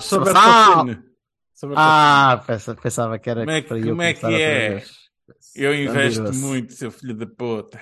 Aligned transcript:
So, 0.00 0.16
sobre 0.16 0.30
a 0.30 1.80
a 1.80 2.32
Ah, 2.32 2.36
pensa- 2.38 2.74
pensava 2.74 3.18
que 3.18 3.30
era 3.30 3.40
Como 3.40 3.50
é 3.50 3.62
que- 3.62 3.82
como 3.82 4.02
é 4.02 4.14
que 4.14 4.26
é? 4.26 4.82
Eu 5.54 5.74
investo 5.74 6.32
muito, 6.34 6.72
seu 6.72 6.90
filho 6.90 7.14
da 7.14 7.26
puta. 7.26 7.80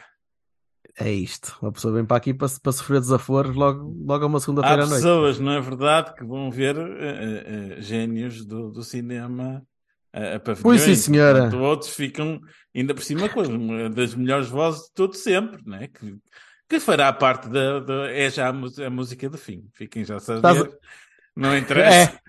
É 0.98 1.10
isto. 1.10 1.56
Uma 1.62 1.72
pessoa 1.72 1.94
vem 1.94 2.04
para 2.04 2.18
aqui 2.18 2.34
para, 2.34 2.48
para 2.62 2.72
sofrer 2.72 3.00
desaforos 3.00 3.56
logo, 3.56 3.96
logo 4.04 4.24
a 4.24 4.26
uma 4.26 4.36
Há 4.36 4.40
segunda-feira 4.40 4.82
à 4.82 4.86
noite. 4.86 5.00
pessoas, 5.02 5.38
não 5.40 5.52
é 5.52 5.60
verdade, 5.60 6.14
que 6.14 6.22
vão 6.24 6.50
ver 6.50 6.76
eh, 6.76 7.76
eh, 7.78 7.80
génios 7.80 8.44
do, 8.44 8.70
do 8.70 8.82
cinema 8.84 9.62
eh, 10.12 10.34
a 10.34 10.38
pavilhões. 10.40 10.62
Pois 10.62 10.80
sim, 10.82 10.94
senhora. 10.94 11.46
enquanto 11.46 11.58
Outros 11.62 11.94
ficam, 11.94 12.38
ainda 12.76 12.94
por 12.94 13.02
cima, 13.02 13.26
com 13.30 13.40
as, 13.40 13.48
das 13.94 14.14
melhores 14.14 14.48
vozes 14.48 14.82
de 14.82 14.92
todo 14.92 15.14
sempre, 15.14 15.62
né? 15.64 15.88
que, 15.88 16.18
que 16.68 16.78
fará 16.78 17.10
parte 17.10 17.48
da, 17.48 17.80
da- 17.80 18.10
É 18.12 18.28
já 18.30 18.48
a, 18.48 18.86
a 18.86 18.90
música 18.90 19.30
do 19.30 19.38
fim. 19.38 19.66
Fiquem 19.72 20.04
já 20.04 20.16
a 20.16 20.20
saber. 20.20 20.38
Estás 20.38 20.60
a- 20.60 20.78
Não 21.36 21.56
interessa. 21.56 22.12
É. 22.16 22.22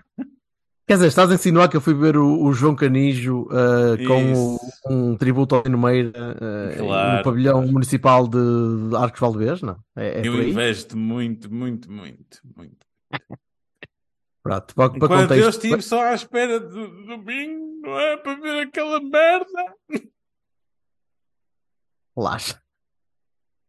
Quer 0.86 0.94
dizer, 0.94 1.06
estás 1.06 1.30
a 1.30 1.34
insinuar 1.34 1.68
que 1.70 1.76
eu 1.78 1.80
fui 1.80 1.94
ver 1.94 2.14
o, 2.18 2.42
o 2.44 2.52
João 2.52 2.76
Canijo 2.76 3.48
ah, 3.50 3.96
com 4.06 4.32
o- 4.34 4.58
um 4.90 5.16
tributo 5.16 5.54
ao 5.54 5.62
Lino 5.62 5.78
Meira 5.78 6.12
ah, 6.16 6.76
Claro. 6.76 7.16
no 7.18 7.22
pavilhão 7.24 7.66
municipal 7.66 8.28
de, 8.28 8.90
de 8.90 8.96
Arcos 8.96 9.18
Valdevez, 9.20 9.62
não? 9.62 9.78
É, 9.96 10.20
é 10.20 10.26
Eu 10.28 10.42
investo 10.46 10.94
muito, 10.96 11.50
muito, 11.52 11.90
muito, 11.90 12.38
muito. 12.56 12.86
Pronto, 14.42 14.74
para, 14.74 14.88
para 14.90 14.96
Enquanto 14.98 15.12
eu 15.12 15.28
contexto. 15.44 15.48
estive 15.64 15.80
só 15.80 16.02
à 16.04 16.12
espera 16.14 16.60
do 16.60 16.68
do 16.88 17.06
domingo, 17.16 17.80
não 17.82 17.98
é? 17.98 18.18
Para 18.18 18.34
ver 18.34 18.66
aquela 18.66 19.00
merda. 19.00 19.74
Relaxa. 22.16 22.60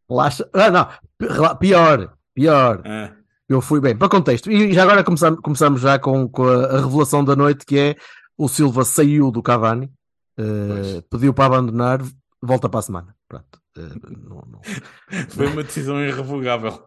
Relaxa. 0.10 0.50
Ah, 0.54 0.70
não. 0.70 1.58
Pior. 1.60 2.18
Pior. 2.34 2.82
Ah, 2.86 3.16
Eu 3.48 3.62
fui 3.62 3.80
bem. 3.80 3.96
Para 3.96 4.10
contexto. 4.10 4.52
E 4.52 4.74
já 4.74 4.84
agora 4.84 5.04
começamos, 5.04 5.40
começamos 5.42 5.82
já 5.82 6.00
com, 6.00 6.28
com 6.28 6.48
a, 6.48 6.66
a 6.66 6.82
revelação 6.82 7.24
da 7.24 7.36
noite, 7.36 7.66
que 7.66 7.78
é 7.78 7.96
o 8.38 8.48
Silva 8.48 8.84
saiu 8.84 9.32
do 9.32 9.42
Cavani, 9.44 9.92
Pois. 10.36 11.02
pediu 11.10 11.34
para 11.34 11.46
abandonar, 11.46 12.02
volta 12.42 12.68
para 12.68 12.80
a 12.80 12.84
semana. 12.84 13.16
Pronto. 13.28 13.60
Eh, 13.78 13.82
não- 14.28 14.44
não- 14.50 14.62
foi 15.30 15.48
uma 15.48 15.64
decisão 15.64 16.02
irrevogável. 16.04 16.84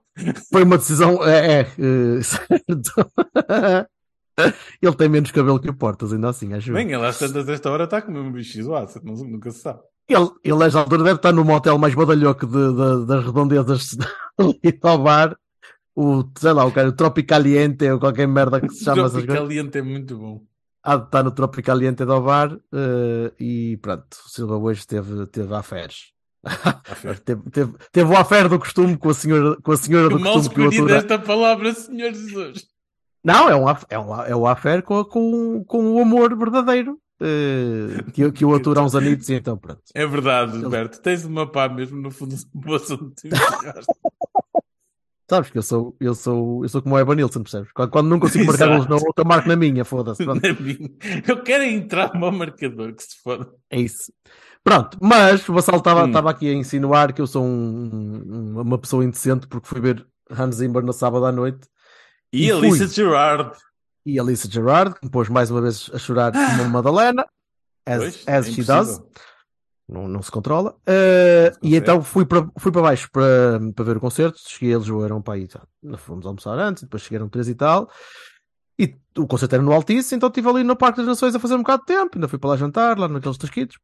Foi 0.50 0.64
uma 0.64 0.78
decisão. 0.78 1.22
É, 1.24 1.60
é, 1.60 1.60
eh, 1.78 2.20
certo. 2.22 3.10
Ele 4.80 4.94
tem 4.96 5.08
menos 5.08 5.30
cabelo 5.30 5.58
que 5.60 5.68
o 5.70 5.74
Portas, 5.74 6.12
ainda 6.12 6.28
assim, 6.28 6.52
acho. 6.54 6.72
Bem, 6.72 6.92
ele 6.92 7.04
às 7.06 7.18
tantas 7.18 7.44
desta 7.44 7.70
hora 7.70 7.84
está 7.84 7.98
a 7.98 8.02
comer 8.02 8.20
um 8.20 8.32
bicho 8.32 8.58
não- 9.04 9.14
nunca 9.24 9.50
se 9.50 9.60
sabe. 9.60 9.80
Ele, 10.08 10.28
ele, 10.42 10.56
nesta 10.58 10.80
altura, 10.80 11.02
deve 11.02 11.16
estar 11.16 11.32
no 11.32 11.44
motel 11.44 11.76
mais 11.78 11.94
badalhoco 11.94 12.46
de, 12.46 12.52
de- 12.72 13.06
das 13.06 13.24
redondezas 13.24 13.96
ali 14.38 14.78
ao 14.82 14.98
bar. 14.98 15.36
O, 16.00 16.30
sei 16.38 16.52
lá, 16.52 16.64
o 16.64 16.70
cara, 16.70 16.90
o 16.90 16.92
Tropicaliente 16.92 17.90
ou 17.90 17.98
qualquer 17.98 18.28
merda 18.28 18.60
que 18.60 18.68
se 18.68 18.84
chama 18.84 19.00
essas 19.00 19.14
coisas. 19.14 19.26
Tropicaliente 19.26 19.78
é 19.78 19.82
muito 19.82 20.16
bom. 20.16 20.42
Há 20.80 20.94
de 20.94 21.04
estar 21.06 21.24
no 21.24 21.32
Tropicaliente 21.32 22.04
do 22.04 22.20
bar 22.20 22.56
eh, 22.72 23.32
e 23.40 23.76
pronto, 23.78 24.16
o 24.24 24.28
Silva 24.28 24.56
hoje 24.58 24.86
teve, 24.86 25.26
teve 25.26 25.52
afés. 25.52 26.12
teve, 27.24 27.50
teve, 27.50 27.72
teve 27.90 28.12
o 28.12 28.16
afé 28.16 28.48
do 28.48 28.60
costume 28.60 28.96
com 28.96 29.08
a 29.10 29.14
senhora, 29.14 29.56
com 29.60 29.72
a 29.72 29.76
senhora 29.76 30.06
Que 30.06 30.14
do 30.14 30.20
mal 30.20 30.34
costume 30.34 30.54
que 30.54 30.60
o 30.60 30.64
escolhido 30.70 30.84
atura. 30.84 30.98
esta 30.98 31.18
palavra, 31.18 31.74
Senhor 31.74 32.12
Jesus. 32.12 32.68
Não, 33.24 33.48
é 33.48 33.56
um, 33.56 33.68
é 33.68 33.98
um, 33.98 34.22
é 34.22 34.36
um 34.36 34.46
affair 34.46 34.82
com, 34.84 35.04
com, 35.04 35.64
com 35.64 35.94
o 35.94 36.00
amor 36.00 36.38
verdadeiro 36.38 36.96
eh, 37.20 38.04
que, 38.12 38.30
que 38.30 38.44
o 38.44 38.54
atura 38.54 38.80
há 38.80 38.84
uns 38.84 38.94
anitos 38.96 39.28
e 39.28 39.34
então 39.34 39.58
pronto. 39.58 39.82
É 39.92 40.06
verdade, 40.06 40.62
Roberto. 40.62 41.00
Tens 41.00 41.24
uma 41.24 41.44
pá 41.44 41.68
mesmo 41.68 42.00
no 42.00 42.12
fundo 42.12 42.36
do 42.54 42.76
enfiaste. 42.76 43.92
Sabes 45.30 45.50
que 45.50 45.58
eu 45.58 45.62
sou, 45.62 45.94
eu 46.00 46.14
sou, 46.14 46.64
eu 46.64 46.68
sou 46.70 46.80
como 46.80 46.94
o 46.94 46.98
Evan 46.98 47.14
Nilsson, 47.16 47.42
percebes? 47.42 47.70
Quando, 47.72 47.90
quando 47.90 48.08
não 48.08 48.18
consigo 48.18 48.46
marcar 48.46 48.68
golos 48.68 48.86
na 48.86 48.96
outra, 48.96 49.24
marco 49.24 49.46
na 49.48 49.56
minha, 49.56 49.84
foda-se. 49.84 50.24
pronto. 50.24 50.40
Na 50.42 50.54
minha. 50.54 50.90
Eu 51.26 51.42
quero 51.42 51.64
entrar 51.64 52.14
no 52.14 52.20
meu 52.20 52.32
marcador, 52.32 52.94
que 52.94 53.02
se 53.02 53.20
foda. 53.22 53.50
É 53.70 53.78
isso. 53.78 54.10
Pronto, 54.64 54.96
mas 55.00 55.46
o 55.48 55.52
Vassal 55.52 55.76
estava 55.76 56.04
Hum. 56.06 56.28
aqui 56.28 56.48
a 56.50 56.54
insinuar 56.54 57.12
que 57.12 57.20
eu 57.20 57.26
sou 57.26 57.44
um- 57.44 58.22
um- 58.56 58.60
uma 58.60 58.78
pessoa 58.78 59.04
indecente 59.04 59.46
porque 59.46 59.68
fui 59.68 59.80
ver 59.80 60.06
Hans 60.30 60.56
Zimmer 60.56 60.82
na 60.82 60.92
sábado 60.92 61.24
à 61.26 61.32
noite 61.32 61.66
E, 62.32 62.46
E 62.46 62.52
a 62.52 62.58
fui. 62.58 62.68
Lisa 62.70 62.86
Gerard. 62.86 63.52
e 64.06 64.18
a 64.18 64.22
Lisa 64.22 64.50
Gerard, 64.50 64.94
que 64.98 65.04
me 65.06 65.10
pôs 65.10 65.28
mais 65.28 65.50
uma 65.50 65.60
vez 65.62 65.90
a 65.94 65.98
chorar 65.98 66.32
como 66.32 66.62
uma 66.62 66.68
Madalena, 66.82 67.24
as, 67.86 67.98
Pois, 67.98 68.24
as 68.26 68.48
é 68.48 68.50
she 68.50 68.62
does, 68.64 69.00
não, 69.88 70.06
não 70.06 70.22
se 70.22 70.30
controla. 70.30 70.76
Uh, 70.86 71.46
Não 71.46 71.52
se 71.52 71.58
e 71.62 71.76
então 71.76 72.02
fui 72.02 72.26
para, 72.26 72.46
fui 72.58 72.70
para 72.70 72.82
baixo 72.82 73.08
para, 73.10 73.58
para 73.74 73.84
ver 73.84 73.96
o 73.96 74.00
concerto. 74.00 74.38
Cheguei 74.46 74.74
a 74.74 74.78
Lisboa, 74.78 75.06
eram 75.06 75.22
para 75.22 75.34
aí, 75.34 75.48
fomos 75.96 76.26
almoçar 76.26 76.58
antes, 76.58 76.82
depois 76.82 77.02
chegaram 77.02 77.28
três 77.28 77.48
e 77.48 77.54
tal. 77.54 77.90
E 78.78 78.94
o 79.16 79.26
concerto 79.26 79.54
era 79.54 79.64
no 79.64 79.72
Altice, 79.72 80.14
então 80.14 80.28
estive 80.28 80.48
ali 80.48 80.62
no 80.62 80.76
Parque 80.76 80.98
das 80.98 81.06
Nações 81.06 81.34
a 81.34 81.40
fazer 81.40 81.54
um 81.54 81.62
bocado 81.62 81.82
de 81.82 81.86
tempo. 81.86 82.10
Ainda 82.14 82.28
fui 82.28 82.38
para 82.38 82.50
lá 82.50 82.56
jantar, 82.56 82.98
lá 82.98 83.08
naqueles 83.08 83.38
tasquitos. 83.38 83.78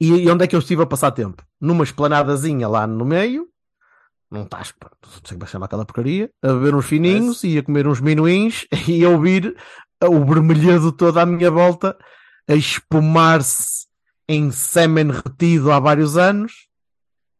E, 0.00 0.10
e 0.10 0.30
onde 0.30 0.44
é 0.44 0.46
que 0.46 0.56
eu 0.56 0.60
estive 0.60 0.82
a 0.82 0.86
passar 0.86 1.10
tempo? 1.10 1.42
Numa 1.60 1.84
esplanadazinha 1.84 2.68
lá 2.68 2.86
no 2.86 3.04
meio, 3.04 3.48
não 4.30 4.42
estás, 4.42 4.72
pá, 4.72 4.90
não 5.02 5.10
sei 5.10 5.20
como 5.36 5.42
é 5.42 5.46
que 5.46 5.52
chama 5.52 5.66
aquela 5.66 5.84
porcaria, 5.84 6.30
a 6.42 6.48
beber 6.48 6.74
uns 6.74 6.86
fininhos 6.86 7.44
e 7.44 7.58
a 7.58 7.62
comer 7.62 7.86
uns 7.86 8.00
minuins 8.00 8.66
e 8.88 9.04
a 9.04 9.10
ouvir 9.10 9.54
o 10.02 10.24
vermelhado 10.24 10.92
todo 10.92 11.18
à 11.18 11.26
minha 11.26 11.50
volta 11.50 11.96
a 12.48 12.54
espumar-se 12.54 13.86
em 14.28 14.50
sêmen 14.50 15.10
retido 15.10 15.70
há 15.72 15.78
vários 15.78 16.16
anos, 16.16 16.66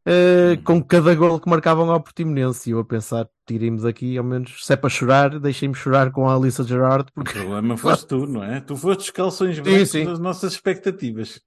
eh, 0.07 0.59
com 0.65 0.83
cada 0.83 1.15
gol 1.15 1.41
que 1.41 1.49
marcavam 1.49 1.91
ao 1.91 2.01
Portimonense. 2.01 2.69
E 2.69 2.73
eu 2.73 2.79
a 2.81 2.85
pensar, 2.85 3.27
tirem-me 3.47 3.81
daqui, 3.81 4.17
ao 4.19 4.25
menos, 4.25 4.65
se 4.67 4.73
é 4.73 4.77
para 4.77 4.91
chorar, 4.91 5.39
deixem-me 5.41 5.75
chorar 5.75 6.11
com 6.13 6.29
a 6.29 6.35
Alissa 6.35 6.63
Gerard, 6.65 7.09
O 7.11 7.13
porque 7.25 7.33
problema 7.39 7.77
foste 7.77 8.07
tu, 8.07 8.27
não 8.27 8.43
é? 8.45 8.61
Tu 8.61 8.77
foste 8.77 9.01
os 9.01 9.11
calções 9.11 9.59
brancos 9.59 9.91
sim. 9.91 10.05
das 10.05 10.19
nossas 10.19 10.53
expectativas. 10.53 11.41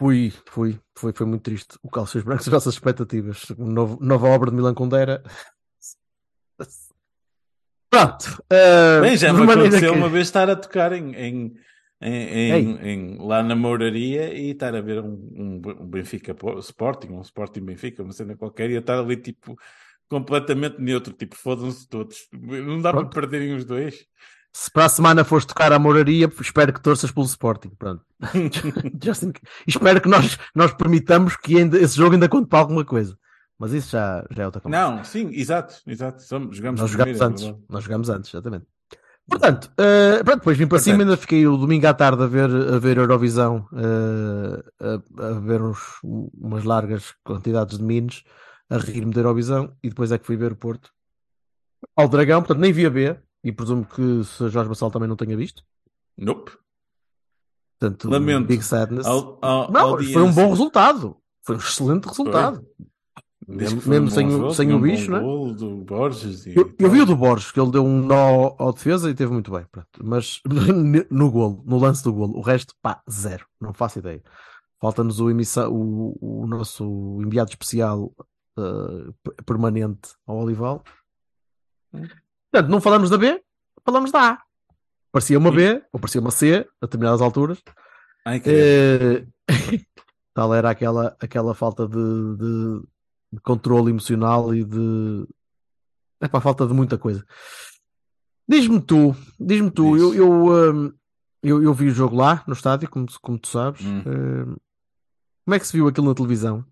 fui, 0.00 0.32
fui, 0.46 0.80
foi, 0.96 1.12
foi 1.12 1.26
muito 1.26 1.42
triste. 1.42 1.78
O 1.82 1.90
Calções 1.90 2.24
Brancos, 2.24 2.46
as 2.48 2.52
nossas 2.54 2.72
expectativas. 2.74 3.44
Novo- 3.58 3.98
nova 4.00 4.28
obra 4.28 4.50
de 4.50 4.56
Milan 4.56 4.72
Kundera. 4.74 5.22
Pronto. 7.90 8.42
eh, 8.50 9.00
Bem, 9.00 9.16
já 9.16 9.32
me 9.32 9.42
aconteceu 9.42 9.92
que- 9.92 9.98
uma 9.98 10.08
vez 10.08 10.26
estar 10.28 10.48
a 10.48 10.54
tocar 10.56 10.92
em, 10.92 11.12
em, 11.14 11.54
em, 12.00 12.12
em- 12.12 12.78
em- 12.88 13.18
lá 13.26 13.42
na 13.42 13.54
Mouraria 13.54 14.32
e 14.34 14.50
estar 14.50 14.74
a 14.74 14.80
ver 14.80 15.00
um, 15.00 15.12
um, 15.36 15.62
um 15.80 15.86
Benfica 15.86 16.34
Po- 16.34 16.58
Sporting, 16.58 17.08
um 17.08 17.20
Sporting 17.20 17.60
Benfica, 17.60 18.02
uma 18.02 18.12
cena 18.12 18.36
qualquer, 18.36 18.70
e 18.70 18.74
eu 18.74 18.80
estar 18.80 18.98
ali 18.98 19.16
tipo 19.16 19.56
completamente 20.08 20.80
neutro, 20.80 21.12
tipo 21.12 21.36
fodam-se 21.36 21.88
todos. 21.88 22.26
Não 22.32 22.80
dá 22.80 22.90
Pronto. 22.92 23.10
para 23.10 23.20
perderem 23.22 23.54
os 23.54 23.64
dois. 23.64 24.06
Se 24.52 24.68
para 24.72 24.86
a 24.86 24.88
semana 24.88 25.22
fores 25.24 25.44
tocar 25.46 25.72
à 25.72 25.78
moraria, 25.78 26.28
espero 26.40 26.72
que 26.72 26.82
torças 26.82 27.12
pelo 27.12 27.26
Sporting. 27.26 27.70
Pronto. 27.78 28.04
Just 29.02 29.22
in- 29.22 29.32
Espero 29.66 30.00
que 30.00 30.08
nós, 30.08 30.38
nós 30.54 30.72
permitamos 30.74 31.36
que 31.36 31.56
ainda- 31.58 31.78
esse 31.78 31.96
jogo 31.96 32.14
ainda 32.14 32.28
conte 32.28 32.48
para 32.48 32.58
alguma 32.58 32.84
coisa. 32.84 33.16
Mas 33.58 33.72
isso 33.72 33.90
já, 33.90 34.26
já 34.30 34.42
é 34.42 34.46
outra 34.46 34.60
coisa. 34.62 34.76
Não, 34.76 35.04
sim, 35.04 35.28
exato, 35.34 35.74
exato. 35.86 36.22
Somos, 36.22 36.56
jogamos 36.56 36.80
Nós 36.80 36.90
jogamos 36.90 37.20
é 37.20 37.24
antes. 37.24 37.54
Nós 37.68 37.84
jogamos 37.84 38.08
antes, 38.08 38.30
exatamente. 38.32 38.64
Portanto, 39.30 39.70
eh, 39.78 40.22
pronto, 40.24 40.38
depois 40.40 40.58
vim 40.58 40.66
para 40.66 40.78
Portanto. 40.78 40.92
cima, 40.92 41.02
ainda 41.04 41.16
fiquei 41.16 41.46
o 41.46 41.56
domingo 41.56 41.86
à 41.86 41.94
tarde 41.94 42.22
a 42.22 42.26
ver, 42.26 42.50
a 42.50 42.78
ver 42.78 42.98
Eurovisão, 42.98 43.66
eh, 43.72 44.64
a, 45.18 45.26
a 45.28 45.32
ver 45.38 45.62
uns, 45.62 45.78
umas 46.02 46.64
largas 46.64 47.14
quantidades 47.24 47.78
de 47.78 47.84
minos, 47.84 48.24
a 48.68 48.76
rir-me 48.76 49.12
da 49.12 49.20
Eurovisão, 49.20 49.72
e 49.82 49.88
depois 49.88 50.10
é 50.10 50.18
que 50.18 50.26
fui 50.26 50.36
ver 50.36 50.52
o 50.52 50.56
Porto 50.56 50.90
ao 51.96 52.08
Dragão, 52.08 52.40
portanto 52.40 52.58
nem 52.60 52.72
vi 52.72 52.84
a 52.84 52.90
B, 52.90 53.16
e 53.42 53.52
presumo 53.52 53.84
que 53.86 54.24
se 54.24 54.48
Jorge 54.48 54.68
Bassal 54.68 54.90
também 54.90 55.08
não 55.08 55.16
tenha 55.16 55.36
visto. 55.36 55.62
Nope. 56.18 56.52
Portanto, 57.78 58.10
Lamento. 58.10 58.46
Big 58.46 58.62
Sadness. 58.62 59.06
Não, 59.06 60.02
foi 60.12 60.22
um 60.22 60.32
bom 60.32 60.50
resultado. 60.50 61.16
Foi 61.42 61.56
um 61.56 61.58
excelente 61.58 62.06
resultado. 62.06 62.66
Mesmo, 63.56 63.80
que 63.82 63.88
mesmo 63.88 64.10
sem, 64.10 64.26
o- 64.26 64.30
jogo, 64.30 64.54
sem 64.54 64.72
o 64.72 64.78
bicho, 64.78 65.10
né? 65.10 65.20
Borges 65.84 66.46
e 66.46 66.56
Eu, 66.56 66.72
eu 66.78 66.90
vi 66.90 67.00
o 67.02 67.06
do 67.06 67.16
Borges, 67.16 67.50
que 67.50 67.60
ele 67.60 67.70
deu 67.70 67.84
um 67.84 68.00
nó 68.00 68.54
ao 68.58 68.72
defesa 68.72 69.10
e 69.10 69.14
teve 69.14 69.32
muito 69.32 69.50
bem. 69.50 69.64
pronto. 69.70 69.88
Mas 70.02 70.40
no 71.10 71.30
golo, 71.30 71.62
no 71.66 71.78
lance 71.78 72.02
do 72.04 72.12
golo, 72.12 72.36
o 72.38 72.40
resto, 72.40 72.74
pá, 72.80 73.02
zero. 73.10 73.44
Não 73.60 73.72
faço 73.72 73.98
ideia. 73.98 74.22
Falta-nos 74.80 75.20
o, 75.20 75.26
o, 75.28 76.42
o 76.42 76.46
nosso 76.46 77.18
enviado 77.22 77.50
especial 77.50 78.12
uh, 78.58 79.12
permanente 79.44 80.10
ao 80.26 80.38
Olival. 80.38 80.82
Portanto, 81.92 82.70
não 82.70 82.80
falamos 82.80 83.10
da 83.10 83.18
B, 83.18 83.42
falamos 83.84 84.10
da 84.12 84.32
A. 84.32 84.38
Parecia 85.12 85.38
uma 85.38 85.50
B, 85.50 85.82
ou 85.92 85.98
parecia 86.00 86.20
uma 86.20 86.30
C, 86.30 86.66
a 86.80 86.86
determinadas 86.86 87.20
alturas. 87.20 87.60
Ai, 88.24 88.38
credo. 88.38 89.26
Eh, 89.48 89.48
tal 90.32 90.54
era 90.54 90.70
aquela, 90.70 91.16
aquela 91.20 91.54
falta 91.54 91.86
de, 91.88 91.96
de, 92.36 92.82
de 93.32 93.40
controle 93.40 93.90
emocional 93.90 94.54
e 94.54 94.64
de. 94.64 95.26
É 96.20 96.28
para 96.28 96.40
falta 96.40 96.66
de 96.66 96.74
muita 96.74 96.98
coisa. 96.98 97.24
Diz-me 98.48 98.80
tu, 98.80 99.14
diz-me 99.38 99.70
tu, 99.70 99.96
eu, 99.96 100.12
eu, 100.14 100.30
hum, 100.74 100.92
eu, 101.42 101.62
eu 101.62 101.72
vi 101.72 101.86
o 101.88 101.94
jogo 101.94 102.16
lá 102.16 102.42
no 102.46 102.52
estádio, 102.52 102.90
como, 102.90 103.06
tu- 103.06 103.20
como 103.20 103.38
tu 103.38 103.48
sabes. 103.48 103.80
Hum. 103.84 104.02
Hum, 104.06 104.56
como 105.44 105.54
é 105.54 105.58
que 105.58 105.66
se 105.66 105.72
viu 105.72 105.86
aquilo 105.88 106.08
na 106.08 106.14
televisão? 106.14 106.64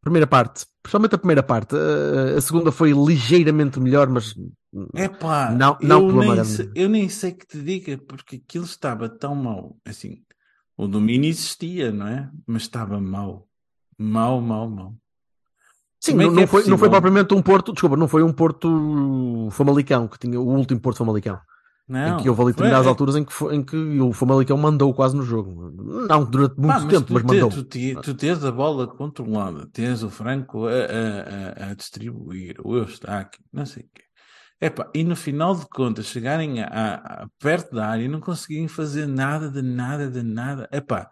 Primeira 0.00 0.26
parte, 0.26 0.66
principalmente 0.82 1.14
a 1.14 1.18
primeira 1.18 1.42
parte. 1.42 1.74
A 2.36 2.40
segunda 2.40 2.70
foi 2.70 2.92
ligeiramente 2.92 3.80
melhor, 3.80 4.08
mas 4.08 4.34
Epá, 4.94 5.50
Não- 5.52 5.78
não 5.80 6.08
eu, 6.10 6.12
nem 6.18 6.44
sei, 6.44 6.70
eu 6.74 6.88
nem 6.88 7.08
sei 7.08 7.32
que 7.32 7.46
te 7.46 7.62
diga, 7.62 7.96
porque 7.96 8.36
aquilo 8.36 8.64
estava 8.64 9.08
tão 9.08 9.34
mau. 9.34 9.78
Assim, 9.84 10.22
o 10.76 10.86
domínio 10.86 11.30
existia, 11.30 11.90
não 11.92 12.06
é? 12.08 12.30
Mas 12.46 12.62
estava 12.62 13.00
mau. 13.00 13.48
Mau, 13.98 14.40
mau, 14.40 14.68
mau. 14.68 14.94
Sim, 16.00 16.14
não, 16.14 16.30
não 16.30 16.42
é 16.42 16.46
foi, 16.46 16.66
não 16.66 16.76
foi 16.76 16.90
propriamente 16.90 17.32
um 17.32 17.40
Porto, 17.40 17.72
desculpa, 17.72 17.96
não 17.96 18.06
foi 18.06 18.22
um 18.22 18.32
Porto 18.32 19.48
Famalicão, 19.52 20.06
que 20.06 20.18
tinha 20.18 20.38
o 20.38 20.44
último 20.46 20.80
Porto 20.80 20.98
Famalicão. 20.98 21.38
Não, 21.86 22.18
em 22.18 22.22
que 22.22 22.28
houve 22.30 22.40
ali 22.42 22.52
determinadas 22.52 22.86
é- 22.86 22.88
alturas 22.88 23.14
em 23.16 23.24
que, 23.24 23.44
em 23.52 23.62
que 23.62 23.76
o 23.76 24.12
Famalicão 24.12 24.56
mandou 24.56 24.92
quase 24.94 25.14
no 25.14 25.22
jogo. 25.22 25.70
Não 26.08 26.24
durante 26.24 26.56
muito 26.58 26.72
Pá, 26.74 26.80
mas 26.80 26.88
tempo, 26.94 27.06
tu, 27.06 27.12
mas 27.14 27.22
mandou. 27.22 27.50
tu, 27.50 27.64
tu 28.02 28.14
tens 28.14 28.42
a 28.44 28.50
bola 28.50 28.86
controlada, 28.86 29.66
tens 29.72 30.02
o 30.02 30.08
Franco 30.10 30.66
a, 30.66 30.70
a, 30.72 31.70
a, 31.70 31.74
distribuir, 31.74 32.56
o 32.64 32.76
Eustáquio, 32.76 33.42
não 33.52 33.66
sei 33.66 33.82
o 33.82 33.86
quê. 33.94 34.02
Epá, 34.60 34.88
e 34.94 35.04
no 35.04 35.14
final 35.14 35.54
de 35.54 35.66
contas, 35.68 36.06
chegarem 36.06 36.62
a- 36.62 36.94
a 36.94 37.26
perto 37.38 37.74
da 37.74 37.86
área 37.88 38.04
e 38.04 38.08
não 38.08 38.20
conseguirem 38.20 38.66
fazer 38.68 39.06
nada, 39.06 39.50
de 39.50 39.60
nada, 39.60 40.08
de 40.10 40.22
nada. 40.22 40.66
Epá, 40.72 41.10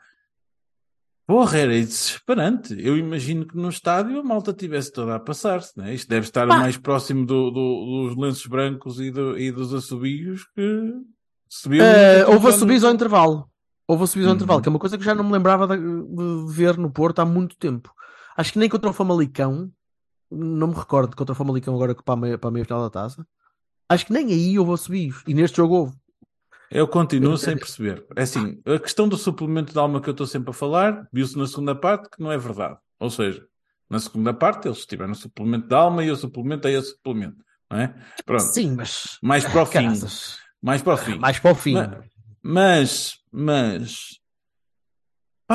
porra, 1.27 1.59
era 1.59 1.73
desesperante. 1.73 2.75
Eu 2.79 2.97
imagino 2.97 3.47
que 3.47 3.57
no 3.57 3.69
estádio 3.69 4.19
a 4.21 4.23
malta 4.23 4.53
tivesse 4.53 4.93
toda 4.93 5.15
a 5.17 5.21
passar-se, 5.21 5.77
né? 5.79 5.95
Isto 5.95 6.09
deve 6.09 6.27
estar 6.27 6.47
Pá. 6.47 6.59
mais 6.59 6.77
próximo 6.77 7.25
do, 7.25 7.51
do- 7.51 8.07
dos 8.09 8.17
lenços 8.17 8.47
brancos 8.47 9.01
e, 9.01 9.11
do- 9.11 9.39
e 9.39 9.51
dos 9.51 9.73
assobios 9.73 10.45
que 10.55 10.93
se 11.49 11.69
viu 11.69 11.83
Eh, 11.85 12.27
houve 12.27 12.49
assobios 12.49 12.85
ao 12.85 12.93
intervalo. 12.93 13.49
Houve 13.87 14.05
assobios 14.05 14.27
ao 14.27 14.33
Uhum. 14.33 14.37
intervalo, 14.37 14.63
que 14.63 14.69
é 14.69 14.71
uma 14.71 14.79
coisa 14.79 14.97
que 14.99 15.05
já 15.05 15.15
não 15.15 15.25
me 15.25 15.33
lembrava 15.33 15.67
de, 15.67 15.77
de 15.79 16.53
ver 16.53 16.77
no 16.79 16.91
Porto 16.91 17.19
há 17.21 17.25
muito 17.25 17.57
tempo. 17.57 17.93
Acho 18.37 18.53
que 18.53 18.59
nem 18.59 18.69
contra 18.69 18.89
o 18.89 18.93
Famalicão, 18.93 19.71
não 20.31 20.69
me 20.69 20.75
recordo 20.75 21.15
contra 21.17 21.33
o 21.33 21.37
Famalicão 21.37 21.75
agora 21.75 21.95
que 21.95 22.03
para 22.03 22.15
a 22.15 22.17
meia, 22.17 22.39
para 22.39 22.49
a 22.49 22.53
meia 22.53 22.65
final 22.65 22.81
da 22.83 22.89
taça. 22.91 23.27
Acho 23.89 24.07
que 24.07 24.13
nem 24.13 24.27
aí 24.33 24.59
houve 24.59 24.73
assobios. 24.73 25.23
E 25.27 25.35
neste 25.35 25.57
jogo 25.59 25.75
houve. 25.75 25.97
Eu 26.73 26.89
continuo 26.89 27.37
sem 27.37 27.57
perceber. 27.57 28.05
É 28.17 28.23
assim, 28.23 28.61
a 28.65 28.79
questão 28.79 29.07
do 29.07 29.17
suplemento 29.19 29.73
de 29.73 29.79
alma 29.79 30.01
que 30.01 30.09
eu 30.09 30.13
estou 30.13 30.27
sempre 30.27 30.51
a 30.51 30.55
falar, 30.55 31.07
viu-se 31.13 31.37
na 31.37 31.47
segunda 31.47 31.75
parte 31.75 32.09
que 32.09 32.23
não 32.23 32.33
é 32.33 32.39
verdade. 32.39 32.79
Ou 32.99 33.11
seja, 33.11 33.45
na 33.91 34.01
segunda 34.01 34.33
parte 34.33 34.67
eles 34.67 34.87
tiveram 34.87 35.15
suplemento 35.15 35.69
de 35.69 35.75
alma 35.75 36.03
e 36.03 36.09
eu 36.09 36.17
suplementei 36.17 36.75
esse 36.75 36.93
suplemento. 36.93 37.37
Não 37.71 37.79
é? 37.79 37.95
Pronto. 38.25 38.43
Sim, 38.43 38.75
mas. 38.75 39.19
Mais 39.23 39.45
para 39.45 39.63
o 39.63 39.67
fim. 39.67 39.83
Caraças. 39.83 40.39
Mais 40.63 40.83
para 40.83 40.95
o 40.95 40.97
fim. 40.97 41.19
Mais 41.19 41.39
para 41.39 41.53
o 41.53 41.55
fim. 41.55 41.75
Mas, 42.43 43.19
mas, 43.31 44.19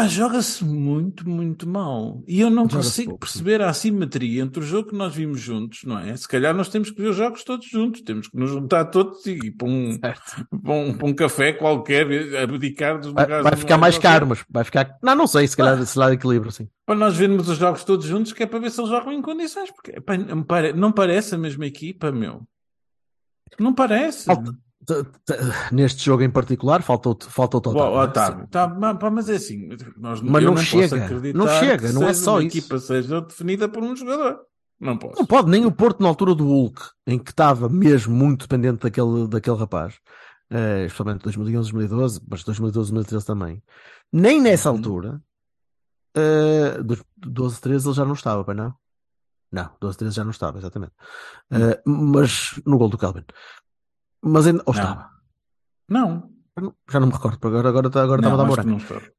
pá, 0.02 0.08
joga-se 0.08 0.64
muito, 0.64 1.28
muito 1.28 1.68
mal. 1.68 2.24
E 2.28 2.40
eu 2.42 2.50
não 2.50 2.68
consigo 2.68 3.12
pouco, 3.12 3.26
perceber 3.26 3.62
a 3.62 3.70
assimetria 3.70 4.42
entre 4.44 4.60
o 4.60 4.66
jogo 4.66 4.90
que 4.90 4.96
nós 4.96 5.16
vimos 5.16 5.40
juntos, 5.40 5.84
não 5.86 5.98
é? 5.98 6.16
Se 6.16 6.28
calhar 6.28 6.54
nós 6.56 6.70
temos 6.70 6.92
que 6.92 7.02
ver 7.02 7.10
os 7.10 7.16
jogos 7.16 7.44
todos 7.44 7.66
juntos, 7.68 8.02
temos 8.02 8.28
que 8.28 8.38
nos 8.38 8.50
juntar 8.52 8.86
todos 8.86 9.26
e 9.26 9.32
ir 9.32 9.52
para 9.52 9.68
um, 9.68 9.98
para 9.98 10.74
um, 10.74 10.98
para 10.98 11.08
um 11.08 11.14
café 11.16 11.52
qualquer, 11.54 12.06
abdicar 12.38 13.00
dos 13.00 13.12
Vai, 13.12 13.24
lugares. 13.24 13.44
vai 13.44 13.54
onde 13.54 13.62
ficar 13.62 13.78
mais 13.78 13.98
caro, 13.98 14.28
mas 14.28 14.46
vai 14.50 14.64
ficar. 14.64 14.98
Não, 15.02 15.16
não 15.16 15.26
sei, 15.28 15.48
se 15.48 15.58
calhar, 15.58 15.84
se 15.86 15.98
lá 15.98 16.14
equilíbrio, 16.14 16.52
sim. 16.52 16.68
Para 16.86 16.96
nós 16.96 17.16
vermos 17.18 17.50
os 17.50 17.58
jogos 17.58 17.84
todos 17.84 18.06
juntos, 18.06 18.34
que 18.34 18.44
é 18.44 18.46
para 18.46 18.60
ver 18.60 18.70
se 18.72 18.80
eles 18.80 18.90
jogam 18.92 19.12
em 19.12 19.22
condições, 19.22 19.72
porque 19.72 20.00
pá, 20.00 20.18
não 20.18 20.44
pare- 20.44 20.74
não 20.74 20.92
parece 20.92 21.34
a 21.34 21.38
mesma 21.38 21.66
equipa, 21.66 22.12
meu. 22.12 22.48
Não 23.60 23.74
parece. 23.74 24.26
Falta- 24.26 24.54
Neste 25.72 26.06
jogo 26.06 26.24
em 26.24 26.30
particular, 26.30 26.82
faltou 26.82 27.18
faltou 27.22 27.60
Bom, 27.60 27.72
total. 27.74 27.94
Otávio, 27.96 28.48
tá, 28.48 28.68
mas, 29.12 29.28
é 29.30 29.36
assim, 29.36 29.68
nós, 29.98 30.22
Mas 30.22 30.44
não 30.44 30.54
não 30.54 30.58
chega, 30.58 31.10
não 31.34 31.48
chega, 31.48 31.92
não 31.92 32.08
é 32.08 32.14
só 32.14 32.40
isso. 32.40 32.58
equipa 32.58 32.80
seja 32.80 33.22
definida 33.22 33.68
por 33.68 33.84
um 33.84 33.96
jogador. 33.96 34.40
Não 34.80 34.98
posso. 34.98 35.20
Não 35.20 35.26
pode, 35.26 35.50
nem 35.50 35.66
o 35.66 35.72
Porto 35.72 36.02
na 36.02 36.08
altura 36.08 36.36
do 36.36 36.46
Hulk, 36.46 36.82
em 37.08 37.18
que 37.18 37.32
estava 37.32 37.68
mesmo 37.68 38.16
muito 38.16 38.48
dependente 38.48 38.84
daquele, 38.84 39.28
daquele 39.28 39.58
rapaz, 39.58 39.96
eh, 40.52 40.86
especialmente 40.86 41.24
2011, 41.24 41.72
2012, 41.72 42.22
mas 42.30 42.44
2012, 42.44 42.92
2013 42.94 43.26
também. 43.26 43.64
Nem 44.14 44.40
nessa 44.42 44.70
Uhum. 44.70 44.78
altura, 44.78 45.22
dos 46.84 47.04
12, 47.18 47.60
13 47.60 47.88
ele 47.88 47.96
já 47.96 48.06
não 48.06 48.14
estava, 48.14 48.44
pai, 48.44 48.56
não? 48.56 48.74
Não, 49.52 49.70
12, 49.82 49.98
13 49.98 50.16
já 50.16 50.24
não 50.24 50.32
estava, 50.32 50.58
exatamente. 50.60 50.94
Eh, 51.52 51.82
mas 51.86 52.60
no 52.66 52.78
gol 52.78 52.90
do 52.90 52.98
Calvin. 52.98 53.24
Mas 54.24 54.48
ainda, 54.48 54.64
ou 54.66 54.74
Não. 54.74 54.82
estava. 54.82 55.10
Não. 55.90 56.30
Já 56.92 57.00
não 57.00 57.08
me 57.08 57.14
recordo, 57.14 57.38
porque 57.40 57.56
agora 57.56 57.70
agora 57.70 57.88
está 57.88 58.02
agora 58.04 58.20
a 58.26 58.30
não, 58.30 58.38
dar 58.38 58.44
acho 58.46 58.56
que 58.56 58.68
morango. 58.68 58.70
não 58.70 58.78
está. 58.98 59.12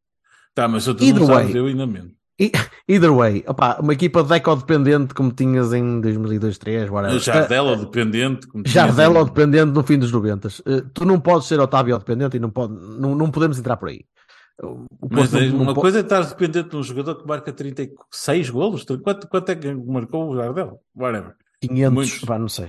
Tá, 0.54 0.66
mas 0.68 0.82
se 0.84 0.94
tu 0.94 1.04
Either 1.04 1.20
não 1.20 1.26
sabes, 1.26 1.50
way. 1.52 1.58
eu 1.60 1.66
ainda 1.66 1.86
menos. 1.86 2.12
Either 2.88 3.12
way, 3.12 3.44
opá, 3.46 3.78
uma 3.80 3.92
equipa 3.92 4.22
deco-dependente 4.24 5.14
como 5.14 5.30
tinhas 5.32 5.72
em 5.72 6.00
2002, 6.00 6.40
2003, 6.58 6.90
whatever. 6.90 7.18
Jardel 7.20 7.76
dependente. 7.76 8.46
como 8.48 8.64
tinhas 8.64 8.74
Jardel 8.74 9.20
em- 9.20 9.24
dependente 9.24 9.72
no 9.72 9.82
fim 9.84 9.98
dos 9.98 10.10
90. 10.10 10.48
Eh, 10.66 10.82
tu 10.94 11.04
não 11.04 11.20
podes 11.20 11.46
ser 11.48 11.60
Otávio 11.60 11.98
dependente 11.98 12.36
e 12.36 12.40
não, 12.40 12.50
pode, 12.50 12.72
não, 12.74 13.14
não 13.14 13.30
podemos 13.30 13.58
entrar 13.58 13.76
por 13.76 13.88
aí. 13.88 14.04
Mas 15.10 15.30
não- 15.32 15.40
não 15.50 15.60
uma 15.62 15.74
po- 15.74 15.80
coisa 15.82 15.98
é 15.98 16.02
estar 16.02 16.22
dependente 16.22 16.70
de 16.70 16.76
um 16.76 16.82
jogador 16.82 17.16
que 17.16 17.26
marca 17.26 17.52
36 17.52 18.50
golos. 18.50 18.84
Quanto, 18.84 19.28
quanto 19.28 19.48
é 19.50 19.54
que 19.56 19.72
marcou 19.74 20.30
o 20.30 20.36
Jardel? 20.36 20.80
Whatever. 20.96 21.34
500, 21.60 21.92
muitos. 21.94 22.18
pá, 22.24 22.38
não 22.38 22.48
sei. 22.48 22.68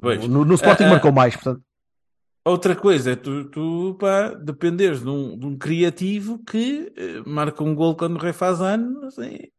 Pois. 0.00 0.26
No, 0.26 0.44
no 0.44 0.54
Sporting 0.54 0.84
Ah, 0.84 0.86
ah. 0.86 0.90
marcou 0.90 1.12
mais, 1.12 1.34
portanto. 1.34 1.62
Outra 2.44 2.74
coisa 2.74 3.12
é 3.12 3.16
tu, 3.16 3.44
tu 3.50 3.96
pá, 4.00 4.30
dependeres 4.30 5.00
de 5.00 5.08
um, 5.08 5.38
de 5.38 5.46
um 5.46 5.58
criativo 5.58 6.38
que 6.44 6.90
eh, 6.96 7.22
marca 7.26 7.62
um 7.62 7.74
gol 7.74 7.94
quando 7.94 8.16
o 8.16 8.18
rei 8.18 8.32
faz 8.32 8.62
anos. 8.62 9.18
E... 9.18 9.50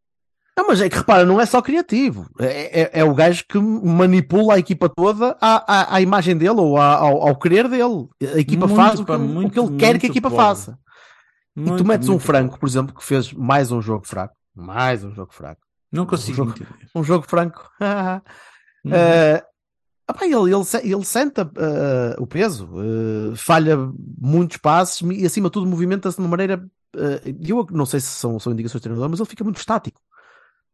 Não, 0.58 0.68
mas 0.68 0.82
é 0.82 0.90
que 0.90 0.98
repara, 0.98 1.24
não 1.24 1.40
é 1.40 1.46
só 1.46 1.62
criativo. 1.62 2.28
É, 2.40 2.82
é, 2.82 2.90
é 3.02 3.04
o 3.04 3.14
gajo 3.14 3.44
que 3.48 3.60
manipula 3.60 4.56
a 4.56 4.60
equipa 4.60 4.90
toda 4.90 5.38
à, 5.40 5.94
à, 5.94 5.96
à 5.98 6.02
imagem 6.02 6.36
dele 6.36 6.60
ou 6.60 6.76
à- 6.78 6.96
ao, 6.96 7.28
ao 7.30 7.36
querer 7.36 7.68
dele. 7.70 8.08
A 8.34 8.40
equipa 8.40 8.66
Muito, 8.66 8.82
faz 8.82 9.00
o 9.00 9.04
que, 9.06 9.08
pá, 9.12 9.16
o 9.16 9.20
muito, 9.20 9.54
que 9.54 9.60
ele 9.60 9.78
quer 9.78 9.78
que 9.78 9.88
a 9.88 9.92
muito 9.92 10.06
equipa 10.08 10.30
pobre. 10.32 10.44
faça. 10.46 10.80
e 11.56 11.76
tu 11.78 11.86
metes 11.86 12.10
um 12.10 12.18
Franco, 12.18 12.60
por 12.60 12.68
exemplo, 12.68 12.96
que 12.96 13.04
fez 13.04 13.32
mais 13.32 13.72
um 13.72 13.80
jogo 13.82 14.08
fraco. 14.08 14.36
Mais 14.56 15.04
um 15.04 15.12
jogo 15.14 15.32
fraco. 15.34 15.62
Não 15.92 16.06
consigo 16.08 16.36
jogo- 16.38 16.52
entender. 16.52 16.70
Um 16.96 17.04
jogo 17.04 17.26
franco. 17.30 17.70
Uhum. 18.84 18.92
Opá, 20.12 20.26
ele, 20.26 20.36
ele, 20.36 20.94
ele 20.94 21.06
senta 21.06 21.50
eh, 21.58 22.16
o 22.20 22.28
peso, 22.28 22.70
eh, 22.76 23.36
falha 23.36 23.78
muitos 24.20 24.58
passes 24.58 25.02
e, 25.12 25.26
acima 25.26 25.48
de 25.50 25.54
tudo, 25.54 25.66
movimenta-se 25.68 26.18
de 26.18 26.22
uma 26.24 26.30
maneira. 26.30 26.64
eh, 26.96 27.34
eu 27.48 27.66
não 27.72 27.86
sei 27.86 28.00
se 28.00 28.08
são, 28.08 28.40
são 28.40 28.54
indicações 28.54 28.82
do 28.82 28.84
treinador, 28.84 29.10
mas 29.10 29.20
ele 29.20 29.30
fica 29.30 29.44
muito 29.44 29.58
estático. 29.58 30.00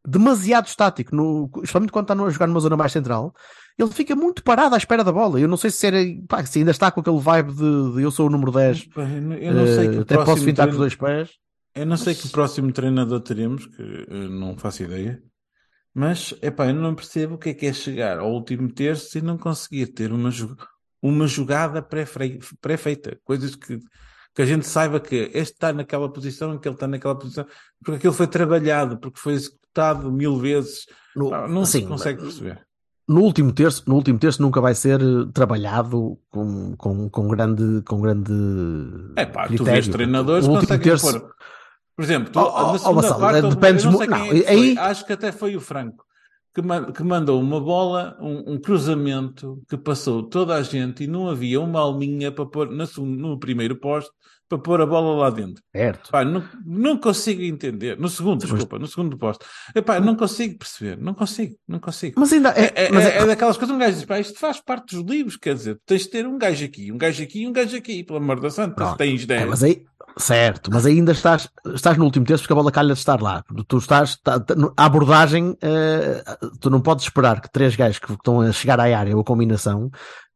Demasiado 0.05 0.67
estático, 0.67 1.13
no, 1.15 1.49
especialmente 1.57 1.91
quando 1.91 2.09
está 2.11 2.23
a 2.23 2.29
jogar 2.29 2.47
numa 2.47 2.59
zona 2.61 2.77
mais 2.77 2.91
central. 2.93 3.33
Ele 3.77 3.91
fica 3.91 4.15
muito 4.15 4.41
parado 4.41 4.73
à 4.73 4.77
espera 4.77 5.03
da 5.03 5.11
bola. 5.11 5.39
Eu 5.39 5.47
não 5.49 5.57
sei 5.57 5.69
se, 5.69 5.85
era, 5.85 5.97
pá, 6.27 6.43
se 6.45 6.59
ainda 6.59 6.71
está 6.71 6.89
com 6.89 7.01
aquele 7.01 7.19
vibe 7.19 7.51
de, 7.53 7.93
de 7.95 8.01
eu 8.03 8.09
sou 8.09 8.27
o 8.27 8.29
número 8.29 8.51
10, 8.51 8.85
Pá, 8.87 9.01
Eu 9.03 9.53
não- 9.53 9.67
sei 9.67 9.89
que 9.89 9.97
até 9.99 10.15
posso 10.15 10.25
próximo 10.25 10.45
fintar 10.45 10.67
com 10.67 10.71
os 10.71 10.77
treino- 10.77 10.77
dois 10.77 10.95
pés. 10.95 11.29
Eu 11.75 11.85
não 11.85 11.97
sei 11.97 12.15
que 12.15 12.29
próximo 12.29 12.71
treinador 12.71 13.19
teremos, 13.19 13.65
que 13.67 13.81
eh, 14.09 14.27
não 14.29 14.57
faço 14.57 14.81
ideia. 14.83 15.21
Mas, 15.99 16.31
epá, 16.43 16.67
eu 16.67 16.75
não 16.75 16.93
percebo 16.93 17.33
o 17.33 17.37
que 17.39 17.49
é 17.49 17.53
que 17.55 17.65
é 17.65 17.73
chegar 17.73 18.19
ao 18.19 18.31
último 18.31 18.71
terço 18.71 19.17
e 19.17 19.21
não 19.21 19.35
conseguir 19.35 19.87
ter 19.87 20.11
uma, 20.13 20.29
uma 21.01 21.25
jogada 21.25 21.81
pré-feita. 21.81 23.17
Coisas 23.23 23.55
que, 23.55 23.79
que 24.35 24.41
a 24.43 24.45
gente 24.45 24.67
saiba 24.67 24.99
que 24.99 25.15
este 25.33 25.53
está 25.55 25.73
naquela 25.73 26.07
posição, 26.11 26.55
que 26.59 26.67
ele 26.67 26.75
está 26.75 26.87
naquela 26.87 27.15
posição, 27.17 27.45
porque 27.83 27.97
aquilo 27.97 28.13
foi 28.13 28.27
trabalhado, 28.27 28.99
porque 28.99 29.19
foi 29.19 29.33
executado 29.33 30.11
mil 30.11 30.37
vezes. 30.37 30.85
No, 31.15 31.31
não 31.47 31.65
se 31.65 31.79
sim, 31.79 31.87
consegue 31.87 32.21
perceber. 32.21 32.59
no 33.07 33.21
último 33.21 33.51
terço, 33.51 33.83
no 33.87 33.95
último 33.95 34.19
terço 34.19 34.39
nunca 34.39 34.61
vai 34.61 34.75
ser 34.75 35.01
eh, 35.01 35.25
trabalhado 35.33 36.19
com, 36.29 36.75
com, 36.77 37.09
com 37.09 37.27
grande, 37.27 37.81
com 37.81 37.99
grande 37.99 38.31
É 39.15 39.25
pá, 39.25 39.43
tu 39.45 39.47
critério. 39.47 39.73
vês 39.73 39.87
treinadores 39.87 40.45
O 40.45 40.49
conseguem 40.51 40.79
terço- 40.79 41.19
pôr. 41.19 41.31
Por 41.97 42.03
exemplo, 42.03 42.31
tu, 42.31 42.39
Oh, 42.39 42.43
oh, 42.43 42.61
na 42.61 42.71
oh, 42.73 42.77
segunda 42.77 43.01
Vassal, 43.01 43.19
parte, 43.19 43.45
é, 43.45 43.49
dependes 43.49 43.83
eu 43.83 43.91
não 43.91 43.97
sei 43.97 44.07
quem 44.07 44.17
não, 44.17 44.25
é 44.25 44.47
aí- 44.49 44.77
acho 44.77 45.03
que 45.03 45.13
até 45.13 45.31
foi 45.31 45.55
o 45.55 45.59
Franco, 45.59 46.05
que, 46.53 46.61
que 46.93 47.03
mandou 47.03 47.41
uma 47.41 47.59
bola, 47.59 48.15
um, 48.21 48.53
um 48.53 48.59
cruzamento 48.59 49.59
que 49.67 49.75
passou 49.75 50.21
toda 50.21 50.53
a 50.53 50.61
gente 50.61 51.03
e 51.03 51.07
não 51.07 51.27
havia 51.27 51.59
uma 51.59 51.79
alminha 51.79 52.31
para 52.31 52.45
pôr 52.45 52.69
na 52.69 52.85
no 52.97 53.39
primeiro 53.39 53.75
poste 53.77 54.11
para 54.49 54.57
pôr 54.57 54.81
a 54.81 54.85
bola 54.85 55.15
lá 55.23 55.29
dentro. 55.29 55.61
Certo. 55.75 56.09
Pá, 56.11 56.23
não, 56.23 56.43
não 56.65 56.97
consigo 56.97 57.41
entender. 57.41 57.97
No 57.99 58.07
segundo, 58.09 58.39
desculpa, 58.41 58.79
no 58.79 58.87
segundo 58.87 59.17
posto. 59.17 59.45
Epá, 59.75 59.99
não 59.99 60.15
consigo 60.15 60.57
perceber. 60.57 60.97
Não 60.97 61.13
consigo, 61.13 61.55
não 61.67 61.79
consigo. 61.79 62.19
Mas 62.19 62.31
ainda 62.33 62.49
É, 62.49 62.65
é, 62.65 62.85
é, 62.85 62.91
mas 62.91 63.05
é 63.05 63.17
é- 63.17 63.25
daquelas 63.25 63.57
coisas, 63.57 63.75
um 63.75 63.79
gajo 63.79 63.95
diz, 63.95 64.05
pá, 64.05 64.19
isto 64.19 64.39
faz 64.39 64.59
parte 64.61 64.95
dos 64.95 65.05
livros, 65.09 65.35
quer 65.37 65.53
dizer, 65.55 65.79
tens 65.85 66.03
de 66.03 66.09
ter 66.09 66.25
um 66.27 66.37
gajo 66.37 66.63
aqui, 66.65 66.91
um 66.91 66.97
gajo 66.97 67.21
aqui 67.23 67.41
e 67.43 67.47
um 67.47 67.51
gajo 67.51 67.75
aqui, 67.75 68.03
pelo 68.03 68.19
amor 68.19 68.39
da 68.39 68.49
santa, 68.49 68.95
tens 68.95 69.25
10. 69.25 69.41
É, 69.41 69.45
mas 69.45 69.63
aí, 69.63 69.83
certo, 70.17 70.71
mas 70.71 70.85
ainda 70.85 71.11
estás, 71.11 71.49
estás 71.75 71.97
no 71.97 72.05
último 72.05 72.25
terço 72.25 72.43
porque 72.43 72.53
a 72.53 72.55
bola 72.55 72.71
calha 72.71 72.93
de 72.93 72.99
estar 72.99 73.21
lá. 73.21 73.43
Tu 73.67 73.77
estás, 73.77 74.17
tá- 74.17 74.39
tá- 74.39 74.55
a 74.75 74.85
abordagem, 74.85 75.55
eh, 75.61 76.23
tu 76.59 76.69
não 76.69 76.81
podes 76.81 77.05
esperar 77.05 77.41
que 77.41 77.51
três 77.51 77.75
gajos 77.75 77.99
que 77.99 78.11
estão 78.13 78.41
a 78.41 78.51
chegar 78.51 78.79
à 78.79 78.83
área 78.97 79.13
ou 79.15 79.21
a 79.21 79.25
combinação, 79.25 79.91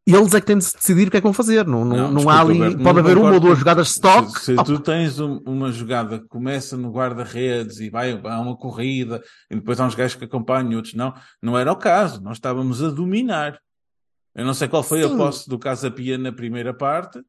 eles 0.07 0.33
é 0.33 0.39
que 0.39 0.47
têm 0.47 0.57
de 0.57 0.65
decidir 0.65 1.07
o 1.07 1.11
que 1.11 1.17
é 1.17 1.21
que 1.21 1.25
vão 1.25 1.33
fazer. 1.33 1.65
Não, 1.67 1.85
não, 1.85 2.11
não, 2.11 2.29
há 2.29 2.41
ali, 2.41 2.75
pode 2.77 2.99
haver 2.99 3.17
uma 3.17 3.33
ou 3.33 3.39
duas 3.39 3.59
jogadas 3.59 3.87
de 3.87 3.93
stock. 3.93 4.39
Se, 4.39 4.55
tu 4.55 4.79
tens 4.79 5.19
um- 5.19 5.39
uma 5.45 5.71
jogada 5.71 6.19
que 6.19 6.27
começa 6.27 6.75
no 6.75 6.91
guarda-redes 6.91 7.79
e 7.79 7.89
vai 7.89 8.11
a 8.11 8.39
uma 8.39 8.57
corrida 8.57 9.21
e 9.49 9.55
depois 9.55 9.79
há 9.79 9.85
uns 9.85 9.95
gajos 9.95 10.15
que 10.15 10.25
acompanham, 10.25 10.75
outros 10.75 10.95
não, 10.95 11.13
não 11.41 11.57
era 11.57 11.71
o 11.71 11.75
caso. 11.75 12.21
Nós 12.21 12.37
estávamos 12.37 12.81
a 12.83 12.89
dominar. 12.89 13.59
Eu 14.33 14.45
não 14.45 14.53
sei 14.53 14.67
qual 14.67 14.81
foi 14.81 15.03
a 15.03 15.09
posse 15.09 15.47
do 15.49 15.59
Casa 15.59 15.91
Pia 15.91 16.17
na 16.17 16.31
primeira 16.31 16.73
parte. 16.73 17.21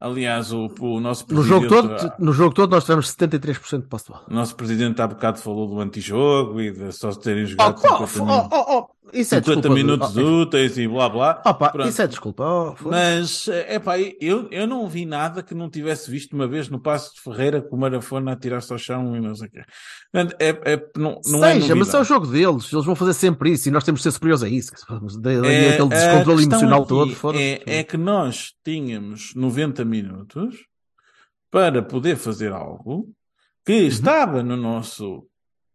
Aliás, 0.00 0.52
o, 0.52 0.68
o 0.80 1.00
nosso 1.00 1.22
no, 1.22 1.42
presidente, 1.42 1.68
jogo 1.68 1.68
todo, 1.68 2.12
no 2.20 2.32
jogo 2.32 2.54
todo 2.54 2.70
nós 2.70 2.84
tivemos 2.84 3.12
73% 3.16 3.80
de 3.82 3.88
posse 3.88 4.04
de 4.06 4.12
bola. 4.12 4.24
o 4.30 4.32
nosso 4.32 4.54
presidente 4.54 5.02
há 5.02 5.08
bocado 5.08 5.38
falou 5.40 5.66
do 5.66 5.80
antijogo 5.80 6.60
e 6.60 6.70
de 6.70 6.92
só 6.92 7.10
terem 7.10 7.42
Oh, 7.42 7.46
jogado 7.46 7.78
oh, 7.78 8.06
50 8.06 8.20
oh, 8.20 8.24
minutos, 8.24 8.48
oh, 8.52 8.88
isso 9.12 9.34
é 9.34 9.38
50 9.38 9.40
desculpa. 9.42 9.68
de- 9.68 9.74
minutos 9.74 10.16
oh, 10.16 10.42
úteis 10.42 10.78
e 10.78 10.86
blá 10.88 11.08
blá. 11.08 11.42
Opa, 11.46 11.70
Pronto. 11.70 11.88
isso 11.88 12.02
é 12.02 12.06
desculpa. 12.06 12.44
Oh. 12.44 12.74
Mas, 12.88 13.48
é 13.48 13.78
pá, 13.78 13.98
eu, 13.98 14.48
eu 14.50 14.66
não 14.66 14.86
vi 14.88 15.04
nada 15.06 15.42
que 15.42 15.54
não 15.54 15.68
tivesse 15.70 16.10
visto 16.10 16.32
uma 16.34 16.46
vez 16.46 16.68
no 16.68 16.80
Passo 16.80 17.14
de 17.14 17.20
Ferreira 17.20 17.60
com 17.62 17.76
o 17.76 17.78
Marafona 17.78 18.32
a 18.32 18.36
tirar-se 18.36 18.72
ao 18.72 18.78
chão 18.78 19.16
e 19.16 19.20
não 19.20 19.34
sei 19.34 19.48
o 19.48 19.50
quê. 19.50 19.62
Portanto, 20.12 20.36
é, 20.40 20.48
é, 20.72 20.86
não, 20.96 21.20
não 21.26 21.44
é 21.44 21.54
Seja, 21.54 21.74
mas 21.74 21.92
é 21.92 22.00
o 22.00 22.04
jogo 22.04 22.26
deles, 22.26 22.72
eles 22.72 22.84
vão 22.84 22.94
fazer 22.94 23.12
sempre 23.14 23.52
isso 23.52 23.68
e 23.68 23.72
nós 23.72 23.84
temos 23.84 24.00
de 24.00 24.04
ser 24.04 24.10
superiores 24.12 24.42
a 24.42 24.48
isso. 24.48 24.72
Daí 25.20 25.36
É, 25.36 25.68
aquele 25.74 25.88
descontrole 25.88 26.42
emocional 26.44 26.80
aqui 26.80 26.88
todo. 26.88 27.14
foda-se. 27.14 27.42
É, 27.44 27.62
é 27.78 27.84
que 27.84 27.96
nós 27.96 28.52
tínhamos 28.64 29.32
90 29.34 29.84
minutos 29.84 30.56
para 31.50 31.82
poder 31.82 32.16
fazer 32.16 32.52
algo 32.52 33.08
que 33.64 33.72
Uhum. 33.82 33.86
estava 33.86 34.42
no 34.42 34.56
nosso, 34.56 35.26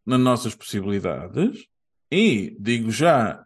nas 0.06 0.20
nossas 0.20 0.56
possibilidades 0.56 1.66
e, 2.14 2.56
digo 2.60 2.92
já, 2.92 3.44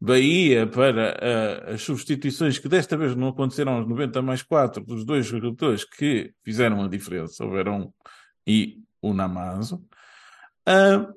Bahia 0.00 0.66
para 0.66 1.16
ah, 1.18 1.72
as 1.72 1.82
substituições 1.82 2.58
que 2.58 2.68
desta 2.68 2.96
vez 2.96 3.16
não 3.16 3.28
aconteceram 3.28 3.76
aos 3.76 3.88
90 3.88 4.20
mais 4.20 4.42
4 4.42 4.84
dos 4.84 5.04
dois 5.04 5.24
jogadores 5.24 5.84
que 5.84 6.34
fizeram 6.42 6.82
a 6.82 6.88
diferença, 6.88 7.44
o 7.44 7.50
Verão 7.50 7.92
e 8.46 8.82
o 9.00 9.14
Namazo. 9.14 9.82
Ah, 10.66 11.08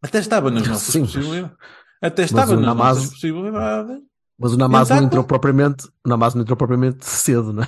até 0.00 0.18
estava 0.18 0.50
nas 0.50 0.66
nossas 0.66 0.92
Sim, 0.92 1.00
possibilidades. 1.00 1.56
Até 2.00 2.22
estava 2.22 2.54
nas 2.54 2.64
Namazo- 2.64 3.00
nossas 3.00 3.14
possibilidades. 3.14 4.02
Mas 4.38 4.52
o 4.52 4.56
Namaz 4.56 4.88
não 4.90 5.02
entrou 5.02 5.24
propriamente, 5.24 5.86
o 6.04 6.08
Namaz 6.08 6.34
não 6.34 6.42
entrou 6.42 6.56
propriamente 6.56 7.04
cedo, 7.06 7.52
né? 7.52 7.66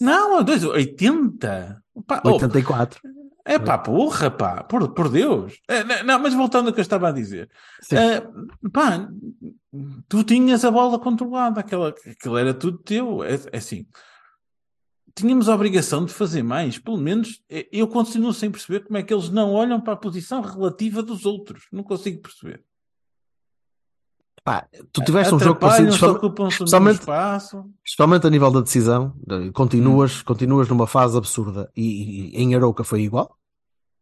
Não, 0.00 0.38
a 0.38 0.42
dois, 0.42 0.62
80. 0.64 1.82
Pá, 2.06 2.20
oh, 2.24 2.32
84. 2.32 3.00
É 3.44 3.58
pá, 3.58 3.76
porra, 3.76 4.30
pá, 4.30 4.64
por, 4.64 4.94
por 4.94 5.10
Deus. 5.10 5.60
É, 5.68 5.84
não, 5.84 6.04
não, 6.04 6.18
mas 6.18 6.32
voltando 6.32 6.68
ao 6.68 6.72
que 6.72 6.80
eu 6.80 6.82
estava 6.82 7.08
a 7.08 7.12
dizer. 7.12 7.50
Ah, 7.92 8.26
pá, 8.72 9.08
tu 10.08 10.24
tinhas 10.24 10.64
a 10.64 10.70
bola 10.70 10.98
controlada, 10.98 11.60
aquela, 11.60 11.88
aquilo 11.88 12.38
era 12.38 12.54
tudo 12.54 12.78
teu. 12.78 13.22
É, 13.22 13.34
é 13.52 13.58
assim, 13.58 13.86
tínhamos 15.14 15.48
a 15.48 15.54
obrigação 15.54 16.04
de 16.04 16.12
fazer 16.12 16.42
mais. 16.42 16.78
Pelo 16.78 16.96
menos 16.96 17.42
eh, 17.48 17.68
eu 17.70 17.86
continuo 17.86 18.32
sem 18.32 18.50
perceber 18.50 18.80
como 18.80 18.96
é 18.96 19.02
que 19.02 19.12
eles 19.12 19.28
não 19.28 19.52
olham 19.52 19.80
para 19.80 19.92
a 19.92 19.98
posição 19.98 20.40
relativa 20.40 21.02
dos 21.02 21.26
outros. 21.26 21.66
Não 21.70 21.82
consigo 21.82 22.22
perceber. 22.22 22.64
Pá, 24.44 24.66
tu 24.92 25.02
tiveste 25.02 25.34
um 25.34 25.38
jogo 25.38 25.58
parecido, 25.58 25.88
especialmente, 25.88 27.00
especialmente- 27.84 28.26
a 28.26 28.30
nível 28.30 28.50
da 28.50 28.60
decisão. 28.60 29.14
de- 29.26 29.50
Continuas, 29.52 30.20
Hum. 30.20 30.24
continuas 30.26 30.68
numa 30.68 30.86
fase 30.86 31.16
absurda. 31.16 31.70
E, 31.74 32.36
e 32.38 32.42
em 32.42 32.54
Arouca 32.54 32.84
foi 32.84 33.00
igual. 33.02 33.36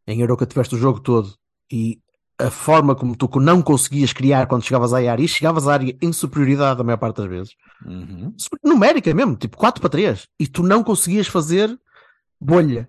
Em 0.06 0.20
Arouca 0.22 0.44
tiveste 0.44 0.75
o 0.75 0.78
jogo 0.78 0.99
todo 0.99 1.32
e 1.70 2.00
a 2.40 2.50
forma 2.50 2.96
como 2.96 3.14
tu 3.14 3.28
não 3.38 3.62
conseguias 3.62 4.12
criar 4.12 4.46
quando 4.49 4.64
chegavas 4.64 4.92
à 4.92 4.96
área 4.99 5.22
e 5.22 5.28
chegavas 5.28 5.68
à 5.68 5.75
área 5.75 5.96
em 6.02 6.12
superioridade 6.12 6.80
a 6.80 6.84
maior 6.84 6.96
parte 6.99 7.18
das 7.18 7.28
vezes. 7.28 7.52
Uhum. 7.87 8.34
numérica 8.64 9.14
mesmo, 9.14 9.37
tipo 9.37 9.56
4 9.56 9.80
para 9.80 9.90
3, 9.90 10.26
e 10.40 10.49
tu 10.49 10.64
não 10.64 10.82
conseguias 10.82 11.28
fazer 11.28 11.78
bolha, 12.40 12.88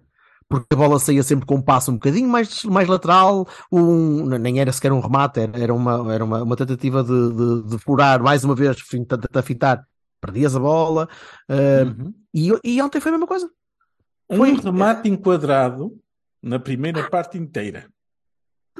porque 0.54 0.68
a 0.72 0.76
bola 0.78 1.00
saía 1.00 1.24
sempre 1.24 1.48
com 1.48 1.56
um 1.56 1.62
passo 1.62 1.90
um 1.90 1.96
bocadinho 1.96 2.30
mais, 2.30 2.64
mais 2.66 2.88
lateral, 2.88 3.48
um, 3.72 4.26
nem 4.38 4.60
era 4.60 4.72
sequer 4.72 4.92
um 4.92 5.00
remate, 5.00 5.40
era, 5.40 5.74
uma, 5.74 6.14
era 6.14 6.24
uma, 6.24 6.44
uma 6.44 6.56
tentativa 6.56 7.04
de, 7.04 7.10
de, 7.34 7.70
de 7.72 7.78
furar 7.80 8.22
mais 8.22 8.44
uma 8.44 8.54
vez, 8.54 8.78
tentar 8.88 9.42
fitar, 9.42 9.84
perdias 10.22 10.56
a 10.56 10.60
bola, 10.60 11.10
uh, 11.50 12.04
Uhum. 12.04 12.14
e, 12.34 12.52
e 12.64 12.82
ontem 12.82 13.00
foi 13.02 13.10
a 13.10 13.14
mesma 13.14 13.26
coisa. 13.28 13.50
Um 14.30 14.38
Foi- 14.38 14.54
remate 14.54 15.10
enquadrado 15.10 15.98
na 16.42 16.60
primeira 16.60 17.10
parte 17.10 17.36
inteira. 17.38 17.88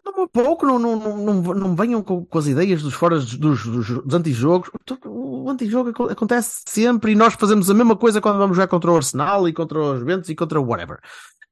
Não, 0.06 0.28
pouco, 0.28 0.66
não, 0.66 0.80
não, 0.80 0.96
não, 0.98 1.34
não, 1.54 1.76
venham 1.76 2.02
com, 2.02 2.26
com 2.26 2.38
as 2.40 2.48
ideias 2.48 2.82
dos 2.82 2.94
fora 2.94 3.16
dos, 3.18 3.36
dos, 3.38 3.64
dos, 3.66 4.14
antijogos. 4.14 4.70
O 5.06 5.50
antijogo 5.50 5.90
aco- 5.92 6.10
acontece 6.12 6.62
sempre 6.68 7.12
e 7.12 7.16
nós 7.16 7.34
fazemos 7.36 7.70
a 7.70 7.74
mesma 7.74 7.96
coisa 7.96 8.20
quando 8.20 8.38
vamos 8.38 8.56
jogar 8.56 8.68
contra 8.68 8.92
o 8.92 8.96
Arsenal 8.96 9.48
e 9.48 9.54
contra 9.54 9.80
os 9.80 10.04
Ventos 10.04 10.30
e 10.30 10.36
contra 10.36 10.60
o 10.60 10.66
whatever. 10.66 11.00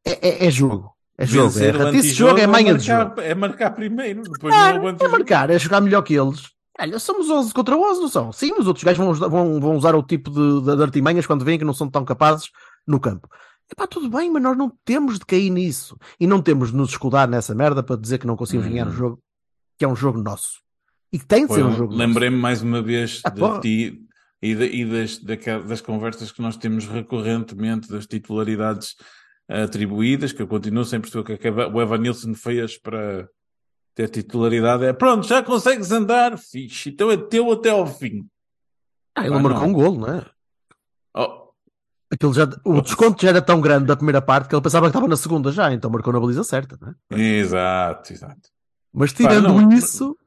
É, 0.03 0.45
é, 0.45 0.47
é 0.47 0.51
jogo. 0.51 0.91
É 1.17 1.25
jogo. 1.25 1.57
É 1.59 1.69
ratice 1.69 1.97
antijogo 1.99 2.29
jogo, 2.29 2.39
é 2.41 2.47
manha 2.47 2.73
de 2.75 2.85
jogo. 2.85 3.21
É 3.21 3.35
marcar 3.35 3.71
primeiro, 3.71 4.23
depois 4.23 4.53
não 4.53 4.61
é 4.61 4.79
o 4.79 5.05
é 5.05 5.07
marcar, 5.07 5.49
é 5.49 5.59
jogar 5.59 5.81
melhor 5.81 6.01
que 6.01 6.15
eles. 6.15 6.49
Olha, 6.79 6.97
somos 6.97 7.29
11 7.29 7.53
contra 7.53 7.77
11, 7.77 8.01
não 8.01 8.07
são? 8.09 8.31
Sim, 8.31 8.53
os 8.57 8.65
outros 8.65 8.83
gajos 8.83 8.97
vão, 8.97 9.09
usar- 9.11 9.27
vão, 9.27 9.59
vão 9.59 9.75
usar 9.75 9.93
o 9.93 10.01
tipo 10.01 10.31
de, 10.31 10.61
de, 10.65 10.75
de 10.75 10.81
artimanhas 10.81 11.27
quando 11.27 11.45
veem 11.45 11.59
que 11.59 11.65
não 11.65 11.73
são 11.75 11.87
tão 11.87 12.03
capazes 12.03 12.49
no 12.87 12.99
campo. 12.99 13.27
Epá, 13.71 13.87
tudo 13.87 14.09
bem, 14.09 14.29
mas 14.29 14.43
nós 14.43 14.57
não 14.57 14.69
temos 14.83 15.17
de 15.17 15.25
cair 15.25 15.49
nisso. 15.49 15.97
E 16.19 16.27
não 16.27 16.41
temos 16.41 16.71
de 16.71 16.77
nos 16.77 16.89
escudar 16.89 17.27
nessa 17.27 17.55
merda 17.55 17.81
para 17.81 17.95
dizer 17.95 18.17
que 18.17 18.27
não 18.27 18.35
conseguimos 18.35 18.67
Uhum. 18.67 18.73
ganhar 18.73 18.87
o 18.87 18.91
jogo, 18.91 19.19
que 19.77 19.85
é 19.85 19.87
um 19.87 19.95
jogo 19.95 20.21
nosso. 20.21 20.59
E 21.13 21.17
que 21.19 21.25
tem 21.25 21.41
de 21.43 21.47
Foi 21.47 21.57
ser 21.57 21.63
um 21.63 21.69
um- 21.69 21.71
jogo 21.71 21.93
nosso. 21.93 21.97
Lembrei-me 21.99 22.37
mais 22.37 22.61
uma 22.61 22.81
vez 22.81 23.21
Ah, 23.23 23.29
de 23.29 23.39
porra. 23.39 23.61
ti 23.61 24.01
e, 24.41 24.55
de- 24.55 24.65
e 24.75 24.85
das, 24.85 25.17
das 25.67 25.81
conversas 25.81 26.31
que 26.31 26.41
nós 26.41 26.57
temos 26.57 26.85
recorrentemente 26.85 27.89
das 27.89 28.05
titularidades 28.05 28.95
atribuídas, 29.47 30.31
que 30.31 30.41
eu 30.41 30.47
continuo 30.47 30.83
sem 30.85 30.99
perceber 30.99 31.33
o 31.33 31.37
que 31.37 31.47
é 31.47 31.51
o 31.51 31.81
Evan 31.81 31.97
Nilsson 31.97 32.33
fez 32.33 32.77
para 32.77 33.27
ter 33.95 34.09
titularidade. 34.09 34.85
É 34.85 34.93
pronto, 34.93 35.27
já 35.27 35.43
consegues 35.43 35.91
andar, 35.91 36.37
fixe, 36.37 36.89
então 36.89 37.11
é 37.11 37.17
teu 37.17 37.51
até 37.51 37.69
ao 37.69 37.85
fim. 37.85 38.25
Ah, 39.15 39.25
ele 39.25 39.35
Ah, 39.35 39.39
marcou 39.39 39.67
um 39.67 39.73
golo, 39.73 39.99
não 39.99 40.13
é? 40.13 40.25
Oh, 41.15 41.50
Aquilo 42.11 42.33
já, 42.33 42.47
o 42.65 42.81
desconto 42.81 43.21
já 43.21 43.29
era 43.29 43.41
tão 43.41 43.61
grande 43.61 43.85
da 43.85 43.95
primeira 43.95 44.21
parte 44.21 44.49
que 44.49 44.53
ele 44.55 44.61
pensava 44.61 44.85
que 44.85 44.89
estava 44.89 45.07
na 45.07 45.15
segunda 45.15 45.51
já, 45.51 45.71
então 45.73 45.89
marcou 45.89 46.11
na 46.11 46.19
baliza 46.19 46.43
certa, 46.43 46.77
não 46.81 46.89
é? 47.17 47.21
exato, 47.21 48.11
exato. 48.11 48.49
Mas 48.93 49.13
tirando 49.13 49.47
não. 49.47 49.71
isso, 49.71 50.17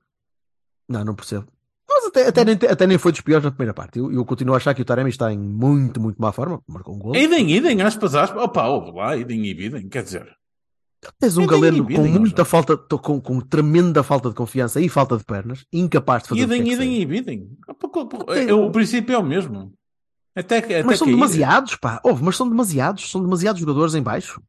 não, 0.89 1.05
não 1.05 1.15
percebo. 1.15 1.47
Mas 1.87 2.07
até, 2.07 2.27
até, 2.27 2.45
nem, 2.45 2.55
até 2.55 2.87
nem 2.87 2.97
foi 2.97 3.13
dos 3.13 3.21
piores 3.21 3.45
na 3.45 3.51
primeira 3.51 3.75
parte. 3.75 3.99
Eu, 3.99 4.11
eu 4.11 4.25
continuo 4.25 4.55
a 4.55 4.57
achar 4.57 4.75
que 4.75 4.81
o 4.81 4.85
Taremi 4.85 5.11
está 5.11 5.31
em 5.31 5.39
muito, 5.39 6.01
muito 6.01 6.21
má 6.21 6.33
forma. 6.33 6.63
Marcou 6.67 6.95
um 6.95 6.99
gol. 6.99 7.15
Idem, 7.15 7.51
idem, 7.51 7.83
aspas, 7.83 8.15
aspas. 8.15 8.43
Opa, 8.43 8.67
ouve 8.67 8.91
lá, 8.93 9.15
idem 9.17 9.45
e 9.45 9.53
videm, 9.53 9.87
quer 9.89 10.03
dizer. 10.03 10.27
Tens 11.21 11.37
um 11.37 11.43
Idem, 11.43 11.61
galeno 11.61 11.77
idem, 11.85 11.97
com 11.97 12.07
idem, 12.07 12.19
muita 12.19 12.45
falta, 12.47 12.79
com, 12.79 13.21
com 13.21 13.41
tremenda 13.41 14.03
falta 14.03 14.31
de 14.31 14.35
confiança 14.35 14.81
e 14.81 14.89
falta 14.89 15.19
de 15.19 15.25
pernas, 15.25 15.67
incapaz 15.71 16.23
de 16.23 16.31
fazer 16.31 16.45
o 16.45 16.49
que 16.49 16.55
Idem, 16.55 16.65
quer 16.65 16.79
que 16.79 17.03
idem 17.03 17.43
e. 17.43 18.27
Tem- 18.27 18.53
O 18.53 18.71
princípio 18.71 19.15
é 19.15 19.19
o 19.19 19.23
mesmo. 19.23 19.75
Até, 20.37 20.61
que- 20.61 20.75
até 20.75 20.83
Mas 20.83 20.99
são 20.99 21.07
demasiados, 21.07 21.77
pá. 21.77 22.01
Houve, 22.03 22.23
mas 22.25 22.37
são 22.37 22.49
demasiados. 22.49 23.11
São 23.11 23.23
demasiados 23.23 23.61
jogadores 23.61 23.95
em 23.95 24.03
baixo. 24.03 24.43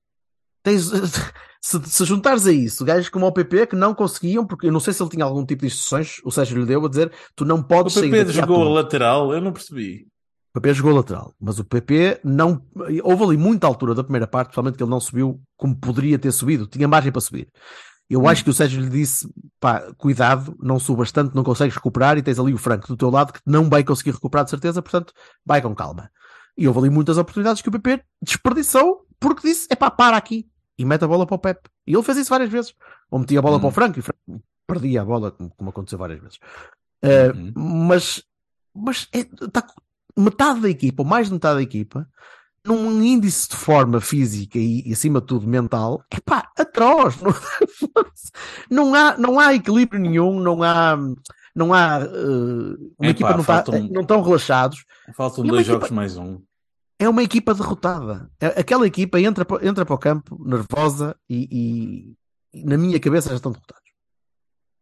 Tens, 0.63 0.89
se, 1.61 1.79
se 1.85 2.05
juntares 2.05 2.47
a 2.47 2.51
isso, 2.51 2.83
gajos 2.83 3.09
como 3.09 3.27
o 3.27 3.31
PP 3.31 3.67
que 3.67 3.75
não 3.75 3.93
conseguiam, 3.93 4.45
porque 4.45 4.67
eu 4.67 4.71
não 4.71 4.79
sei 4.79 4.93
se 4.93 5.03
ele 5.03 5.11
tinha 5.11 5.23
algum 5.25 5.45
tipo 5.45 5.61
de 5.61 5.67
instruções, 5.67 6.17
o 6.23 6.31
Sérgio 6.31 6.57
lhe 6.59 6.65
deu 6.65 6.83
a 6.83 6.89
dizer: 6.89 7.11
tu 7.35 7.45
não 7.45 7.59
O 7.59 7.63
podes 7.63 7.93
sair 7.93 8.09
PP 8.09 8.23
daqui 8.25 8.39
à 8.39 8.41
jogou 8.41 8.63
a 8.63 8.69
lateral, 8.73 9.33
eu 9.33 9.39
não 9.41 9.53
percebi. 9.53 10.07
O 10.55 10.59
PP 10.61 10.73
jogou 10.73 10.95
lateral, 10.95 11.35
mas 11.39 11.59
o 11.59 11.65
PP 11.65 12.21
não. 12.23 12.65
Houve 13.03 13.23
ali 13.25 13.37
muita 13.37 13.67
altura 13.67 13.93
da 13.93 14.03
primeira 14.03 14.25
parte, 14.25 14.47
principalmente 14.47 14.77
que 14.77 14.83
ele 14.83 14.89
não 14.89 14.99
subiu 14.99 15.39
como 15.57 15.75
poderia 15.75 16.17
ter 16.17 16.31
subido, 16.31 16.65
tinha 16.65 16.87
margem 16.87 17.11
para 17.11 17.21
subir. 17.21 17.47
Eu 18.09 18.27
acho 18.27 18.43
que 18.43 18.49
o 18.49 18.53
Sérgio 18.53 18.81
lhe 18.81 18.89
disse: 18.89 19.27
pá, 19.59 19.81
cuidado, 19.97 20.55
não 20.61 20.77
subas 20.79 21.11
tanto, 21.11 21.35
não 21.35 21.43
consegues 21.43 21.73
recuperar, 21.75 22.17
e 22.17 22.21
tens 22.21 22.37
ali 22.39 22.53
o 22.53 22.57
Franco 22.57 22.87
do 22.87 22.95
teu 22.97 23.09
lado 23.09 23.33
que 23.33 23.39
não 23.45 23.67
vai 23.69 23.83
conseguir 23.83 24.11
recuperar 24.11 24.43
de 24.45 24.51
certeza, 24.51 24.81
portanto, 24.81 25.13
vai 25.45 25.61
com 25.61 25.73
calma. 25.73 26.11
E 26.57 26.67
houve 26.67 26.79
ali 26.79 26.89
muitas 26.89 27.17
oportunidades 27.17 27.61
que 27.61 27.69
o 27.69 27.71
PP 27.71 28.03
desperdiçou 28.21 29.05
porque 29.19 29.47
disse: 29.47 29.67
é 29.71 29.75
pá, 29.75 29.89
para 29.89 30.15
aqui 30.17 30.47
e 30.77 30.85
mete 30.85 31.03
a 31.03 31.07
bola 31.07 31.25
para 31.25 31.35
o 31.35 31.39
Pepe. 31.39 31.69
E 31.87 31.93
ele 31.93 32.03
fez 32.03 32.17
isso 32.17 32.29
várias 32.29 32.49
vezes. 32.49 32.73
Ou 33.09 33.19
metia 33.19 33.39
a 33.39 33.41
bola 33.41 33.57
Hum. 33.57 33.59
para 33.61 33.67
o 33.69 33.71
Franco 33.71 33.97
e 33.97 34.01
o 34.01 34.03
Franco 34.03 34.43
perdia 34.67 35.01
a 35.01 35.05
bola, 35.05 35.31
como, 35.31 35.69
aconteceu 35.69 35.97
várias 35.97 36.19
vezes. 36.19 36.39
Eh, 37.01 37.31
Uhum. 37.31 37.53
mas 37.87 38.23
mas 38.73 39.07
é, 39.13 39.23
tá, 39.23 39.65
metade 40.17 40.59
da 40.61 40.69
equipa, 40.69 41.01
ou 41.03 41.07
mais 41.07 41.27
de 41.27 41.33
metade 41.33 41.55
da 41.55 41.61
equipa, 41.61 42.07
num 42.65 43.01
índice 43.01 43.49
de 43.49 43.55
forma 43.55 44.01
física 44.01 44.57
e, 44.57 44.81
e, 44.87 44.93
acima 44.93 45.21
de 45.21 45.27
tudo 45.27 45.47
mental, 45.47 46.03
é 46.11 46.19
pá, 46.19 46.49
atroz. 46.57 47.15
Não, 48.69 48.85
não, 48.91 48.95
há, 48.95 49.17
não 49.17 49.39
há 49.39 49.53
equilíbrio 49.53 50.01
nenhum, 50.01 50.39
não 50.39 50.61
há. 50.63 50.97
Não 51.55 51.73
há. 51.73 51.99
Uh, 51.99 52.93
uma 52.99 53.07
Epá, 53.07 53.09
equipa 53.09 53.29
não, 53.31 53.37
tá, 53.37 53.43
faltam- 53.43 53.89
não 53.91 54.01
estão 54.01 54.21
relaxados. 54.21 54.83
Faltam 55.15 55.43
uma 55.43 55.51
dois 55.53 55.61
equipa- 55.67 55.73
jogos 55.79 55.91
mais 55.91 56.17
um. 56.17 56.41
É 56.99 57.07
uma 57.07 57.23
equipa 57.23 57.53
derrotada. 57.53 58.29
É- 58.39 58.59
Aquela 58.59 58.85
equipa 58.87 59.19
entra, 59.19 59.45
entra 59.61 59.85
para 59.85 59.95
o 59.95 59.97
campo 59.97 60.41
nervosa 60.45 61.15
e, 61.29 61.47
e- 62.53 62.59
e 62.61 62.65
na 62.65 62.77
minha 62.77 62.99
cabeça 62.99 63.29
já 63.29 63.35
estão 63.35 63.51
derrotados. 63.51 63.83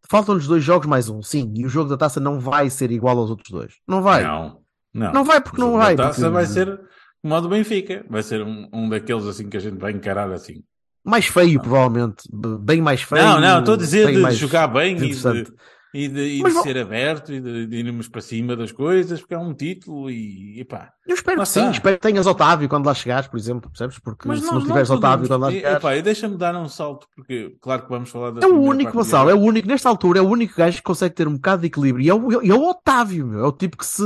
Faltam-lhes 0.09 0.47
dois 0.47 0.63
jogos 0.63 0.87
mais 0.87 1.09
um, 1.09 1.21
sim. 1.21 1.53
E 1.57 1.65
o 1.65 1.69
jogo 1.69 1.89
da 1.89 1.97
taça 1.97 2.19
não 2.19 2.39
vai 2.39 2.69
ser 2.69 2.91
igual 2.91 3.17
aos 3.17 3.29
outros 3.29 3.49
dois. 3.49 3.75
Não 3.87 4.01
vai. 4.01 4.23
Não, 4.23 4.59
não. 4.93 5.11
Não 5.13 5.23
vai 5.23 5.41
porque 5.41 5.59
não 5.61 5.73
vai. 5.73 5.95
taça 5.95 6.21
porque- 6.21 6.29
vai 6.29 6.45
ser 6.45 6.79
como 7.23 7.35
o 7.35 7.41
do 7.41 7.49
Benfica. 7.49 8.05
Vai 8.09 8.21
ser 8.21 8.43
um, 8.43 8.67
um 8.71 8.89
daqueles 8.89 9.25
assim 9.25 9.49
que 9.49 9.57
a 9.57 9.59
gente 9.59 9.79
vai 9.79 9.91
encarar 9.93 10.31
assim. 10.31 10.61
Mais 11.03 11.25
feio, 11.25 11.59
provavelmente. 11.61 12.23
B- 12.31 12.57
Bem 12.59 12.81
mais 12.81 13.01
feio. 13.01 13.23
não, 13.23 13.39
não, 13.41 13.59
estou 13.59 13.73
a 13.73 13.77
dizer 13.77 14.11
de 14.11 14.17
mais 14.19 14.37
jogar 14.37 14.67
bem 14.67 14.95
e 14.97 15.09
de. 15.09 15.47
E 15.93 16.07
de, 16.07 16.21
e 16.39 16.43
de 16.43 16.51
ser 16.63 16.77
aberto 16.77 17.31
e 17.31 17.39
de, 17.39 17.67
de 17.67 17.75
irmos 17.77 18.07
para 18.07 18.19
cima 18.21 18.55
das 18.55 18.71
coisas, 18.71 19.19
porque 19.19 19.33
é 19.35 19.37
um 19.37 19.53
título 19.53 20.09
e, 20.09 20.59
e 20.59 20.65
pá. 20.65 20.91
Eu 21.05 21.13
espero 21.15 21.41
que 21.41 21.47
sim, 21.47 21.69
espero 21.69 21.97
que 21.97 22.01
tenhas 22.01 22.25
Otávio 22.25 22.67
quando 22.67 22.85
lá 22.87 22.93
chegares, 22.93 23.27
por 23.27 23.37
exemplo, 23.37 23.69
percebes? 23.69 23.99
Porque 23.99 24.27
Mas 24.27 24.39
se 24.39 24.45
nós 24.45 24.53
não 24.55 24.61
tiveres 24.61 24.87
podemos- 24.87 25.03
Otávio 25.05 25.27
quando 25.27 25.41
lá 25.41 25.51
chegares. 25.51 25.77
epá, 25.77 26.01
deixa-me 26.01 26.37
dar 26.37 26.55
um 26.55 26.67
salto, 26.67 27.07
porque 27.15 27.55
claro 27.61 27.83
que 27.83 27.89
vamos 27.89 28.09
falar 28.09 28.31
da 28.31 28.41
É 28.41 28.49
o 28.49 28.59
único, 28.59 28.91
de- 29.03 29.15
é 29.15 29.33
o 29.35 29.39
único, 29.39 29.67
nesta 29.67 29.87
altura, 29.89 30.19
é 30.19 30.21
o 30.21 30.27
único 30.27 30.55
gajo 30.57 30.77
que 30.77 30.83
consegue 30.83 31.13
ter 31.15 31.27
um 31.27 31.35
bocado 31.35 31.61
de 31.61 31.67
equilíbrio. 31.67 32.03
E 32.05 32.09
é 32.09 32.13
o, 32.13 32.31
é 32.41 32.53
o 32.55 32.69
Otávio, 32.69 33.27
meu. 33.27 33.39
É 33.43 33.47
o 33.47 33.51
tipo 33.51 33.77
que 33.77 33.85
se, 33.85 34.03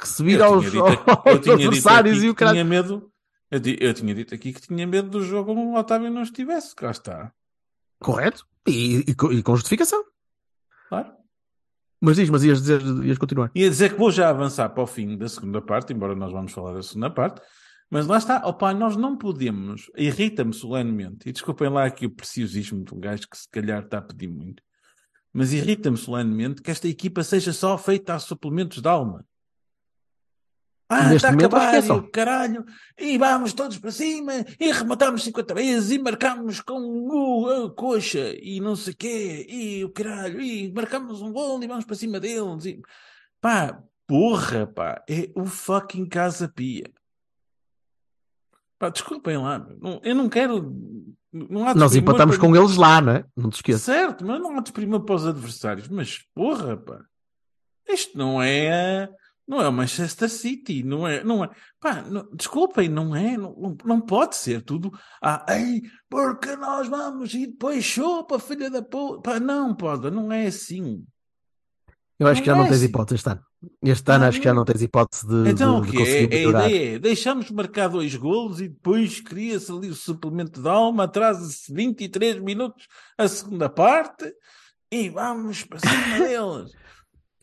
que 0.00 0.08
se 0.08 0.22
vira 0.22 0.46
aos, 0.46 0.64
dito 0.64 0.80
aos 0.80 1.48
adversários 1.48 2.22
e 2.22 2.30
o 2.30 2.34
que 2.34 2.44
tinha 2.46 2.64
medo. 2.64 3.10
Eu, 3.50 3.60
eu 3.80 3.94
tinha 3.94 4.14
dito 4.14 4.34
aqui 4.34 4.52
que 4.52 4.60
tinha 4.60 4.86
medo 4.86 5.08
do 5.08 5.22
jogo 5.22 5.52
onde 5.52 5.60
o 5.60 5.74
Otávio 5.74 6.10
não 6.10 6.22
estivesse, 6.22 6.74
cá 6.74 6.90
está. 6.90 7.32
Correto? 8.00 8.44
E, 8.66 8.98
e 8.98 9.10
e 9.10 9.42
com 9.42 9.56
justificação. 9.56 10.02
Claro. 10.88 11.17
Mas 12.00 12.16
diz, 12.16 12.30
mas 12.30 12.44
ias 12.44 12.60
dizer, 12.60 12.80
ias 13.04 13.18
continuar. 13.18 13.50
Ia 13.54 13.68
dizer 13.68 13.92
que 13.92 13.98
vou 13.98 14.10
já 14.10 14.28
avançar 14.28 14.68
para 14.68 14.82
o 14.82 14.86
fim 14.86 15.16
da 15.16 15.28
segunda 15.28 15.60
parte, 15.60 15.92
embora 15.92 16.14
nós 16.14 16.32
vamos 16.32 16.52
falar 16.52 16.74
da 16.74 16.82
segunda 16.82 17.10
parte, 17.10 17.40
mas 17.90 18.06
lá 18.06 18.18
está, 18.18 18.46
opá, 18.46 18.72
nós 18.72 18.96
não 18.96 19.16
podemos, 19.16 19.90
irrita-me 19.96 20.52
solenemente, 20.52 21.28
e 21.28 21.32
desculpem 21.32 21.68
lá 21.68 21.86
aqui 21.86 22.06
o 22.06 22.10
preciosismo 22.10 22.84
de 22.84 22.94
um 22.94 23.00
gajo 23.00 23.28
que 23.28 23.36
se 23.36 23.48
calhar 23.50 23.82
está 23.82 23.98
a 23.98 24.02
pedir 24.02 24.28
muito, 24.28 24.62
mas 25.32 25.52
irrita-me 25.52 25.96
solenemente 25.96 26.62
que 26.62 26.70
esta 26.70 26.86
equipa 26.86 27.22
seja 27.22 27.52
só 27.52 27.76
feita 27.76 28.14
a 28.14 28.18
suplementos 28.18 28.80
de 28.80 28.88
alma. 28.88 29.24
Ah, 30.90 31.14
está 31.14 31.28
a 31.28 31.32
momento, 31.32 31.54
acabar, 31.54 31.74
é 31.74 31.82
só. 31.82 31.96
o 31.98 32.10
caralho, 32.10 32.64
e 32.98 33.18
vamos 33.18 33.52
todos 33.52 33.76
para 33.78 33.90
cima, 33.90 34.32
e 34.58 34.72
rematamos 34.72 35.22
50 35.22 35.54
vezes, 35.54 35.90
e 35.90 35.98
marcamos 35.98 36.60
com 36.62 36.80
o 36.80 37.46
a 37.66 37.70
coxa, 37.74 38.34
e 38.42 38.58
não 38.58 38.74
sei 38.74 38.94
quê, 38.94 39.46
e 39.48 39.84
o 39.84 39.90
caralho, 39.90 40.40
e 40.40 40.72
marcamos 40.72 41.20
um 41.20 41.30
gol, 41.30 41.62
e 41.62 41.66
vamos 41.66 41.84
para 41.84 41.94
cima 41.96 42.18
deles, 42.18 42.64
e... 42.64 42.80
Pá, 43.40 43.82
porra, 44.06 44.66
pá, 44.66 45.04
é 45.08 45.30
o 45.36 45.44
fucking 45.44 46.06
Casa 46.08 46.48
Pia. 46.48 46.90
Pá, 48.78 48.88
desculpem 48.88 49.36
lá, 49.36 49.58
não- 49.80 50.00
eu 50.04 50.14
não 50.14 50.28
quero. 50.28 50.74
Não 51.32 51.68
há 51.68 51.74
Nós 51.74 51.94
empatamos 51.96 52.36
para- 52.38 52.46
com 52.48 52.56
eles 52.56 52.76
lá, 52.76 53.00
não 53.00 53.12
é? 53.12 53.24
Não 53.36 53.50
te 53.50 53.56
esqueças. 53.56 53.82
Certo, 53.82 54.24
mas 54.24 54.40
não 54.40 54.56
há 54.56 54.60
desprimor 54.60 55.00
para 55.04 55.14
os 55.16 55.26
adversários. 55.26 55.88
Mas 55.88 56.20
porra, 56.34 56.76
pá, 56.76 57.00
isto 57.88 58.16
não 58.16 58.40
é. 58.42 59.08
Não 59.48 59.62
é 59.62 59.68
o 59.68 59.72
Manchester 59.72 60.28
City, 60.28 60.82
não 60.82 61.08
é. 61.08 61.24
Não 61.24 61.42
é 61.42 61.48
pá, 61.80 62.02
não- 62.02 62.28
desculpem, 62.34 62.88
não 62.88 63.16
é. 63.16 63.36
Não, 63.38 63.54
não, 63.56 63.76
não 63.84 64.00
pode 64.00 64.36
ser 64.36 64.60
tudo. 64.62 64.92
Ah, 65.22 65.46
ei, 65.48 65.80
porque 66.10 66.54
nós 66.56 66.86
vamos 66.86 67.32
e 67.32 67.46
depois 67.46 67.82
chupa, 67.82 68.38
filha 68.38 68.68
da 68.70 68.82
puta. 68.82 69.40
Não 69.40 69.74
pode, 69.74 70.10
não 70.10 70.30
é 70.30 70.46
assim. 70.46 71.02
Eu 72.20 72.26
acho 72.26 72.40
que 72.42 72.46
já 72.46 72.52
Não 72.52 72.58
não 72.60 72.66
é 72.66 72.68
tens 72.68 72.78
assim. 72.78 72.86
hipótese 72.90 73.14
este 73.16 73.28
ano. 73.30 73.40
Este 73.82 74.10
ano 74.12 74.24
Ah, 74.24 74.28
acho 74.28 74.38
que 74.38 74.44
já 74.44 74.50
não. 74.50 74.58
não 74.58 74.64
tens 74.66 74.82
hipótese 74.82 75.26
de, 75.26 75.50
Então 75.50 75.80
de, 75.80 75.88
o 75.88 75.90
de 75.90 75.90
quê? 75.92 75.98
conseguir 75.98 76.18
É- 76.18 76.24
a 76.24 76.28
melhorar. 76.40 76.68
ideia 76.70 76.94
é 76.96 76.98
deixamos 76.98 77.50
marcar 77.50 77.88
dois 77.88 78.14
golos 78.16 78.60
e 78.60 78.68
depois 78.68 79.20
cria-se 79.20 79.70
ali 79.72 79.88
o 79.88 79.94
suplemento 79.94 80.60
de 80.60 80.68
alma, 80.68 81.04
atrasa-se 81.04 81.72
23 81.72 82.38
minutos 82.40 82.86
a 83.16 83.26
segunda 83.28 83.68
parte 83.70 84.30
e 84.92 85.08
vamos 85.08 85.64
para 85.64 85.78
cima 85.78 85.88
deles. 86.28 86.72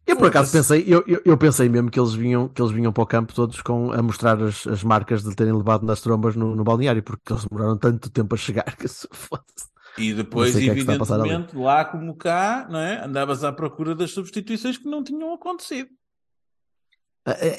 Eu 0.07 0.15
por 0.17 0.27
acaso 0.27 0.51
pensei, 0.51 0.83
eu, 0.87 1.03
eu, 1.07 1.21
eu 1.25 1.37
pensei 1.37 1.67
mesmo 1.67 1.89
que 1.89 1.99
eles 1.99 2.13
vinham, 2.13 2.47
que 2.47 2.61
eles 2.61 2.71
vinham 2.71 2.93
para 2.93 3.03
o 3.03 3.07
campo 3.07 3.33
todos 3.33 3.61
com, 3.61 3.91
a 3.91 4.01
mostrar 4.03 4.41
as, 4.41 4.67
as 4.67 4.83
marcas 4.83 5.23
de 5.23 5.33
terem 5.35 5.53
levado 5.53 5.83
nas 5.83 5.99
trombas 5.99 6.35
no, 6.35 6.55
no 6.55 6.63
balneário, 6.63 7.01
porque 7.01 7.33
eles 7.33 7.45
demoraram 7.45 7.77
tanto 7.77 8.09
tempo 8.11 8.35
a 8.35 8.37
chegar 8.37 8.75
que 8.77 8.87
se 8.87 9.07
foda-se. 9.11 9.67
E 9.97 10.13
depois, 10.13 10.55
é 10.55 10.61
evidentemente, 10.61 11.55
lá 11.55 11.85
como 11.85 12.15
cá, 12.15 12.67
não 12.69 12.79
é? 12.79 13.03
andavas 13.03 13.43
à 13.43 13.51
procura 13.51 13.95
das 13.95 14.11
substituições 14.11 14.77
que 14.77 14.87
não 14.87 15.03
tinham 15.03 15.33
acontecido. 15.33 15.89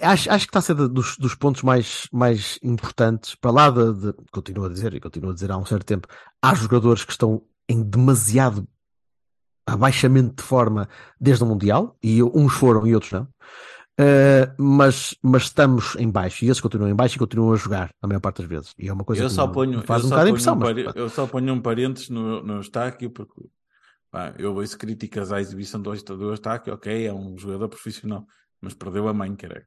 Acho, 0.00 0.30
acho 0.30 0.46
que 0.46 0.50
está 0.50 0.60
a 0.60 0.62
ser 0.62 0.74
dos, 0.74 1.16
dos 1.16 1.34
pontos 1.34 1.62
mais, 1.62 2.06
mais 2.12 2.56
importantes, 2.62 3.34
para 3.34 3.50
lá 3.50 3.70
de, 3.70 3.94
de- 3.94 4.14
continuo 4.30 4.66
a 4.66 4.68
dizer, 4.68 4.94
e 4.94 5.00
continuo 5.00 5.30
a 5.30 5.34
dizer 5.34 5.50
há 5.50 5.56
um 5.56 5.64
certo 5.66 5.84
tempo, 5.84 6.06
há 6.40 6.54
jogadores 6.54 7.04
que 7.04 7.10
estão 7.10 7.42
em 7.68 7.82
demasiado 7.82 8.68
abaixamento 9.66 10.36
de 10.36 10.42
forma 10.42 10.88
desde 11.20 11.42
o 11.44 11.46
Mundial, 11.46 11.96
e 12.02 12.22
uns 12.22 12.54
foram 12.54 12.86
e 12.86 12.94
outros 12.94 13.12
não. 13.12 13.28
Eh, 13.98 14.52
mas, 14.58 15.16
mas 15.22 15.44
estamos 15.44 15.96
em 15.96 16.10
baixo, 16.10 16.44
e 16.44 16.48
esses 16.48 16.60
continuam 16.60 16.90
em 16.90 16.94
baixo 16.94 17.16
e 17.16 17.18
continuam 17.18 17.52
a 17.54 17.56
jogar, 17.56 17.90
a 18.02 18.06
maior 18.06 18.20
parte 18.20 18.42
das 18.42 18.46
vezes. 18.46 18.74
E 18.78 18.88
é 18.88 18.92
uma 18.92 19.04
coisa 19.04 19.22
Eu 19.22 19.28
que 19.28 19.34
só 19.34 19.48
ponho, 19.48 19.80
faz 19.82 20.04
um 20.04 20.10
bocado 20.10 20.24
de 20.26 20.30
impressão. 20.32 20.54
um 20.54 20.58
mas, 20.58 20.96
eu 20.96 21.08
só 21.08 21.26
ponho 21.26 21.54
um 21.54 21.60
parênteses 21.60 22.10
no, 22.10 22.42
no 22.42 22.60
Estáquio 22.60 23.08
porque 23.10 23.40
pá, 24.10 24.34
eu 24.38 24.54
ouço 24.54 24.76
críticas 24.76 25.32
à 25.32 25.40
exibição 25.40 25.80
do, 25.80 25.90
do 25.92 26.34
Estáquio, 26.34 26.74
ok, 26.74 27.06
é 27.06 27.12
um 27.12 27.38
jogador 27.38 27.68
profissional, 27.68 28.26
mas 28.60 28.74
perdeu 28.74 29.08
a 29.08 29.14
mãe, 29.14 29.34
caralho. 29.34 29.64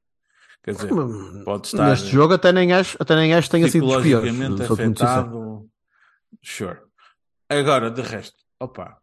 Quer 0.61 0.73
dizer, 0.73 0.89
pode 1.43 1.67
estar 1.67 1.89
Neste 1.89 2.09
jogo 2.09 2.33
até 2.33 2.51
nem 2.51 2.71
acho, 2.73 2.97
até 2.99 3.15
nem 3.15 3.33
acho 3.33 3.47
que 3.47 3.51
tenha 3.51 3.69
sido 3.69 3.87
dos 3.87 4.03
piores. 4.03 4.31
sincero. 4.31 4.73
afetado. 4.73 5.69
Sure. 6.43 6.77
Agora, 7.49 7.89
de 7.89 8.01
resto, 8.01 8.37
opa, 8.59 8.97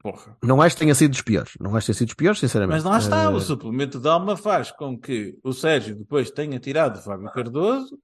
porra. 0.00 0.36
Não 0.42 0.60
acho 0.62 0.76
que 0.76 0.80
tenha 0.80 0.94
sido 0.94 1.10
dos 1.12 1.22
piores. 1.22 1.52
Não 1.60 1.74
acho 1.74 1.86
que 1.86 1.92
tenha 1.92 1.98
sido 1.98 2.06
dos 2.08 2.14
piores, 2.14 2.38
sinceramente. 2.40 2.76
Mas 2.76 2.84
lá 2.84 2.98
está, 2.98 3.24
Eh, 3.24 3.28
o 3.28 3.40
suplemento 3.40 3.98
de 3.98 4.08
alma 4.08 4.36
faz 4.36 4.70
com 4.70 4.98
que 4.98 5.36
o 5.42 5.52
Sérgio 5.52 5.96
depois 5.96 6.30
tenha 6.30 6.58
tirado 6.58 6.98
o 6.98 7.02
Fábio 7.02 7.30
Cardoso, 7.32 7.98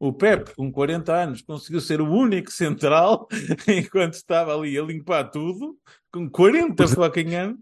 o 0.00 0.12
Pepe, 0.12 0.54
com 0.54 0.70
40 0.70 1.12
anos, 1.12 1.42
conseguiu 1.42 1.80
ser 1.80 2.00
o 2.00 2.08
único 2.08 2.52
central, 2.52 3.26
enquanto 3.66 4.14
estava 4.14 4.54
ali 4.54 4.78
a 4.78 4.82
limpar 4.82 5.24
tudo, 5.30 5.76
com 6.12 6.28
40 6.30 6.74
Pois 6.76 6.92
é. 6.92 6.94
fucking 6.94 7.34
anos, 7.34 7.58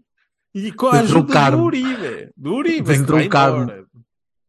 e 0.53 0.71
com 0.71 0.87
a 0.87 0.99
ajuda 0.99 1.51
do. 1.51 1.63
Uribe. 1.63 2.31
Do 2.37 2.53
Uribe, 2.55 2.93
que 3.05 3.11
vai 3.11 3.27
Carmo. 3.27 3.63
embora. 3.63 3.85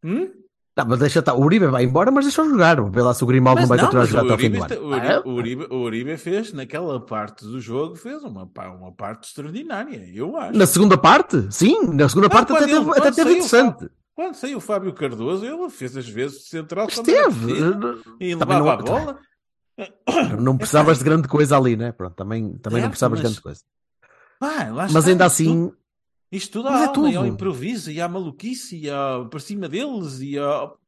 Hum? 0.05 0.31
Não, 0.79 0.87
mas 0.87 0.99
deixa 1.01 1.19
estar. 1.19 1.35
O 1.35 1.43
Uribe 1.43 1.67
vai 1.67 1.83
embora, 1.83 2.11
mas 2.11 2.25
deixa 2.25 2.45
jogar. 2.45 2.81
Vê 2.89 3.03
lá 3.03 3.13
se 3.13 3.25
o 3.25 3.27
Grimaldo 3.27 3.63
não 3.63 3.69
vai 3.69 3.79
não, 3.79 3.85
continuar 3.87 4.05
a 4.05 4.07
jogar 4.07 4.23
o 4.23 4.25
até 4.27 4.33
ao 4.33 4.39
fim 4.39 4.51
do 4.51 4.63
ano. 4.63 4.89
o, 4.89 4.95
Ah, 4.95 4.97
Uribe, 4.97 5.29
o, 5.29 5.33
Uribe, 5.33 5.67
o 5.71 5.77
Uribe 5.83 6.17
fez, 6.17 6.53
naquela 6.53 7.01
parte 7.05 7.45
do 7.45 7.61
jogo, 7.61 7.97
fez 7.97 8.23
uma, 8.23 8.49
uma 8.79 8.93
parte 8.93 9.25
extraordinária, 9.29 10.09
eu 10.15 10.37
acho. 10.37 10.57
Na 10.57 10.67
segunda 10.67 10.97
parte? 10.97 11.49
Sim, 11.51 11.95
na 11.95 12.09
segunda 12.09 12.29
Não, 12.29 12.37
parte 12.37 12.53
até 12.53 12.63
ele- 12.63 12.73
teve, 12.79 12.91
até 12.93 13.11
teve 13.11 13.29
o 13.31 13.33
interessante. 13.33 13.89
Quando 14.15 14.35
saiu 14.35 14.59
o 14.59 14.61
Fábio 14.61 14.93
Cardoso, 14.95 15.45
ele 15.45 15.69
fez 15.71 15.97
as 15.97 16.09
vezes 16.09 16.43
de 16.43 16.49
central 16.49 16.87
Esteve. 16.89 17.45
preciso, 17.47 18.03
e 18.21 18.37
Também 18.37 18.57
levava 18.59 18.83
não- 18.83 18.97
a 18.97 19.01
bola. 19.01 19.19
Não 20.41 20.57
precisavas 20.57 20.99
de 20.99 21.05
grande 21.05 21.29
coisa 21.29 21.57
ali, 21.57 21.77
né? 21.77 21.93
Pronto, 21.93 22.15
também, 22.17 22.53
também 22.59 22.81
não 22.83 22.89
Certo, 22.89 22.91
precisavas 22.91 23.19
de 23.21 23.25
mas- 23.25 23.33
grande 23.33 23.41
coisa. 23.43 23.61
Mas 24.41 24.95
está, 24.97 25.11
ainda 25.11 25.25
assim, 25.25 25.67
tudo- 25.71 25.77
Isto 26.31 26.53
tudo 26.53 26.71
Mas 26.71 26.83
à 26.83 26.85
é 26.85 26.89
alma, 26.89 27.11
e 27.11 27.17
ao 27.17 27.27
improviso, 27.27 27.91
e 27.91 28.01
à 28.01 28.09
maluquice, 28.09 28.79
e 28.79 28.91
ao, 28.91 29.29
por 29.29 29.41
cima 29.41 29.69
deles, 29.69 30.21
e 30.21 30.39
ao... 30.39 30.79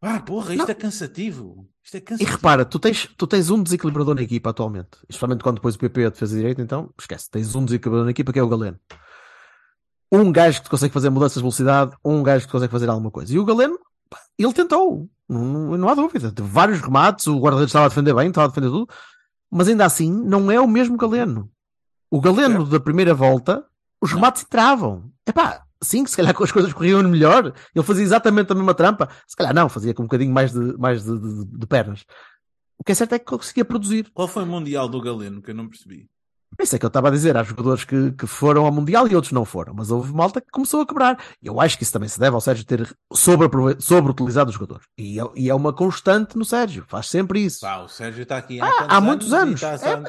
Ah, 0.00 0.20
porra, 0.20 0.54
isto 0.54 0.64
Não. 0.64 0.70
é 0.70 0.74
cansativo. 0.74 1.68
Isto 1.82 1.96
é 1.96 1.98
e 1.98 2.00
cansativo. 2.00 2.30
repara, 2.30 2.64
tu 2.64 2.78
tens, 2.78 3.08
tu 3.16 3.26
tens 3.26 3.50
um 3.50 3.62
desequilibrador 3.62 4.14
na 4.14 4.22
equipa 4.22 4.50
atualmente. 4.50 4.98
Especialmente 5.08 5.42
quando 5.42 5.56
depois 5.56 5.74
o 5.74 5.78
PP 5.78 6.02
é 6.02 6.10
defesa 6.10 6.36
direita, 6.36 6.62
então 6.62 6.90
esquece. 6.98 7.30
Tens 7.30 7.54
um 7.54 7.64
desequilibrador 7.64 8.04
na 8.04 8.10
equipa 8.10 8.32
que 8.32 8.38
é 8.38 8.42
o 8.42 8.48
Galeno. 8.48 8.78
Um 10.12 10.30
gajo 10.30 10.58
que 10.58 10.64
te 10.64 10.70
consegue 10.70 10.92
fazer 10.92 11.10
mudanças 11.10 11.34
de 11.34 11.40
velocidade, 11.40 11.96
um 12.04 12.22
gajo 12.22 12.42
que 12.42 12.48
te 12.48 12.52
consegue 12.52 12.70
fazer 12.70 12.88
alguma 12.88 13.10
coisa. 13.10 13.34
E 13.34 13.38
o 13.38 13.44
Galeno, 13.44 13.78
ele 14.38 14.52
tentou. 14.52 15.08
Não, 15.28 15.76
não 15.76 15.88
há 15.88 15.94
dúvida. 15.94 16.30
Teve 16.30 16.48
vários 16.48 16.80
remates, 16.80 17.26
o 17.26 17.38
guarda-redes 17.38 17.70
estava 17.70 17.86
a 17.86 17.88
defender 17.88 18.14
bem, 18.14 18.28
estava 18.28 18.46
a 18.46 18.48
defender 18.48 18.68
tudo. 18.68 18.88
Mas 19.50 19.68
ainda 19.68 19.84
assim, 19.84 20.12
não 20.12 20.50
é 20.50 20.60
o 20.60 20.68
mesmo 20.68 20.96
Galeno. 20.96 21.50
O 22.10 22.20
Galeno 22.20 22.66
da 22.66 22.78
primeira 22.78 23.14
volta, 23.14 23.64
os 24.04 24.12
remates 24.12 24.42
entravam. 24.42 25.10
Epá, 25.26 25.62
sim, 25.82 26.04
se 26.06 26.16
calhar 26.16 26.34
as 26.40 26.52
coisas 26.52 26.72
corriam 26.72 27.02
melhor. 27.02 27.52
Ele 27.74 27.84
fazia 27.84 28.04
exatamente 28.04 28.52
a 28.52 28.54
mesma 28.54 28.74
trampa. 28.74 29.08
Se 29.26 29.34
calhar 29.36 29.54
não, 29.54 29.68
fazia 29.68 29.94
com 29.94 30.02
um 30.02 30.06
bocadinho 30.06 30.32
mais 30.32 30.52
de, 30.52 30.76
mais 30.78 31.02
de, 31.04 31.18
de- 31.18 31.44
de 31.58 31.66
pernas. 31.66 32.04
O 32.78 32.84
que 32.84 32.92
é 32.92 32.94
certo 32.94 33.14
é 33.14 33.18
que 33.18 33.24
conseguia 33.24 33.64
produzir. 33.64 34.10
Qual 34.12 34.28
foi 34.28 34.42
o 34.42 34.46
Mundial 34.46 34.88
do 34.88 35.00
Galeno 35.00 35.40
que 35.40 35.50
eu 35.50 35.54
não 35.54 35.68
percebi? 35.68 36.06
Isso 36.60 36.76
é 36.76 36.78
que 36.78 36.84
eu 36.84 36.88
estava 36.88 37.08
a 37.08 37.10
dizer, 37.10 37.36
há 37.36 37.42
jogadores 37.42 37.82
que, 37.84 38.12
que 38.12 38.28
foram 38.28 38.64
ao 38.64 38.70
Mundial 38.70 39.08
e 39.08 39.16
outros 39.16 39.32
não 39.32 39.44
foram, 39.44 39.74
mas 39.74 39.90
houve 39.90 40.12
malta 40.14 40.40
que 40.40 40.46
começou 40.52 40.82
a 40.82 40.86
quebrar. 40.86 41.18
Eu 41.42 41.60
acho 41.60 41.76
que 41.76 41.82
isso 41.82 41.92
também 41.92 42.08
se 42.08 42.20
deve 42.20 42.32
ao 42.34 42.40
Sérgio 42.40 42.64
ter 42.64 42.96
sobre- 43.12 43.48
sobreutilizado 43.80 44.50
os 44.50 44.54
jogadores. 44.54 44.86
E 44.96 45.18
é, 45.20 45.24
e 45.34 45.50
é 45.50 45.54
uma 45.54 45.72
constante 45.72 46.38
no 46.38 46.44
Sérgio, 46.44 46.84
faz 46.86 47.08
sempre 47.08 47.40
isso. 47.44 47.60
Pá, 47.60 47.78
o 47.78 47.88
Sérgio 47.88 48.22
está 48.22 48.36
aqui 48.36 48.60
Ah, 48.60 48.70
quantos 48.70 48.88
há 48.96 49.00
muitos 49.00 49.32
anos. 49.32 49.62
É, 49.64 50.00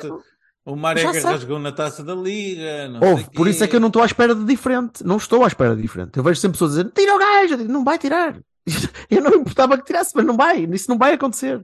O 0.66 0.76
Marega 0.76 1.22
rasgou 1.22 1.60
na 1.60 1.72
taça 1.72 2.04
da 2.04 2.16
Liga. 2.16 2.90
Sei 3.16 3.24
por 3.34 3.44
quê. 3.46 3.50
isso 3.52 3.64
é 3.64 3.68
que 3.68 3.76
eu 3.76 3.80
não 3.80 3.88
estou 3.88 4.02
à 4.02 4.06
espera 4.06 4.34
de 4.34 4.44
diferente. 4.44 5.04
Não 5.06 5.18
estou 5.18 5.44
à 5.44 5.48
espera 5.48 5.76
de 5.76 5.82
diferente. 5.82 6.18
Eu 6.18 6.24
vejo 6.24 6.40
sempre 6.40 6.54
pessoas 6.54 6.72
dizer, 6.72 6.92
tira 6.92 7.16
o 7.16 7.20
gajo, 7.20 7.58
digo, 7.58 7.72
não 7.72 7.84
vai 7.84 8.00
tirar. 8.00 8.36
Eu 9.12 9.22
não 9.22 9.32
importava 9.36 9.78
que 9.78 9.86
tirasse, 9.86 10.12
mas 10.16 10.26
não 10.26 10.36
vai, 10.36 10.64
isso 10.72 10.90
não 10.90 10.98
vai 10.98 11.14
acontecer. 11.14 11.64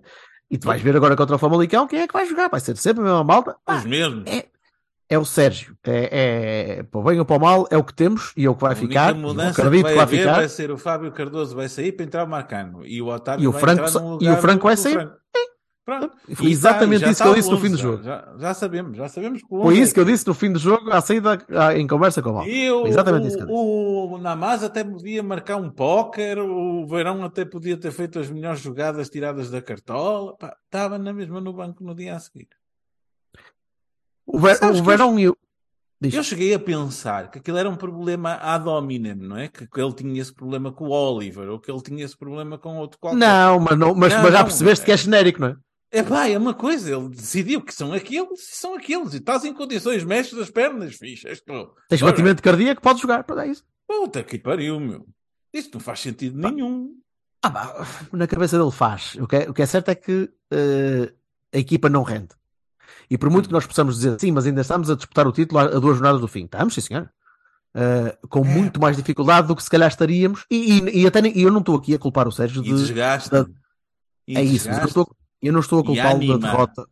E 0.51 0.57
tu 0.57 0.67
vais 0.67 0.79
ver 0.81 0.95
agora 0.95 1.15
contra 1.15 1.35
o 1.35 1.39
Famalicão, 1.39 1.87
quem 1.87 1.99
é 2.01 2.07
que 2.07 2.13
vai 2.13 2.27
jogar? 2.27 2.47
Vai 2.49 2.59
ser 2.59 2.77
sempre 2.77 3.01
a 3.01 3.05
mesma 3.05 3.23
malta. 3.23 3.55
Pá, 3.65 3.77
Os 3.77 3.85
mesmos. 3.85 4.23
é, 4.27 4.45
é 5.09 5.17
o 5.17 5.25
Sérgio. 5.25 5.75
É, 5.83 6.77
é, 6.77 6.83
para 6.83 6.99
o 6.99 7.03
bem 7.03 7.17
ou 7.17 7.25
para 7.25 7.37
o 7.37 7.39
mal, 7.39 7.67
é 7.71 7.77
o 7.77 7.83
que 7.83 7.93
temos 7.95 8.33
e 8.37 8.45
é 8.45 8.49
o 8.49 8.53
que 8.53 8.61
vai 8.61 8.73
a 8.73 8.77
única 8.77 8.87
ficar. 8.87 9.15
mudança 9.15 9.49
acredito 9.61 9.85
que 9.85 9.91
que 9.91 9.95
vai 9.95 9.95
vai 9.95 10.03
haver 10.03 10.19
ficar. 10.19 10.35
vai 10.35 10.49
ser 10.49 10.69
o 10.69 10.77
Fábio 10.77 11.11
Cardoso 11.11 11.55
vai 11.55 11.67
sair 11.69 11.91
para 11.93 12.05
entrar 12.05 12.23
o 12.23 12.27
Marcano 12.29 12.85
e 12.85 13.01
o 13.01 13.07
Otávio 13.07 13.43
E 13.43 13.47
o 13.47 13.51
vai 13.51 13.61
Franco 13.61 14.23
e 14.23 14.29
o 14.29 14.37
Franco 14.37 14.63
vai 14.67 14.77
sair. 14.77 14.93
Franco. 14.93 15.15
Pronto. 15.83 16.11
Foi 16.35 16.47
exatamente 16.51 17.01
tá, 17.01 17.07
já 17.07 17.11
isso 17.11 17.23
que 17.23 17.29
eu 17.29 17.33
disse 17.33 17.49
no 17.49 17.57
fim 17.57 17.69
do 17.69 17.73
11, 17.73 17.81
jogo. 17.81 18.03
Já, 18.03 18.33
já 18.37 18.53
sabemos, 18.53 18.97
já 18.97 19.09
sabemos 19.09 19.41
Foi 19.41 19.73
11 19.73 19.81
isso 19.81 19.93
que 19.93 19.99
eu 19.99 20.03
é 20.03 20.07
disse 20.07 20.27
no 20.27 20.33
fim 20.33 20.51
do 20.51 20.59
jogo, 20.59 20.91
à 20.91 21.01
saída, 21.01 21.39
em 21.75 21.87
conversa 21.87 22.21
com 22.21 22.29
o 22.29 22.33
mal. 22.35 22.47
E 22.47 22.69
o, 22.69 22.85
exatamente 22.85 23.27
isso 23.27 23.37
que 23.37 23.43
eu 23.43 23.47
disse. 23.47 23.57
o, 23.59 24.17
Namaz 24.19 24.63
até 24.63 24.83
podia 24.83 25.23
marcar 25.23 25.57
um 25.57 25.71
póquer, 25.71 26.37
o 26.37 26.85
Verão 26.85 27.23
até 27.23 27.45
podia 27.45 27.75
ter 27.77 27.91
feito 27.91 28.19
as 28.19 28.29
melhores 28.29 28.59
jogadas 28.61 29.09
tiradas 29.09 29.49
da 29.49 29.61
cartola. 29.61 30.37
Pá, 30.37 30.55
estava 30.65 30.99
na 30.99 31.11
mesma 31.11 31.41
no 31.41 31.51
banco 31.51 31.83
no 31.83 31.95
dia 31.95 32.15
a 32.15 32.19
seguir. 32.19 32.47
O, 34.25 34.39
Ver, 34.39 34.57
o 34.63 34.83
Verão 34.83 35.19
e 35.19 35.29
o. 35.29 35.37
Diz. 35.99 36.15
Eu 36.15 36.23
cheguei 36.23 36.51
a 36.53 36.59
pensar 36.59 37.29
que 37.29 37.37
aquilo 37.37 37.57
era 37.57 37.69
um 37.69 37.75
problema 37.75 38.33
ad 38.41 38.67
hominem, 38.67 39.13
não 39.13 39.37
é? 39.37 39.47
Que, 39.47 39.67
que 39.67 39.79
ele 39.79 39.93
tinha 39.93 40.19
esse 40.19 40.33
problema 40.33 40.71
com 40.71 40.87
o 40.87 40.89
Oliver, 40.89 41.47
ou 41.47 41.59
que 41.59 41.69
ele 41.69 41.81
tinha 41.81 42.03
esse 42.03 42.17
problema 42.17 42.57
com 42.57 42.77
outro 42.77 42.97
qualquer. 42.99 43.19
Não, 43.19 43.59
mas, 43.59 43.77
não, 43.77 43.93
mas, 43.93 44.11
Não, 44.11 44.23
mas 44.23 44.33
já 44.33 44.43
percebeste 44.43 44.81
é- 44.81 44.85
que 44.85 44.91
é 44.91 44.97
genérico, 44.97 45.39
não 45.39 45.49
é? 45.49 45.55
É 45.91 46.01
pá, 46.01 46.27
é 46.27 46.37
uma 46.37 46.53
coisa, 46.53 46.95
ele 46.95 47.09
decidiu 47.09 47.61
que 47.61 47.73
são 47.73 47.91
aqueles 47.91 48.39
e 48.49 48.55
são 48.55 48.75
aqueles. 48.75 49.13
E 49.13 49.17
estás 49.17 49.43
em 49.43 49.53
condições, 49.53 50.03
mexes 50.05 50.37
as 50.39 50.49
pernas, 50.49 50.95
fixe. 50.95 51.27
Estou. 51.27 51.75
Tens 51.89 52.01
Ora, 52.01 52.11
batimento 52.11 52.41
cardíaco, 52.41 52.81
podes 52.81 53.01
jogar. 53.01 53.23
Pronto, 53.25 53.41
é 53.41 53.47
isso. 53.49 53.63
Puta 53.85 54.23
que 54.23 54.37
pariu, 54.39 54.79
meu. 54.79 55.05
Isto 55.53 55.73
não 55.73 55.81
faz 55.81 55.99
sentido 55.99 56.37
nenhum. 56.37 56.95
Ah, 57.43 57.49
pá, 57.49 57.87
na 58.13 58.25
cabeça 58.25 58.57
dele 58.57 58.71
faz. 58.71 59.15
O 59.15 59.27
que 59.27 59.35
é, 59.35 59.49
o 59.49 59.53
que 59.53 59.61
é 59.61 59.65
certo 59.65 59.89
é 59.89 59.95
que 59.95 60.29
eh, 60.51 61.11
a 61.53 61.57
equipa 61.57 61.89
não 61.89 62.03
rende. 62.03 62.29
E 63.09 63.17
por 63.17 63.29
muito 63.29 63.47
que 63.49 63.53
nós 63.53 63.65
possamos 63.65 63.95
dizer 63.95 64.17
sim, 64.19 64.31
mas 64.31 64.45
ainda 64.45 64.61
estamos 64.61 64.89
a 64.89 64.95
disputar 64.95 65.27
o 65.27 65.31
título 65.33 65.59
a, 65.59 65.63
a 65.63 65.79
duas 65.79 65.95
jornadas 65.97 66.21
do 66.21 66.27
fim. 66.27 66.45
Estamos, 66.45 66.73
sim, 66.73 66.79
senhor. 66.81 67.09
Eh, 67.75 68.17
com 68.29 68.45
muito 68.45 68.79
mais 68.79 68.95
dificuldade 68.95 69.47
do 69.47 69.55
que 69.57 69.63
se 69.63 69.69
calhar 69.69 69.89
estaríamos. 69.89 70.45
E, 70.49 70.79
e, 70.79 71.01
e 71.01 71.07
até 71.07 71.21
nem- 71.21 71.37
e 71.37 71.41
eu 71.41 71.51
não 71.51 71.59
estou 71.59 71.75
aqui 71.75 71.93
a 71.93 71.99
culpar 71.99 72.27
o 72.29 72.31
Sérgio 72.31 72.61
E 72.61 72.65
de. 72.69 72.75
desgaste. 72.75 73.29
da- 73.29 73.45
E 74.25 74.37
é 74.37 74.41
isso, 74.41 74.69
mas 74.69 74.77
eu, 74.77 74.85
desgaste. 74.85 74.87
estou- 74.87 75.15
eu 75.41 75.53
não 75.53 75.59
estou 75.59 75.79
a 75.79 75.83
culpá-lo 75.85 76.19
da 76.27 76.47
derrota. 76.51 76.85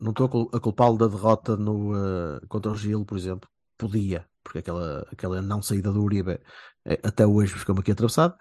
Não 0.00 0.10
estou 0.10 0.26
a 0.26 0.28
cul- 0.28 0.50
a 0.54 0.60
culpá-lo 0.60 0.96
da 0.96 1.06
derrota 1.06 1.56
no, 1.56 1.92
eh, 1.94 2.40
contra 2.48 2.72
o 2.72 2.76
Gil, 2.76 3.04
por 3.04 3.18
exemplo. 3.18 3.48
Podia, 3.76 4.24
porque 4.42 4.58
aquela, 4.60 5.06
aquela 5.12 5.42
não 5.42 5.60
saída 5.60 5.92
do 5.92 6.02
Uribe 6.02 6.40
eh, 6.86 6.98
até 7.02 7.26
hoje 7.26 7.52
ficou-me 7.52 7.80
aqui 7.82 7.92
atravessado. 7.92 8.34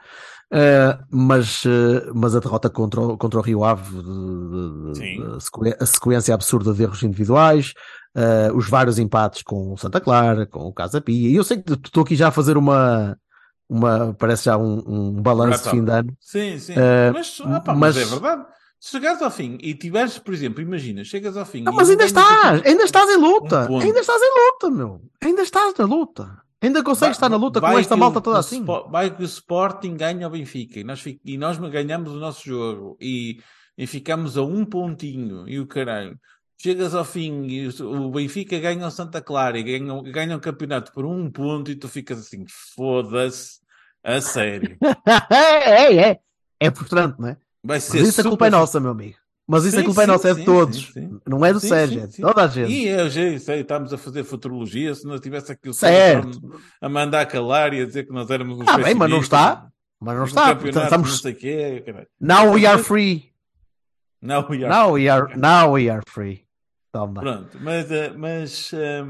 Eh, 0.53 0.97
mas, 1.11 1.63
eh, 1.65 2.09
mas 2.15 2.35
a 2.35 2.39
derrota 2.39 2.69
contra 2.69 3.01
o, 3.01 3.17
contra 3.17 3.37
o 3.39 3.41
Rio 3.41 3.65
Ave, 3.65 4.01
de- 4.01 4.93
de- 4.93 5.23
a, 5.35 5.39
sequ- 5.41 5.75
a 5.77 5.85
sequência 5.85 6.33
absurda 6.33 6.73
de 6.73 6.83
erros 6.83 7.03
individuais, 7.03 7.73
eh, 8.15 8.49
os 8.55 8.69
vários 8.69 8.97
empates 8.97 9.43
com 9.43 9.73
o 9.73 9.77
Santa 9.77 9.99
Clara, 9.99 10.45
com 10.45 10.59
o 10.61 10.73
Casa 10.73 11.01
Pia. 11.01 11.29
E 11.29 11.35
eu 11.35 11.43
sei 11.43 11.61
que 11.61 11.73
estou 11.73 12.03
aqui 12.03 12.15
já 12.15 12.29
a 12.29 12.31
fazer 12.31 12.55
uma, 12.55 13.17
uma 13.67 14.13
parece 14.13 14.45
já 14.45 14.55
um, 14.57 14.81
um 14.87 15.21
balanço 15.21 15.63
de 15.65 15.69
fim 15.71 15.83
de 15.83 15.91
ano. 15.91 16.15
Sim, 16.21 16.57
sim. 16.59 16.75
Mas, 17.11 17.37
pá, 17.41 17.73
mas... 17.73 17.95
mas- 17.97 17.97
é 17.97 18.05
verdade. 18.05 18.45
Se 18.79 18.91
chegares 18.91 19.21
ao 19.21 19.31
fim 19.31 19.57
e 19.61 19.73
tiveres, 19.73 20.17
por 20.19 20.33
exemplo, 20.33 20.61
imagina, 20.61 21.03
chegas 21.03 21.35
ao 21.38 21.45
fim. 21.45 21.63
Não, 21.63 21.73
e 21.73 21.75
mas 21.75 21.88
não 21.88 21.93
ainda 21.93 22.05
estás, 22.05 22.65
ainda 22.65 22.83
estás 22.83 23.09
em 23.09 23.17
luta, 23.17 23.67
Um 23.71 23.79
ainda 23.79 23.99
estás 23.99 24.21
em 24.21 24.45
luta, 24.45 24.69
meu. 24.69 25.01
Ainda 25.23 25.41
estás 25.41 25.73
na 25.77 25.85
luta. 25.85 26.41
Ainda 26.61 26.83
consegues 26.83 27.17
estar 27.17 27.29
na 27.29 27.35
luta 27.38 27.59
com 27.61 27.77
esta 27.79 27.95
malta 27.95 28.19
o- 28.19 28.21
toda 28.21 28.38
o 28.38 28.39
assim. 28.39 28.63
Vai 28.89 29.15
que 29.15 29.21
o 29.21 29.25
Sporting 29.25 29.95
ganha 29.95 30.25
ao 30.25 30.31
Benfica 30.31 30.79
e 30.79 30.83
nós, 30.83 31.03
e 31.23 31.38
nós 31.38 31.57
ganhamos 31.57 32.11
o 32.11 32.19
nosso 32.19 32.43
jogo 32.45 32.97
e, 32.99 33.39
e 33.77 33.85
ficamos 33.88 34.38
a 34.38 34.41
um 34.43 34.65
pontinho 34.65 35.47
e 35.47 35.59
o 35.59 35.67
caralho. 35.67 36.17
Chegas 36.57 36.95
ao 36.95 37.03
fim 37.05 37.45
e 37.47 37.67
o 37.67 38.05
o 38.07 38.11
Benfica 38.11 38.57
ganha 38.59 38.88
o 38.88 38.91
Santa 38.91 39.21
Clara 39.21 39.59
e 39.59 39.63
ganha, 39.63 40.01
ganha 40.11 40.38
o 40.38 40.39
campeonato 40.39 40.91
por 40.93 41.05
um 41.05 41.29
ponto 41.29 41.69
e 41.69 41.75
tu 41.75 41.88
ficas 41.88 42.19
assim, 42.19 42.45
foda-se, 42.47 43.59
a 44.03 44.21
sério. 44.21 44.77
é, 45.29 45.35
é, 45.93 45.95
é. 46.11 46.19
É 46.59 46.71
frustrante, 46.71 47.19
não 47.19 47.27
é? 47.29 47.38
Vai 47.65 47.78
Mas 47.78 47.84
ser 47.86 48.01
isso 48.01 48.21
a 48.21 48.23
culpa 48.23 48.45
é 48.45 48.49
super- 48.49 48.60
nossa, 48.60 48.80
meu 48.80 48.91
amigo. 48.91 49.17
Mas 49.47 49.63
isso 49.65 49.75
a 49.75 49.80
Sim, 49.80 49.86
culpa 49.86 50.01
é 50.01 50.06
sim, 50.06 50.12
nossa, 50.12 50.30
é 50.30 50.34
de 50.34 50.39
sim, 50.39 50.45
todos. 50.45 50.93
Não 51.28 51.45
é 51.45 51.54
do 51.54 51.60
Sérgio, 51.60 52.01
é 52.01 52.08
de 52.08 52.17
toda 52.19 52.43
a 52.43 52.47
gente. 52.47 52.71
E 52.71 52.88
eu 52.88 53.08
já 53.10 53.39
sei, 53.39 53.62
estávamos 53.62 53.93
a 53.93 53.97
fazer 53.97 54.23
futurologia, 54.23 54.93
se 54.95 55.06
não 55.06 55.19
tivesse 55.19 55.51
aqui 55.51 55.69
o. 55.69 55.73
Sérgio 55.73 56.32
a 56.82 56.89
mandar 56.89 57.25
calar 57.28 57.71
e 57.73 57.82
a 57.82 57.86
dizer 57.86 58.06
que 58.06 58.12
nós 58.12 58.30
éramos 58.32 58.60
uns 58.60 58.67
Ah, 58.67 58.78
bem, 58.78 58.95
mas 58.95 59.10
não 59.10 59.19
está. 59.19 59.67
Mas 59.99 60.15
não 60.15 60.23
um 60.23 60.25
está. 60.25 60.56
Portanto, 60.56 60.75
Não 60.75 60.84
estamos... 60.84 61.21
sei 61.21 61.34
quê. 61.34 61.84
Now 62.19 62.51
we 62.54 62.65
are 62.65 62.82
free. 62.82 63.32
Não, 64.21 64.47
we 64.49 64.63
are- 64.65 64.67
Now 64.69 64.91
we 64.93 65.10
are, 65.10 65.38
now 65.38 65.71
we 65.73 65.89
are 65.89 66.01
free. 66.08 66.43
Toma. 66.91 67.21
Pronto, 67.21 67.58
mas, 67.62 67.91
eh, 67.91 68.13
mas 68.17 68.71
é 68.73 69.04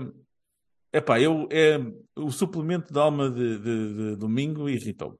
epá, 0.98 1.20
eu, 1.20 1.48
é, 1.52 1.80
o 2.15 2.30
suplemento 2.32 2.91
de 2.91 3.00
alma 3.00 3.30
de, 3.30 3.58
de- 3.58 3.94
de 3.94 4.15
domingo 4.18 4.68
irritou-me. 4.68 5.15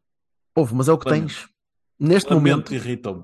Houve, 0.56 0.74
mas 0.76 0.88
é 0.90 0.92
o 0.94 0.98
que 0.98 1.08
Lamento. 1.10 1.28
tens. 1.28 1.48
Neste 2.00 2.34
Lamento, 2.34 2.72
momento, 2.72 2.74
irritou-me. 2.74 3.24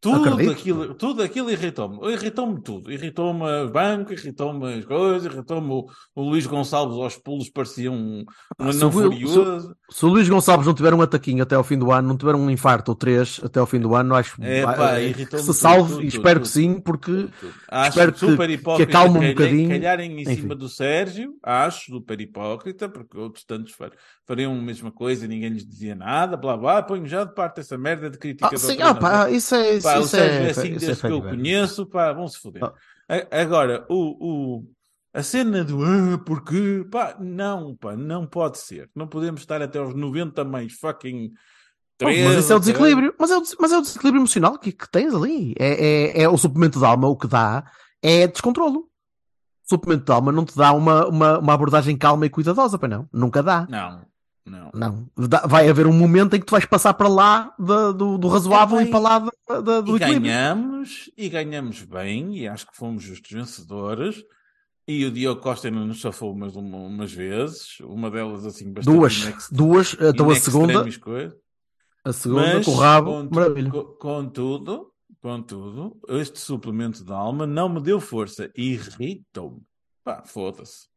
Tudo 0.00 0.30
Acredito. 0.30 0.50
aquilo, 0.50 0.94
tudo 0.94 1.22
aquilo 1.22 1.50
irritou-me. 1.50 2.12
Irritou-me 2.12 2.62
tudo. 2.62 2.90
Irritou-me 2.90 3.44
o 3.44 3.68
banco, 3.68 4.12
irritou-me 4.14 4.78
as 4.78 4.84
coisas, 4.86 5.30
irritou-me 5.30 5.70
o, 5.70 5.86
o 6.14 6.22
Luís 6.22 6.46
Gonçalves 6.46 6.96
aos 6.96 7.18
pulos, 7.18 7.50
parecia 7.50 7.92
um, 7.92 8.24
um 8.58 8.72
se 8.72 8.78
anão 8.78 8.90
furioso. 8.90 9.76
Se 9.90 10.04
o 10.06 10.08
Luís 10.08 10.28
Gonçalves 10.28 10.66
não 10.66 10.74
tiver 10.74 10.94
um 10.94 11.02
ataquinho 11.02 11.42
até 11.42 11.54
ao 11.56 11.64
fim 11.64 11.76
do 11.78 11.90
ano, 11.90 12.08
não 12.08 12.16
tiver 12.16 12.34
um 12.34 12.48
infarto 12.48 12.92
ou 12.92 12.94
três 12.94 13.40
até 13.42 13.58
ao 13.58 13.66
fim 13.66 13.80
do 13.80 13.94
ano, 13.94 14.14
acho 14.14 14.36
É, 14.42 14.62
pá, 14.62 14.94
que 14.96 15.00
irritou-me 15.02 15.44
se 15.44 15.52
salve 15.54 15.92
tudo, 15.94 16.02
e 16.04 16.06
espero 16.06 16.40
tudo, 16.40 16.42
que 16.42 16.48
sim, 16.48 16.80
porque. 16.80 17.28
Acho 17.68 17.88
espero 17.90 18.12
que- 18.12 18.18
super 18.20 18.46
que 18.48 18.54
hipócrita 18.54 18.90
acalme 18.98 19.18
um 19.18 19.28
bocadinho. 19.30 19.68
calharem 19.68 20.12
em 20.12 20.22
Enfim. 20.22 20.36
cima 20.36 20.54
do 20.54 20.68
Sérgio, 20.68 21.34
acho 21.42 21.86
super 21.92 22.20
hipócrita, 22.20 22.88
porque 22.88 23.18
outros 23.18 23.44
tantos 23.44 23.72
fa- 23.72 23.90
fariam 24.26 24.52
a 24.52 24.62
mesma 24.62 24.92
coisa 24.92 25.24
e 25.24 25.28
ninguém 25.28 25.50
lhes 25.50 25.66
dizia 25.66 25.94
nada, 25.94 26.36
blá 26.36 26.56
blá, 26.56 26.82
ponho 26.82 27.06
já 27.06 27.24
de 27.24 27.34
parte 27.34 27.60
essa 27.60 27.76
merda 27.76 28.08
de 28.08 28.16
crítica 28.18 28.48
Ah, 28.52 28.56
sim, 28.56 28.78
ah, 28.80 28.94
pá, 28.94 29.30
isso 29.30 29.54
é, 29.54 29.74
isso, 29.76 29.86
Pá, 29.88 29.96
o 29.98 30.00
isso 30.00 30.08
Sérgio 30.10 30.40
é, 30.42 30.46
é 30.46 30.50
assim 30.50 30.68
é 30.72 30.76
desde 30.78 31.00
que 31.02 31.06
eu 31.08 31.18
o 31.18 31.22
conheço, 31.22 31.86
pá, 31.86 32.12
vão-se 32.12 32.38
foder. 32.38 32.62
Ah. 32.64 32.72
Agora, 33.32 33.84
o, 33.88 34.58
o, 34.60 34.64
a 35.12 35.22
cena 35.22 35.64
do 35.64 35.82
ah, 35.84 36.18
porque, 36.24 36.86
pá, 36.90 37.16
não, 37.20 37.76
pá, 37.76 37.96
não 37.96 38.26
pode 38.26 38.58
ser. 38.58 38.88
Não 38.94 39.06
podemos 39.08 39.40
estar 39.40 39.60
até 39.62 39.78
aos 39.78 39.94
90 39.94 40.44
mais 40.44 40.72
fucking 40.74 41.32
Oh, 42.02 42.06
mas 42.06 42.14
isso 42.16 42.50
é 42.50 42.56
o 42.56 42.58
13, 42.58 42.60
desequilíbrio, 42.60 43.14
mas 43.18 43.30
é 43.30 43.36
o, 43.36 43.42
mas 43.60 43.72
é 43.72 43.76
o 43.76 43.82
desequilíbrio 43.82 44.20
emocional 44.20 44.58
que, 44.58 44.72
que 44.72 44.90
tens 44.90 45.14
ali. 45.14 45.54
É, 45.58 46.20
é, 46.20 46.22
é 46.22 46.28
o 46.30 46.38
suplemento 46.38 46.78
de 46.78 46.84
alma, 46.86 47.06
o 47.06 47.14
que 47.14 47.26
dá 47.26 47.62
é 48.02 48.26
descontrolo. 48.26 48.88
O 49.66 49.68
suplemento 49.68 50.06
de 50.06 50.10
alma 50.12 50.32
não 50.32 50.46
te 50.46 50.56
dá 50.56 50.72
uma, 50.72 51.06
uma, 51.06 51.38
uma 51.38 51.52
abordagem 51.52 51.98
calma 51.98 52.24
e 52.24 52.30
cuidadosa, 52.30 52.78
para 52.78 52.88
não. 52.88 53.06
Nunca 53.12 53.42
dá. 53.42 53.66
Não, 53.68 54.06
não. 54.46 54.70
Não. 54.72 55.10
Vai 55.46 55.68
haver 55.68 55.86
um 55.86 55.92
momento 55.92 56.34
em 56.34 56.40
que 56.40 56.46
tu 56.46 56.52
vais 56.52 56.64
passar 56.64 56.94
para 56.94 57.06
lá 57.06 57.54
da- 57.58 57.92
do, 57.92 58.16
do 58.16 58.28
razoável 58.28 58.78
É, 58.80 58.84
e 58.84 58.86
para 58.86 58.98
lá 58.98 59.18
da- 59.18 59.60
da- 59.60 59.80
do 59.82 59.92
E 59.92 59.96
equilíbrio. 59.96 60.22
ganhamos, 60.22 61.10
e 61.18 61.28
ganhamos 61.28 61.82
bem, 61.82 62.38
e 62.38 62.48
acho 62.48 62.66
que 62.66 62.76
fomos 62.78 63.02
justos 63.02 63.30
vencedores. 63.30 64.24
E 64.92 65.04
o 65.06 65.10
Diogo 65.12 65.40
Costa 65.40 65.68
ainda 65.68 65.84
nos 65.84 66.00
safou 66.00 66.32
umas, 66.32 66.56
uma- 66.56 66.78
umas 66.78 67.12
vezes, 67.12 67.78
uma 67.78 68.10
delas 68.10 68.44
assim 68.44 68.72
bastante 68.72 68.96
Duas, 68.96 69.18
inex- 69.18 69.48
duas, 69.52 69.94
então 69.94 70.28
a 70.28 70.34
segunda, 70.34 70.84
a 72.04 72.12
segunda 72.12 72.42
Mas, 72.56 72.64
com 72.64 72.72
o 72.72 72.74
rabo, 72.74 73.10
contu- 73.12 73.34
maravilha. 73.36 73.70
co- 73.70 73.84
Contudo, 73.84 74.92
contudo, 75.22 75.96
este 76.08 76.40
suplemento 76.40 77.04
de 77.04 77.12
alma 77.12 77.46
não 77.46 77.68
me 77.68 77.80
deu 77.80 78.00
força, 78.00 78.50
irritou-me. 78.56 79.62
Pá, 80.02 80.24
foda-se. 80.24 80.88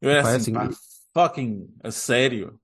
Eu 0.00 0.10
era 0.10 0.22
Pá, 0.22 0.30
é 0.30 0.36
assim, 0.36 0.52
assim, 0.52 0.52
pá, 0.52 0.70
fucking, 1.12 1.74
a 1.82 1.90
sério. 1.90 2.60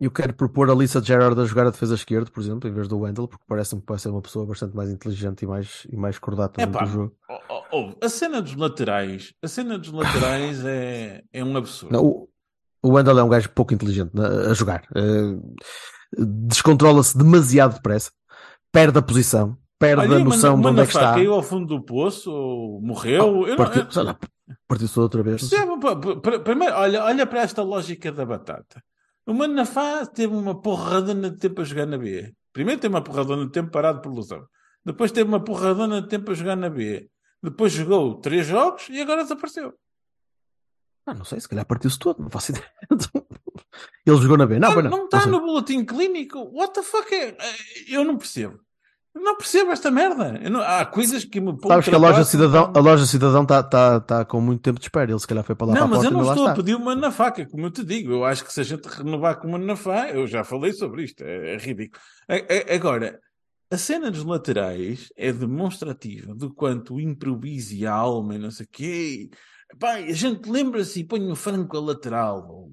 Eu 0.00 0.10
quero 0.10 0.34
propor 0.34 0.68
a 0.70 0.74
Lisa 0.74 1.00
Gerard 1.02 1.40
a 1.40 1.44
jogar 1.44 1.66
a 1.66 1.70
defesa 1.70 1.94
esquerda, 1.94 2.28
por 2.30 2.40
exemplo, 2.42 2.68
em 2.68 2.72
vez 2.72 2.88
do 2.88 2.98
Wendell, 2.98 3.28
porque 3.28 3.44
parece-me 3.46 3.80
que 3.80 3.86
vai 3.88 3.98
ser 3.98 4.08
uma 4.08 4.20
pessoa 4.20 4.44
bastante 4.44 4.74
mais 4.74 4.90
inteligente 4.90 5.42
e 5.42 5.46
mais, 5.46 5.86
e 5.90 5.96
mais 5.96 6.18
cordata 6.18 6.60
É 6.60 6.66
durante 6.66 6.84
pá, 6.84 6.90
o 6.90 6.92
jogo. 6.92 7.16
oh, 7.30 7.38
oh, 7.48 7.62
oh, 8.00 8.04
a 8.04 8.08
cena 8.08 8.42
dos 8.42 8.56
laterais, 8.56 9.32
a 9.42 9.46
cena 9.48 9.78
dos 9.78 9.92
laterais 9.92 10.64
é, 10.64 11.22
é 11.32 11.44
um 11.44 11.56
absurdo. 11.56 11.92
Não, 11.92 12.04
o, 12.04 12.28
o 12.82 12.90
Wendell 12.90 13.18
é 13.18 13.22
um 13.22 13.28
gajo 13.28 13.48
pouco 13.50 13.72
inteligente 13.72 14.10
a 14.20 14.52
jogar. 14.52 14.82
Eh, 14.96 15.38
Descontrola-se 16.18 17.16
demasiado 17.16 17.74
depressa, 17.74 18.10
perde 18.70 18.98
a 18.98 19.02
posição, 19.02 19.56
perde 19.78 20.02
Olha, 20.02 20.16
a 20.16 20.24
noção 20.24 20.60
de 20.60 20.66
onde 20.66 20.80
é 20.80 20.86
que 20.86 20.92
está. 20.92 21.14
caiu 21.14 21.34
ao 21.34 21.42
fundo 21.42 21.66
do 21.66 21.82
poço 21.84 22.30
ou 22.30 22.80
morreu. 22.80 23.42
Eu 23.46 23.48
não- 23.50 23.56
Partiu- 23.56 23.82
eu- 23.82 23.90
sei 23.90 24.02
lá, 24.02 24.16
Partiu-se 24.68 24.98
outra 25.00 25.22
vez. 25.22 25.48
Percebe? 25.48 25.72
Primeiro, 26.44 26.74
olha, 26.76 27.04
olha 27.04 27.26
para 27.26 27.40
esta 27.40 27.62
lógica 27.62 28.12
da 28.12 28.24
batata. 28.26 28.82
O 29.26 29.32
Manafá 29.32 30.04
teve 30.06 30.34
uma 30.34 30.60
porradona 30.60 31.30
de 31.30 31.38
tempo 31.38 31.60
a 31.60 31.64
jogar 31.64 31.86
na 31.86 31.96
B. 31.98 32.32
Primeiro 32.52 32.80
teve 32.80 32.94
uma 32.94 33.02
porradona 33.02 33.46
de 33.46 33.52
tempo 33.52 33.70
parado 33.70 34.00
por 34.00 34.14
lesão. 34.14 34.46
Depois 34.84 35.10
teve 35.12 35.26
uma 35.28 35.42
porradona 35.42 36.02
de 36.02 36.08
tempo 36.08 36.30
a 36.30 36.34
jogar 36.34 36.56
na 36.56 36.68
B. 36.68 37.08
Depois 37.42 37.72
jogou 37.72 38.20
três 38.20 38.46
jogos 38.46 38.88
e 38.90 39.00
agora 39.00 39.22
desapareceu. 39.22 39.72
Ah, 41.06 41.14
não 41.14 41.24
sei, 41.24 41.38
se 41.40 41.48
calhar 41.48 41.66
partiu-se 41.66 41.98
todo, 41.98 42.22
não 42.22 42.30
faço 42.30 42.52
ideia. 42.52 42.70
Ele 44.06 44.16
jogou 44.16 44.36
na 44.36 44.46
B. 44.46 44.58
Não, 44.58 44.74
Não, 44.74 44.82
não. 44.90 45.04
está 45.04 45.26
no 45.26 45.40
boletim 45.40 45.84
clínico. 45.84 46.38
What 46.52 46.74
the 46.74 46.82
fuck 46.82 47.14
é? 47.14 47.36
Eu 47.88 48.04
não 48.04 48.16
percebo. 48.16 48.60
Não 49.14 49.36
percebo 49.36 49.70
esta 49.70 49.90
merda. 49.90 50.32
Não- 50.50 50.60
Há 50.60 50.84
coisas 50.84 51.24
que 51.24 51.40
me 51.40 51.56
Sabes 51.66 51.88
que 51.88 51.94
a 51.94 51.98
loja. 51.98 52.24
Cidadão, 52.24 52.72
a 52.74 52.80
loja 52.80 53.06
Cidadão 53.06 53.42
está 53.42 53.62
tá, 53.62 54.00
tá 54.00 54.24
com 54.24 54.40
muito 54.40 54.60
tempo 54.60 54.80
de 54.80 54.86
espera. 54.86 55.10
Ele 55.10 55.18
se 55.20 55.26
calhar 55.26 55.44
foi 55.44 55.54
para 55.54 55.68
lá 55.68 55.74
Não, 55.74 55.88
para 55.88 55.96
mas 55.96 56.04
eu 56.04 56.10
não 56.10 56.28
estou 56.28 56.46
a 56.48 56.54
pedir 56.54 56.74
uma 56.74 56.96
na 56.96 57.12
faca, 57.12 57.46
como 57.46 57.66
eu 57.66 57.70
te 57.70 57.84
digo. 57.84 58.12
Eu 58.12 58.24
acho 58.24 58.44
que 58.44 58.52
se 58.52 58.60
a 58.60 58.64
gente 58.64 58.86
renovar 58.86 59.38
com 59.40 59.46
uma 59.48 59.58
na 59.58 59.76
faca, 59.76 60.10
eu 60.12 60.26
já 60.26 60.42
falei 60.42 60.72
sobre 60.72 61.04
isto, 61.04 61.22
é, 61.22 61.54
é 61.54 61.56
ridículo. 61.58 62.02
Agora, 62.74 63.20
a 63.70 63.78
cena 63.78 64.10
dos 64.10 64.24
laterais 64.24 65.12
é 65.16 65.32
demonstrativa 65.32 66.34
do 66.34 66.52
quanto 66.52 67.00
e 67.00 67.86
a 67.86 67.92
alma 67.92 68.34
e 68.34 68.38
não 68.38 68.50
sei 68.50 68.66
o 68.66 68.68
quê. 68.70 69.30
Pai, 69.78 70.08
a 70.08 70.12
gente 70.12 70.48
lembra-se 70.48 71.00
e 71.00 71.04
põe 71.04 71.30
o 71.30 71.34
Franco 71.34 71.76
a 71.76 71.80
lateral, 71.80 72.70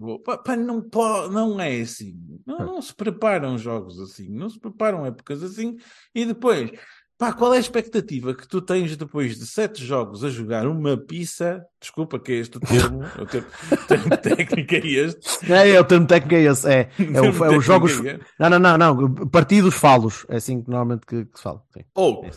ou- 0.00 0.20
Pá, 0.20 0.56
não, 0.56 0.80
pode, 0.80 1.32
não 1.34 1.60
é 1.60 1.80
assim. 1.80 2.14
Não, 2.46 2.58
não 2.58 2.82
se 2.82 2.94
preparam 2.94 3.58
jogos 3.58 3.98
assim, 4.00 4.28
não 4.30 4.48
se 4.48 4.58
preparam 4.60 5.04
épocas 5.04 5.42
assim. 5.42 5.76
E 6.14 6.24
depois, 6.24 6.70
pá, 7.18 7.32
qual 7.32 7.52
é 7.52 7.56
a 7.56 7.60
expectativa 7.60 8.34
que 8.34 8.46
tu 8.46 8.60
tens 8.62 8.96
depois 8.96 9.36
de 9.38 9.46
sete 9.46 9.84
jogos 9.84 10.22
a 10.22 10.28
jogar 10.30 10.66
uma 10.66 10.96
pizza? 10.96 11.64
Desculpa 11.80 12.18
que 12.20 12.32
é 12.32 12.34
este 12.36 12.58
o 12.58 12.60
termo, 12.60 13.00
o 13.20 13.26
termo, 13.26 13.48
termo 13.88 14.16
técnico 14.16 14.74
é 14.74 14.86
este. 14.86 15.52
É, 15.52 15.70
é, 15.70 15.80
o 15.80 15.84
termo 15.84 16.06
técnico 16.06 16.34
é 16.36 16.42
esse. 16.42 16.68
É, 16.68 16.90
é, 16.98 17.20
O 17.20 17.44
é 17.44 17.56
os 17.58 17.64
jogos. 17.64 18.04
é. 18.04 18.20
Não, 18.38 18.50
não, 18.50 18.58
não, 18.60 18.78
não. 18.78 19.26
Partidos 19.28 19.74
falos. 19.74 20.24
É 20.28 20.36
assim 20.36 20.62
que 20.62 20.70
normalmente 20.70 21.04
que, 21.04 21.24
que 21.24 21.36
se 21.36 21.42
fala. 21.42 21.62
Sim. 21.74 21.84
Ou, 21.94 22.30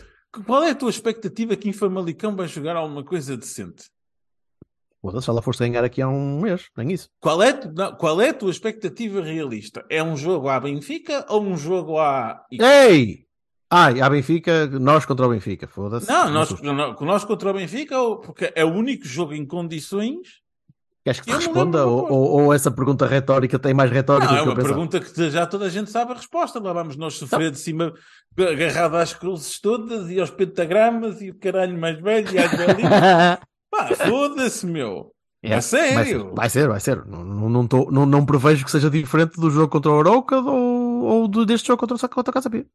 qual 0.46 0.62
é 0.64 0.70
a 0.70 0.74
tua 0.74 0.90
expectativa 0.90 1.56
que 1.56 1.68
em 1.68 1.72
Famalicão 1.72 2.34
vai 2.36 2.46
jogar 2.48 2.76
alguma 2.76 3.04
coisa 3.04 3.36
decente? 3.36 3.84
Foda-se, 5.00 5.24
se 5.24 5.30
ela 5.30 5.40
fosse 5.40 5.60
ganhar 5.60 5.82
aqui 5.82 6.02
há 6.02 6.08
um 6.08 6.40
mês, 6.40 6.68
nem 6.76 6.92
isso. 6.92 7.08
Qual 7.20 7.42
é, 7.42 7.58
não, 7.74 7.94
qual 7.94 8.20
é 8.20 8.30
a 8.30 8.34
tua 8.34 8.50
expectativa 8.50 9.22
realista? 9.22 9.84
É 9.88 10.02
um 10.02 10.16
jogo 10.16 10.48
à 10.48 10.60
Benfica 10.60 11.24
ou 11.28 11.42
um 11.42 11.56
jogo 11.56 11.98
à. 11.98 12.44
Ei! 12.52 13.24
Ai, 13.72 14.00
a 14.00 14.10
Benfica, 14.10 14.66
nós 14.66 15.06
contra 15.06 15.26
o 15.26 15.30
Benfica, 15.30 15.66
foda-se. 15.66 16.08
Não, 16.08 16.28
nós, 16.28 16.60
não, 16.60 16.74
nós 16.94 17.24
contra 17.24 17.50
o 17.50 17.54
Benfica, 17.54 17.96
porque 18.16 18.52
é 18.54 18.64
o 18.64 18.72
único 18.72 19.06
jogo 19.06 19.32
em 19.32 19.46
condições. 19.46 20.40
Queres 21.02 21.20
que 21.20 21.26
te 21.26 21.32
responda? 21.32 21.86
Ou, 21.86 22.12
ou, 22.12 22.42
ou 22.42 22.52
essa 22.52 22.70
pergunta 22.70 23.06
retórica 23.06 23.58
tem 23.58 23.72
mais 23.72 23.90
retórica 23.90 24.32
Não, 24.32 24.38
é 24.38 24.38
do 24.40 24.42
que 24.42 24.48
eu 24.50 24.54
uma 24.54 24.62
pergunta 24.62 25.00
que 25.00 25.30
já 25.30 25.46
toda 25.46 25.66
a 25.66 25.68
gente 25.70 25.90
sabe 25.90 26.12
a 26.12 26.16
resposta. 26.16 26.60
Lá 26.60 26.72
vamos 26.74 26.96
nós 26.96 27.14
sofrer 27.14 27.50
de 27.50 27.58
cima, 27.58 27.94
agarrado 28.36 28.96
às 28.96 29.14
cruzes 29.14 29.58
todas 29.60 30.10
e 30.10 30.20
aos 30.20 30.30
pentagramas 30.30 31.22
e 31.22 31.30
o 31.30 31.38
caralho 31.38 31.78
mais 31.78 31.98
velho 32.00 32.28
e 32.34 32.38
às 32.38 32.50
velhinhas. 32.52 33.38
Pá, 33.70 33.94
foda-se, 33.94 34.66
meu. 34.66 35.12
É, 35.42 35.54
A 35.54 35.60
sério? 35.62 35.94
Vai 35.94 36.04
ser, 36.04 36.18
vai 36.34 36.50
ser. 36.50 36.68
Vai 36.68 36.80
ser. 36.80 37.06
Não, 37.06 37.24
não, 37.24 37.48
não, 37.48 37.66
tô- 37.66 37.90
não, 37.90 38.04
não 38.04 38.26
prevejo 38.26 38.64
que 38.64 38.70
seja 38.70 38.90
diferente 38.90 39.40
do 39.40 39.50
jogo 39.50 39.68
contra 39.68 39.90
o 39.90 39.98
Arouca 40.00 40.38
ou, 40.38 41.02
ou 41.02 41.28
do- 41.28 41.46
deste 41.46 41.68
jogo 41.68 41.80
contra, 41.80 41.96
o- 41.96 42.08
contra 42.10 42.30
a 42.30 42.34
Casa 42.34 42.48
B. 42.48 42.66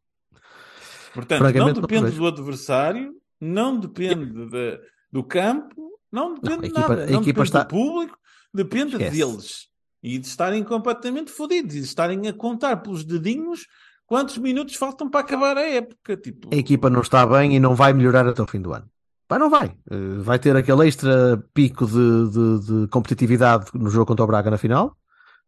Portanto, 1.13 1.41
não 1.53 1.65
não 1.67 1.73
depende 1.73 2.11
do 2.11 2.27
adversário, 2.27 3.13
não 3.39 3.79
depende 3.79 4.47
de- 4.49 4.79
do 5.11 5.23
campo, 5.23 5.75
não 6.11 6.33
depende 6.33 6.53
a 6.55 6.61
de 6.61 6.65
equipa- 6.67 6.89
nada. 6.89 7.03
a 7.03 7.07
não 7.11 7.21
depende 7.21 7.47
está- 7.47 7.63
do 7.63 7.69
público, 7.69 8.17
depende 8.53 8.91
Esquece. 8.95 9.11
deles. 9.17 9.67
E 10.03 10.17
de 10.19 10.27
estarem 10.27 10.63
completamente 10.63 11.31
fodidos 11.31 11.75
e 11.75 11.79
de 11.79 11.85
estarem 11.85 12.27
a 12.27 12.33
contar 12.33 12.77
pelos 12.77 13.03
dedinhos 13.03 13.65
quantos 14.05 14.37
minutos 14.37 14.75
faltam 14.75 15.09
para 15.09 15.21
acabar 15.21 15.57
a 15.57 15.61
época. 15.67 16.17
Tipo, 16.17 16.49
A 16.53 16.57
equipa 16.57 16.89
não 16.89 17.01
está 17.01 17.25
bem 17.25 17.55
e 17.55 17.59
não 17.59 17.73
vai 17.75 17.93
melhorar 17.93 18.27
até 18.27 18.41
o 18.41 18.47
fim 18.47 18.61
do 18.61 18.73
ano. 18.73 18.87
Pá, 19.27 19.39
não 19.39 19.49
vai. 19.49 19.75
Eh, 19.89 20.17
vai 20.19 20.37
ter 20.39 20.55
aquele 20.55 20.87
extra 20.87 21.37
pico 21.53 21.85
de, 21.87 22.29
de- 22.31 22.59
de 22.83 22.87
competitividade 22.89 23.71
no 23.73 23.89
jogo 23.89 24.05
contra 24.05 24.23
o 24.23 24.27
Braga 24.27 24.51
na 24.51 24.57
final, 24.57 24.95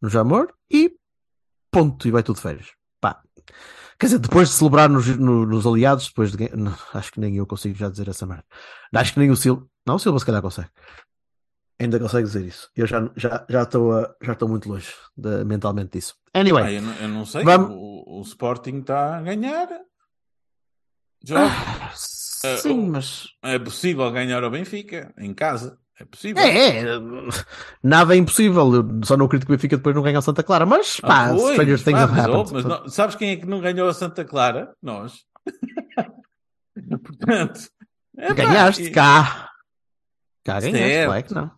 no 0.01 0.09
Jamor, 0.09 0.51
e 0.71 0.91
ponto, 1.71 2.07
e 2.07 2.11
vai 2.11 2.23
tudo 2.23 2.37
de 2.37 2.41
férias. 2.41 2.67
Pá. 2.99 3.21
Quer 3.99 4.07
dizer, 4.07 4.19
depois 4.19 4.49
de 4.49 4.55
celebrar 4.55 4.89
nos, 4.89 5.07
no- 5.17 5.45
nos 5.45 5.65
aliados, 5.67 6.07
depois 6.07 6.31
de. 6.31 6.49
não, 6.55 6.73
acho 6.93 7.11
que 7.11 7.19
nem 7.19 7.35
eu 7.37 7.45
consigo 7.45 7.75
já 7.77 7.89
dizer 7.89 8.07
essa 8.07 8.25
merda. 8.25 8.45
Acho 8.95 9.13
que 9.13 9.19
nem 9.19 9.29
o 9.29 9.35
Silva. 9.35 9.65
Não, 9.85 9.95
o 9.95 9.99
Silva 9.99 10.19
se 10.19 10.25
calhar 10.25 10.41
consegue. 10.41 10.69
Ainda 11.79 11.99
consegue 11.99 12.25
dizer 12.25 12.43
isso. 12.45 12.69
Eu 12.75 12.87
já 12.87 13.07
já 13.15 13.45
já 13.47 13.61
estou 13.61 13.93
a- 13.93 14.11
já 14.23 14.33
estou 14.33 14.49
muito 14.49 14.67
longe 14.67 14.91
de- 15.15 15.43
mentalmente 15.45 15.91
disso. 15.91 16.15
Anyway, 16.33 16.63
Ah, 16.63 16.71
eu, 16.71 16.81
não, 16.81 16.93
eu 16.95 17.07
não 17.09 17.25
sei, 17.27 17.43
Vamos- 17.43 17.69
o, 17.71 18.19
o 18.19 18.21
Sporting 18.23 18.79
está 18.79 19.17
a 19.19 19.21
ganhar. 19.21 19.67
Jogos. 21.23 22.16
Sim, 22.58 22.69
o- 22.71 22.88
mas 22.91 23.26
É 23.43 23.58
possível 23.60 24.10
ganhar 24.12 24.43
ao 24.43 24.52
Benfica, 24.52 25.13
em 25.17 25.34
casa. 25.34 25.78
É 26.00 26.06
possível. 26.06 26.43
É, 26.43 26.80
é, 26.82 26.86
nada 27.82 28.13
é 28.13 28.17
impossível. 28.19 28.71
Eu 28.76 29.02
só 29.04 29.17
não 29.17 29.26
acredito 29.26 29.47
que 29.47 29.54
o 29.54 29.56
Benfica 29.58 29.78
depois 29.78 29.95
não 29.95 30.04
ganhe 30.04 30.15
ao 30.15 30.21
Santa 30.21 30.43
Clara, 30.43 30.63
mas 30.65 31.00
Ah, 31.02 31.08
pá, 31.08 31.30
pois, 31.34 31.54
stranger 31.54 31.84
things 31.84 31.97
pá, 32.00 32.04
have 32.04 32.13
mas, 32.15 32.28
oh, 32.28 32.54
mas 32.54 32.65
não- 32.65 32.88
sabes 32.88 33.15
quem 33.15 33.32
é 33.32 33.36
que 33.38 33.45
não 33.47 33.60
ganhou 33.60 33.89
a 33.89 33.93
Santa 33.93 34.23
Clara? 34.23 34.76
Nós. 34.82 35.23
Portanto, 37.04 37.60
epá, 38.17 38.34
Ganhaste 38.34 38.84
e- 38.84 38.91
cá. 38.91 39.50
Cá 40.43 40.60
ganhaste, 40.62 41.08
lá 41.08 41.17
é 41.17 41.21
que 41.23 41.34
não. 41.34 41.52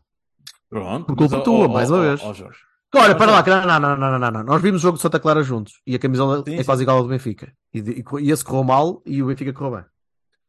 Pronto. 0.69 1.05
Por 1.07 1.15
culpa 1.15 1.35
mas, 1.37 1.43
tua, 1.45 1.65
oh, 1.65 1.69
mais 1.69 1.91
oh, 1.91 1.95
uma 1.95 1.99
oh, 1.99 2.07
vez. 2.07 2.21
oh, 2.23 2.33
Jorge. 2.33 2.59
Olha, 2.95 3.15
para 3.15 3.31
lá, 3.31 3.43
não, 3.67 3.79
não, 3.79 3.97
não, 3.97 4.19
não, 4.19 4.31
não. 4.31 4.43
Nós 4.43 4.61
vimos 4.61 4.81
o 4.81 4.83
jogo 4.83 4.95
de 4.97 5.01
Santa 5.03 5.19
Clara 5.19 5.43
juntos 5.43 5.73
e 5.85 5.93
a 5.95 5.99
camisola 5.99 6.43
Sim, 6.47 6.55
é 6.55 6.57
sim. 6.59 6.63
quase 6.63 6.81
igual 6.83 6.97
ao 6.97 7.03
do 7.03 7.09
Benfica. 7.09 7.53
E, 7.73 7.79
e 7.79 8.03
e 8.21 8.31
esse 8.31 8.43
correu 8.43 8.63
mal 8.63 9.03
e 9.05 9.21
o 9.21 9.27
Benfica 9.27 9.53
correu 9.53 9.75
bem. 9.75 9.85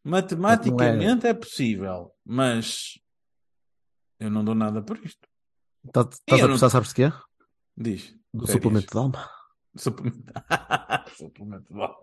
Matematicamente 0.04 1.26
é 1.26 1.34
possível, 1.34 2.12
mas 2.24 2.98
eu 4.18 4.30
não 4.30 4.44
dou 4.44 4.54
nada 4.54 4.82
por 4.82 4.96
isto. 4.98 5.26
Tá- 5.92 6.00
Estás 6.02 6.20
Eu 6.28 6.36
a 6.36 6.40
não- 6.40 6.46
precisar, 6.48 6.70
sabes 6.70 6.88
de 6.90 6.94
quê? 6.94 7.12
Diz. 7.76 8.14
Do 8.32 8.46
suplemento 8.46 8.86
diz. 8.86 8.92
de 8.92 8.98
alma. 8.98 9.30
Suplemento. 9.76 10.32
Suplemento 11.16 11.72
de 11.72 11.80
alma. 11.80 11.94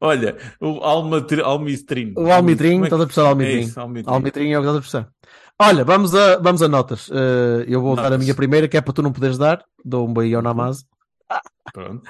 Olha, 0.00 0.36
o 0.60 0.82
almatri... 0.82 1.42
almistrim. 1.42 2.14
O 2.16 2.30
Almitrim, 2.32 2.76
é 2.76 2.80
que- 2.80 2.84
estás 2.86 3.02
a 3.02 3.04
precisar 3.06 3.22
do 3.22 3.26
É 3.26 3.30
Almitrim. 3.44 3.60
isso, 3.60 3.80
almitrim. 3.80 4.12
Almitrim 4.12 4.50
é 4.52 4.58
o 4.58 4.62
que 4.62 4.68
estás 4.78 4.94
a. 5.04 5.12
Olha, 5.60 5.84
vamos 5.84 6.14
a, 6.14 6.38
vamos 6.38 6.62
a 6.62 6.68
notas. 6.68 7.10
Eh, 7.10 7.64
eu 7.68 7.82
vou 7.82 7.94
dar 7.94 8.02
a 8.06 8.10
Notas. 8.10 8.20
minha 8.20 8.34
primeira, 8.34 8.66
que 8.68 8.76
é 8.76 8.80
para 8.80 8.92
tu 8.94 9.02
não 9.02 9.12
poderes 9.12 9.36
dar. 9.36 9.62
Dou 9.84 10.08
um 10.08 10.12
beijo 10.14 10.36
ao 10.36 10.42
Namaz. 10.42 10.86
Pronto. 11.72 12.08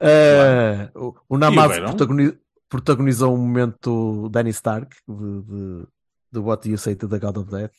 Eh, 0.00 0.90
o, 0.94 1.14
o 1.28 1.36
Namaz 1.38 1.66
E 1.66 1.66
o 1.66 1.72
Beirão? 1.72 1.88
protagoni- 1.90 2.38
protagonizou 2.68 3.34
um 3.34 3.38
momento 3.38 4.28
Danny 4.30 4.50
Stark 4.50 4.96
de, 5.08 5.42
de, 5.42 5.86
de 6.32 6.38
What 6.38 6.68
You 6.68 6.78
Say 6.78 6.94
to 6.96 7.08
the 7.08 7.18
God 7.18 7.36
of 7.38 7.50
Death. 7.50 7.72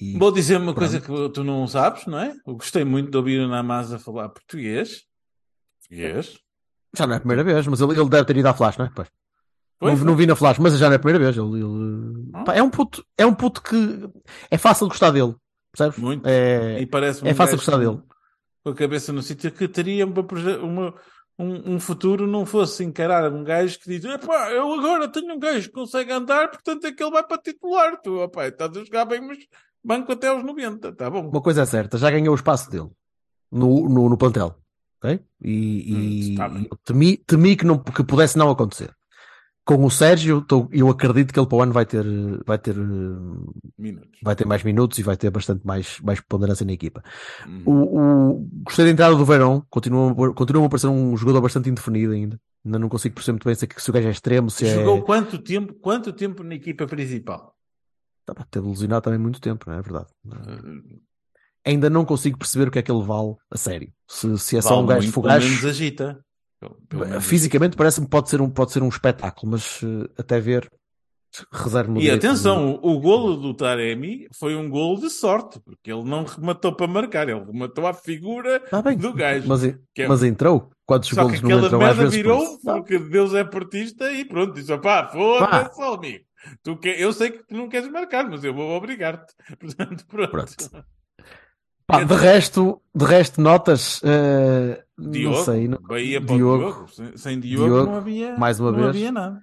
E, 0.00 0.16
Vou 0.18 0.30
dizer 0.30 0.56
uma 0.56 0.72
Pronto. 0.74 0.78
coisa 0.78 1.00
que 1.00 1.28
tu 1.34 1.42
não 1.42 1.66
sabes, 1.66 2.06
não 2.06 2.18
é? 2.18 2.34
Eu 2.46 2.54
gostei 2.54 2.84
muito 2.84 3.10
de 3.10 3.16
ouvir 3.16 3.40
o 3.40 3.48
Namaz 3.48 3.90
falar 4.02 4.28
português. 4.28 5.02
Português. 5.80 6.38
já 6.96 7.06
não 7.06 7.14
é 7.14 7.16
a 7.16 7.20
primeira 7.20 7.42
vez, 7.42 7.66
mas 7.66 7.80
ele, 7.80 7.98
ele 7.98 8.08
deve 8.08 8.24
ter 8.26 8.36
ido 8.36 8.48
à 8.48 8.54
Flash, 8.54 8.76
não 8.76 8.86
é? 8.86 8.90
Pois. 8.94 9.08
Não, 9.80 9.96
não 10.06 10.16
vi 10.16 10.26
na 10.26 10.36
Flash, 10.36 10.58
mas 10.58 10.76
já 10.78 10.86
não 10.86 10.92
é 10.94 10.96
a 10.96 11.00
primeira 11.00 11.18
vez. 11.24 11.36
Ele, 11.36 11.60
ele- 11.60 12.30
Ah. 12.34 12.44
Pá, 12.44 12.54
é, 12.54 12.62
um 12.62 12.70
puto, 12.70 13.04
é 13.16 13.24
um 13.24 13.34
puto 13.34 13.62
que 13.62 13.76
é 14.50 14.58
fácil 14.58 14.86
gostar 14.88 15.10
dele, 15.10 15.34
percebes? 15.72 15.98
Muito. 15.98 16.26
É, 16.26 16.80
E 16.80 16.86
parece 16.86 17.26
é 17.26 17.32
fácil 17.34 17.56
gostar 17.56 17.78
dele. 17.78 18.00
Com 18.64 18.70
a 18.70 18.74
cabeça 18.74 19.12
no 19.12 19.22
sítio 19.22 19.50
que 19.52 19.66
teria 19.68 20.04
uma, 20.04 20.20
uma- 20.62 20.94
um, 21.38 21.74
um 21.74 21.80
futuro 21.80 22.26
não 22.26 22.44
fosse 22.44 22.82
encarar 22.82 23.32
um 23.32 23.44
gajo 23.44 23.78
que 23.78 23.88
diz: 23.88 24.04
Epá, 24.04 24.50
eu 24.50 24.72
agora 24.74 25.08
tenho 25.08 25.34
um 25.34 25.38
gajo 25.38 25.68
que 25.68 25.74
consegue 25.74 26.10
andar, 26.12 26.48
portanto 26.50 26.86
é 26.86 26.92
que 26.92 27.02
ele 27.02 27.12
vai 27.12 27.22
para 27.26 27.38
titular. 27.38 28.00
Tu, 28.02 28.20
opá, 28.20 28.48
estás 28.48 28.76
a 28.76 28.84
jogar 28.84 29.04
bem, 29.04 29.20
mas 29.20 29.38
banco 29.82 30.12
até 30.12 30.28
aos 30.28 30.42
90, 30.44 30.92
tá 30.94 31.08
bom. 31.08 31.28
Uma 31.28 31.40
coisa 31.40 31.62
é 31.62 31.66
certa, 31.66 31.96
já 31.96 32.10
ganhou 32.10 32.32
o 32.32 32.36
espaço 32.36 32.70
dele 32.70 32.88
no, 33.50 33.88
no, 33.88 34.08
no 34.08 34.18
plantel. 34.18 34.54
ok? 35.02 35.20
E, 35.40 35.94
Hum, 35.94 36.00
e 36.00 36.66
eu 36.70 36.76
temi, 36.84 37.16
temi 37.18 37.56
que, 37.56 37.64
não, 37.64 37.78
que 37.78 38.02
pudesse 38.02 38.36
não 38.36 38.50
acontecer. 38.50 38.94
Com 39.68 39.84
o 39.84 39.90
Sérgio, 39.90 40.40
tô- 40.40 40.66
eu 40.72 40.88
acredito 40.88 41.30
que 41.30 41.38
ele 41.38 41.46
para 41.46 41.56
o 41.58 41.60
ano 41.62 41.74
vai 41.74 41.84
ter, 41.84 42.02
vai 42.46 42.56
ter, 42.58 42.74
Minutos. 43.76 44.18
vai 44.22 44.34
ter 44.34 44.46
mais 44.46 44.62
minutos 44.64 44.98
e 44.98 45.02
vai 45.02 45.14
ter 45.14 45.28
bastante 45.30 45.66
mais, 45.66 46.00
mais 46.00 46.22
ponderância 46.22 46.64
na 46.64 46.72
equipa. 46.72 47.02
Uhum. 47.46 47.62
O, 47.66 47.72
o- 48.32 48.48
gostei 48.64 48.86
da 48.86 48.90
entrada 48.92 49.14
do 49.14 49.26
Verão, 49.26 49.62
continua, 49.68 50.32
continua 50.32 50.64
a 50.64 50.68
parecer 50.70 50.86
um 50.86 51.14
jogador 51.18 51.42
bastante 51.42 51.68
indefinido 51.68 52.14
ainda. 52.14 52.40
Ainda 52.64 52.78
não 52.78 52.88
consigo 52.88 53.14
perceber 53.14 53.34
muito 53.34 53.44
bem 53.44 53.54
se, 53.54 53.66
é- 53.66 53.68
se 53.76 53.90
o 53.90 53.92
gajo 53.92 54.08
é 54.08 54.10
extremo, 54.10 54.50
se 54.50 54.66
é. 54.66 54.74
Jogou 54.74 55.02
quanto 55.02 55.38
tempo, 55.38 55.74
quanto 55.74 56.14
tempo 56.14 56.42
na 56.42 56.54
equipa 56.54 56.86
principal? 56.86 57.54
Tá, 58.24 58.34
teve 58.50 58.66
lesionado 58.68 59.02
também 59.02 59.18
muito 59.20 59.38
tempo, 59.38 59.66
não 59.68 59.76
é 59.78 59.82
verdade? 59.82 60.06
Uh, 60.26 60.98
Ainda 61.66 61.90
não 61.90 62.06
consigo 62.06 62.38
perceber 62.38 62.68
o 62.68 62.70
que 62.70 62.78
é 62.78 62.82
que 62.82 62.90
ele 62.90 63.02
vale 63.04 63.34
a 63.50 63.58
sério. 63.58 63.92
Se, 64.08 64.38
se 64.38 64.56
é 64.56 64.62
só 64.62 64.70
vale 64.70 64.82
um 64.82 64.86
gajo. 64.86 65.12
Pelo 65.12 65.26
menos 65.28 65.64
agita. 65.66 66.24
Menos 66.92 67.24
Fisicamente 67.26 67.76
parece-me 67.76 68.06
que 68.06 68.10
pode 68.10 68.28
ser 68.30 68.40
um, 68.40 68.50
pode 68.50 68.72
ser 68.72 68.82
um 68.82 68.88
espetáculo, 68.88 69.52
mas 69.52 69.80
eh, 69.82 70.10
até 70.18 70.40
ver 70.40 70.68
Reservo-me 71.52 71.98
o 71.98 72.02
E 72.02 72.10
atenção, 72.10 72.80
o, 72.82 72.98
golo 72.98 73.36
do 73.36 73.54
Taremi 73.54 74.26
foi 74.32 74.56
um 74.56 74.68
golo 74.68 74.98
de 74.98 75.10
sorte, 75.10 75.60
porque 75.60 75.92
ele 75.92 76.02
não 76.02 76.24
rematou 76.24 76.74
para 76.74 76.86
marcar, 76.86 77.28
ele 77.28 77.44
rematou 77.44 77.86
à 77.86 77.92
figura 77.92 78.60
Tá 78.60 78.80
bem, 78.80 78.96
do 78.96 79.12
gajo. 79.12 79.46
Mas, 79.46 79.60
que 79.94 80.02
é- 80.02 80.08
mas 80.08 80.22
entrou. 80.22 80.70
Quantos 80.86 81.10
Só 81.10 81.28
que 81.28 81.38
golos 81.40 81.42
não 81.42 81.66
aquela 81.66 81.90
às 81.90 81.96
merda 81.98 82.04
por 82.04 82.10
virou? 82.10 82.58
Tá. 82.60 82.72
porque 82.74 82.98
Deus 82.98 83.34
é 83.34 83.44
portista 83.44 84.10
e 84.10 84.24
pronto, 84.24 84.54
disse: 84.54 84.76
pá, 84.78 85.06
foda-se, 85.08 85.82
amigo. 85.82 86.24
Tu 86.62 86.76
que... 86.78 86.88
Eu 86.88 87.12
sei 87.12 87.30
que 87.30 87.46
tu 87.46 87.54
não 87.54 87.68
queres 87.68 87.90
marcar, 87.90 88.28
mas 88.28 88.42
eu 88.42 88.54
vou 88.54 88.70
obrigar-te. 88.70 89.34
Portanto, 89.60 90.06
pronto. 90.08 90.30
Pronto. 90.30 90.86
Pá, 91.86 92.04
de 92.04 92.14
resto, 92.14 92.80
de 92.94 93.04
resto, 93.04 93.40
notas. 93.40 94.00
eh, 94.02 94.82
Diogo, 94.98 95.36
não 95.36 95.44
sei. 95.44 95.68
não- 95.68 95.78
Bahia 95.80 96.20
para 96.20 96.34
Diogo, 96.36 96.64
Diogo. 96.72 96.88
Sem, 96.88 97.16
sem 97.16 97.40
Diogo, 97.40 97.64
Diogo, 97.66 97.90
não 97.90 97.96
havia, 97.98 98.36
mais 98.36 98.58
uma 98.60 98.70
não 98.72 98.78
vez. 98.78 98.88
havia 98.90 99.12
nada. 99.12 99.42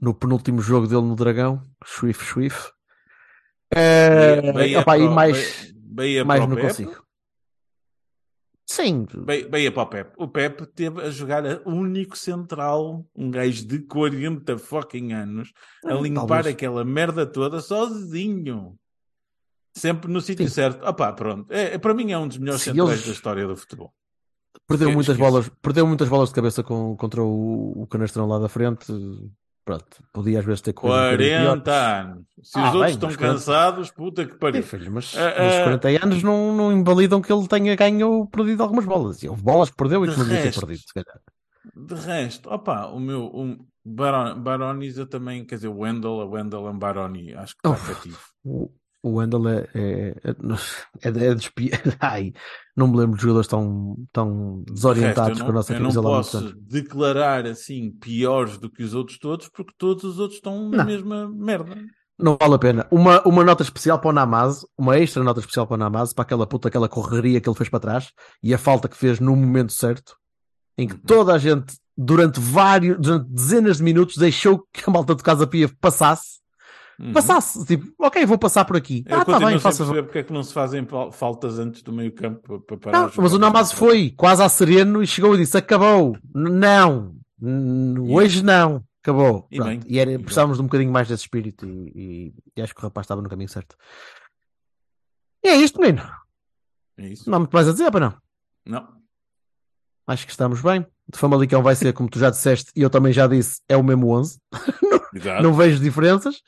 No 0.00 0.14
penúltimo 0.14 0.60
jogo 0.62 0.86
dele 0.86 1.02
no 1.02 1.14
Dragão, 1.14 1.60
Swift 1.84 2.24
Swift. 2.24 2.72
Eh, 3.74 4.52
Bahia 4.52 4.80
opá, 4.80 4.96
e 4.96 5.00
para 5.02 5.10
o- 5.10 5.14
mais, 5.14 5.72
Bahia 5.76 6.24
mais 6.24 6.40
não 6.40 6.48
Pepe. 6.54 6.62
consigo. 6.68 7.04
Sim, 8.70 9.06
Bahia, 9.24 9.48
Bahia 9.48 9.72
para 9.72 9.82
o 9.82 9.86
Pepe. 9.86 10.12
O 10.18 10.28
Pepe 10.28 10.66
teve 10.66 11.00
a 11.02 11.10
jogar 11.10 11.44
a 11.46 11.60
único 11.66 12.16
central, 12.16 13.06
um 13.16 13.30
gajo 13.30 13.66
de 13.66 13.78
40 13.80 14.58
fucking 14.58 15.12
anos, 15.12 15.52
a 15.84 15.94
Hum, 15.96 16.02
limpar 16.02 16.26
talvez. 16.26 16.46
aquela 16.54 16.84
merda 16.84 17.26
toda 17.26 17.60
sozinho. 17.60 18.78
Sempre 19.74 20.10
no 20.10 20.20
sítio 20.20 20.48
certo. 20.50 20.84
Opá, 20.86 21.12
pronto. 21.12 21.50
É, 21.52 21.74
é- 21.74 21.78
para 21.78 21.94
mim 21.94 22.10
é 22.12 22.18
um 22.18 22.28
dos 22.28 22.36
melhores 22.38 22.60
Se 22.62 22.70
centrais 22.70 22.90
eles- 22.90 23.06
da 23.06 23.12
história 23.12 23.46
do 23.46 23.56
futebol. 23.56 23.92
Perdeu 24.68 24.92
muitas 24.92 25.16
bolas, 25.16 25.48
perdeu 25.62 25.86
muitas 25.86 26.08
bolas 26.08 26.28
de 26.30 26.34
cabeça 26.36 26.62
com, 26.62 26.96
contra 26.96 27.22
o, 27.22 27.82
o 27.82 27.86
canastrão 27.88 28.26
lá 28.28 28.38
da 28.38 28.48
frente. 28.48 28.86
Pronto, 29.64 30.02
podia 30.14 30.38
às 30.40 30.44
vezes 30.46 30.62
ter 30.62 30.72
corrido 30.72 31.04
um 31.04 31.10
bocadinho 31.12 31.30
40 31.34 31.62
pior. 31.62 31.74
anos. 31.74 32.24
Se 32.42 32.58
Ah, 32.58 32.62
os 32.62 32.74
outros 32.74 32.80
bem, 32.86 32.90
estão 32.94 33.10
mas 33.10 33.16
40 33.16 33.44
cansados, 33.44 33.90
puta 33.90 34.26
que 34.26 34.34
pariu. 34.36 34.62
filho, 34.62 34.90
mas, 34.92 35.12
mas 35.38 35.58
ah, 35.58 35.62
40 35.64 35.88
anos 36.04 36.22
não, 36.22 36.56
não 36.56 36.72
invalidam 36.72 37.20
que 37.20 37.32
ele 37.32 37.46
tenha 37.48 37.76
ganho 37.76 38.08
ou 38.08 38.26
perdido 38.26 38.62
algumas 38.62 38.86
bolas. 38.86 39.22
E 39.22 39.28
Houve 39.28 39.42
bolas 39.42 39.70
que 39.70 39.76
perdeu 39.76 40.04
e 40.04 40.08
que 40.08 40.16
não 40.18 40.26
devia 40.26 40.42
ter 40.42 40.54
perdido, 40.54 40.80
se 40.80 40.94
calhar. 40.94 41.20
De 41.74 41.94
resto, 41.94 42.48
opa, 42.50 42.86
o 42.86 42.98
meu 42.98 43.26
o 43.26 43.56
Baron, 43.84 44.40
Baroniza 44.40 45.06
também, 45.06 45.44
quer 45.44 45.56
dizer, 45.56 45.68
o 45.68 45.78
Wendell, 45.78 46.20
a 46.20 46.24
Wendell 46.26 46.66
and 46.66 46.78
Baroni, 46.78 47.34
acho 47.34 47.54
que 47.56 47.68
está 47.68 47.94
cativo. 47.94 48.18
O, 49.02 49.14
Wendel 49.18 49.48
é, 49.48 49.68
é, 49.74 50.14
é, 50.24 51.08
é, 51.08 51.10
de- 51.10 51.20
é 51.28 51.34
Ai, 52.00 52.32
não 52.76 52.88
me 52.88 52.96
lembro 52.96 53.16
de 53.16 53.22
jogadores 53.22 53.46
tão, 53.48 53.96
tão 54.12 54.58
resto, 54.58 54.74
desorientados 54.74 55.38
eu 55.38 55.44
com 55.44 55.50
a 55.50 55.52
não, 55.52 55.54
nossa 55.54 55.72
eu 55.72 55.76
não 55.80 55.82
camisola 55.82 56.08
há 56.08 56.12
muitos 56.14 56.32
posso 56.32 56.54
declarar 56.60 57.46
assim 57.46 57.90
piores 57.92 58.58
do 58.58 58.68
que 58.70 58.82
os 58.82 58.94
outros 58.94 59.18
todos, 59.18 59.48
porque 59.48 59.72
todos 59.78 60.02
os 60.04 60.18
outros 60.18 60.38
estão 60.38 60.68
na 60.68 60.78
Não. 60.78 60.84
mesma 60.84 61.28
merda. 61.28 61.76
Não 62.18 62.36
vale 62.40 62.54
a 62.54 62.58
pena. 62.58 62.86
Uma, 62.90 63.22
uma 63.22 63.44
nota 63.44 63.62
especial 63.62 64.00
para 64.00 64.10
o 64.10 64.12
Namaz, 64.12 64.66
uma 64.76 64.98
extra 64.98 65.22
nota 65.22 65.38
especial 65.38 65.68
para 65.68 65.74
o 65.74 65.78
Namaz, 65.78 66.12
para 66.12 66.22
aquela 66.22 66.46
puta, 66.48 66.66
aquela 66.66 66.88
correria 66.88 67.40
que 67.40 67.48
ele 67.48 67.56
fez 67.56 67.68
para 67.68 67.78
trás 67.78 68.10
e 68.42 68.52
a 68.52 68.58
falta 68.58 68.88
que 68.88 68.96
fez 68.96 69.20
no 69.20 69.36
momento 69.36 69.72
certo, 69.72 70.16
em 70.76 70.88
que 70.88 70.94
Uhum. 70.94 71.00
toda 71.06 71.32
a 71.32 71.38
gente, 71.38 71.76
durante 71.96 72.40
vários, 72.40 72.98
durante 72.98 73.28
dezenas 73.30 73.76
de 73.76 73.84
minutos, 73.84 74.16
deixou 74.16 74.64
que 74.72 74.82
a 74.84 74.90
malta 74.92 75.14
de 75.14 75.22
Casa 75.22 75.46
Pia 75.46 75.70
passasse. 75.80 76.38
Uhum. 77.00 77.12
Passasse, 77.12 77.64
tipo, 77.64 77.92
ok, 77.98 78.26
vou 78.26 78.36
passar 78.38 78.64
por 78.64 78.76
aqui. 78.76 79.04
Eu 79.06 79.20
ah, 79.20 79.24
tá 79.24 79.38
bem, 79.38 79.58
faça. 79.60 79.78
perceber 79.84 80.02
porque 80.02 80.18
é 80.18 80.22
que 80.24 80.32
não 80.32 80.42
se 80.42 80.52
fazem 80.52 80.84
fal- 80.84 81.12
faltas 81.12 81.58
antes 81.60 81.80
do 81.82 81.92
meio 81.92 82.10
campo 82.12 82.40
para, 82.40 82.58
para 82.58 82.76
parar 82.76 82.98
Não, 83.06 83.12
mas 83.22 83.32
o. 83.32 83.38
Namaz 83.38 83.70
foi 83.70 84.10
quase 84.16 84.42
a 84.42 84.48
sereno 84.48 85.00
e 85.02 85.06
chegou 85.06 85.34
e 85.34 85.38
disse: 85.38 85.56
acabou. 85.56 86.16
Não, 86.34 87.14
hoje 88.10 88.42
não, 88.42 88.82
acabou. 89.00 89.46
E 89.50 89.62
bem, 89.62 89.80
E, 89.86 89.98
era, 90.00 90.10
e 90.10 90.16
bem. 90.16 90.24
precisávamos 90.24 90.56
de 90.58 90.62
um 90.62 90.66
bocadinho 90.66 90.90
mais 90.90 91.06
desse 91.06 91.22
espírito 91.22 91.64
e, 91.66 92.34
e- 92.56 92.60
acho 92.62 92.74
que 92.74 92.80
o 92.80 92.82
rapaz 92.84 93.04
estava 93.04 93.22
no 93.22 93.28
caminho 93.28 93.48
certo. 93.48 93.76
E 95.44 95.48
é 95.48 95.56
isto, 95.56 95.80
menino. 95.80 96.02
É 96.96 97.08
isso? 97.08 97.30
Não 97.30 97.36
há 97.36 97.38
muito 97.38 97.52
mais 97.52 97.68
a 97.68 97.72
dizer, 97.72 97.90
para 97.92 98.10
não. 98.10 98.14
Não. 98.66 98.88
Acho 100.06 100.24
que 100.26 100.32
estamos 100.32 100.60
bem. 100.60 100.84
De 101.10 101.18
Famalicão 101.18 101.62
vai 101.62 101.76
ser, 101.76 101.92
como 101.92 102.08
tu 102.08 102.18
já 102.18 102.28
disseste, 102.28 102.72
e 102.74 102.82
eu 102.82 102.90
também 102.90 103.12
já 103.12 103.26
disse, 103.28 103.60
é 103.68 103.76
o 103.76 103.84
mesmo 103.84 104.08
11. 104.10 104.40
Exato. 105.14 105.42
Não 105.42 105.54
vejo 105.54 105.80
diferenças. 105.80 106.42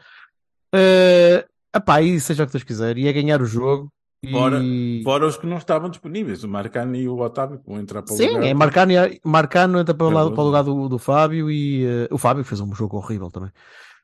Uh, 0.75 1.45
epá, 1.75 2.03
e 2.03 2.21
seja 2.21 2.45
o 2.45 2.47
que 2.47 2.53
Deus 2.53 2.65
quiser. 2.65 2.97
E 2.99 3.09
é 3.09 3.13
ganhar 3.13 3.41
o 3.43 3.47
jogo. 3.47 3.93
E... 4.23 4.31
Fora, 4.31 4.61
fora 5.03 5.27
os 5.27 5.37
que 5.39 5.47
não 5.47 5.57
estavam 5.57 5.89
disponíveis, 5.89 6.45
o 6.45 6.49
Marcano 6.49 6.95
e 6.95 7.09
o 7.09 7.19
Otávio, 7.19 7.59
que 7.59 7.67
vão 7.67 7.81
entrar 7.81 8.03
para 8.03 8.13
o 8.13 8.17
Sim, 8.17 8.29
lugar. 8.29 8.45
é 8.45 8.55
Marcano, 8.55 8.93
Marcano 9.25 9.81
entra 9.81 9.95
para 9.95 10.07
o, 10.07 10.11
lado, 10.11 10.33
para 10.33 10.43
o 10.43 10.47
lugar 10.47 10.63
do, 10.63 10.89
do 10.91 10.99
Fábio 10.99 11.51
e 11.51 11.87
uh, 11.87 12.09
o 12.11 12.19
Fábio 12.19 12.45
fez 12.45 12.61
um 12.61 12.75
jogo 12.75 12.99
horrível 12.99 13.31
também. 13.31 13.51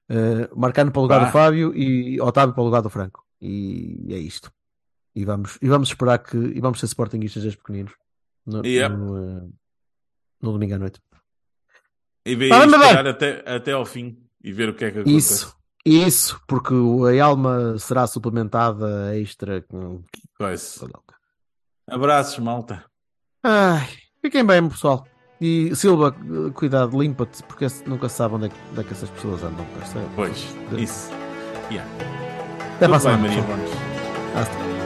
Uh, 0.08 0.58
Marcano 0.58 0.90
para 0.90 1.00
o 1.00 1.02
lugar 1.02 1.20
Pá. 1.20 1.26
do 1.26 1.32
Fábio 1.32 1.76
e 1.76 2.18
Otávio 2.20 2.54
para 2.54 2.62
o 2.62 2.64
lugar 2.64 2.80
do 2.80 2.88
Franco. 2.88 3.26
E 3.40 4.06
é 4.08 4.16
isto. 4.16 4.50
E 5.14 5.24
vamos, 5.24 5.58
e 5.60 5.68
vamos 5.68 5.88
esperar 5.88 6.18
que. 6.18 6.36
E 6.36 6.60
vamos 6.60 6.80
ser 6.80 6.86
sportinguistas 6.86 7.42
desde 7.42 7.58
pequeninos. 7.58 7.92
No, 8.46 8.64
Yep. 8.64 8.96
no, 8.96 9.14
uh, 9.14 9.52
no 10.40 10.52
domingo 10.52 10.74
à 10.74 10.78
noite. 10.78 11.00
E 12.24 12.34
veio 12.34 12.50
Tá 12.50 13.10
até, 13.10 13.44
até 13.46 13.72
ao 13.72 13.84
fim 13.84 14.18
e 14.42 14.52
ver 14.52 14.68
o 14.68 14.74
que 14.74 14.84
é 14.84 14.90
que 14.90 14.98
acontece. 15.00 15.16
Isso, 15.16 15.55
isso, 15.86 16.40
porque 16.48 16.74
a 16.74 17.24
alma 17.24 17.78
será 17.78 18.06
suplementada 18.06 19.16
extra 19.16 19.62
com. 19.62 20.02
Coisa. 20.36 20.88
Abraços, 21.88 22.38
malta. 22.40 22.84
Ai, 23.42 23.88
fiquem 24.20 24.44
bem, 24.44 24.68
pessoal. 24.68 25.06
E 25.40 25.74
Silva, 25.76 26.14
cuidado, 26.54 27.00
limpa-te, 27.00 27.42
porque 27.44 27.66
nunca 27.86 28.08
se 28.08 28.16
sabe 28.16 28.34
onde 28.34 28.46
é, 28.46 28.48
que, 28.48 28.56
onde 28.70 28.80
é 28.80 28.84
que 28.84 28.92
essas 28.92 29.10
pessoas 29.10 29.44
andam. 29.44 29.64
percebe? 29.78 30.06
Pois, 30.16 30.56
isso. 30.76 31.10
Yeah. 31.70 31.88
Até 32.76 32.88
para 32.88 32.96
a 32.96 33.00
semana. 33.00 33.28
Maria. 33.28 33.44
Hasta. 34.34 34.85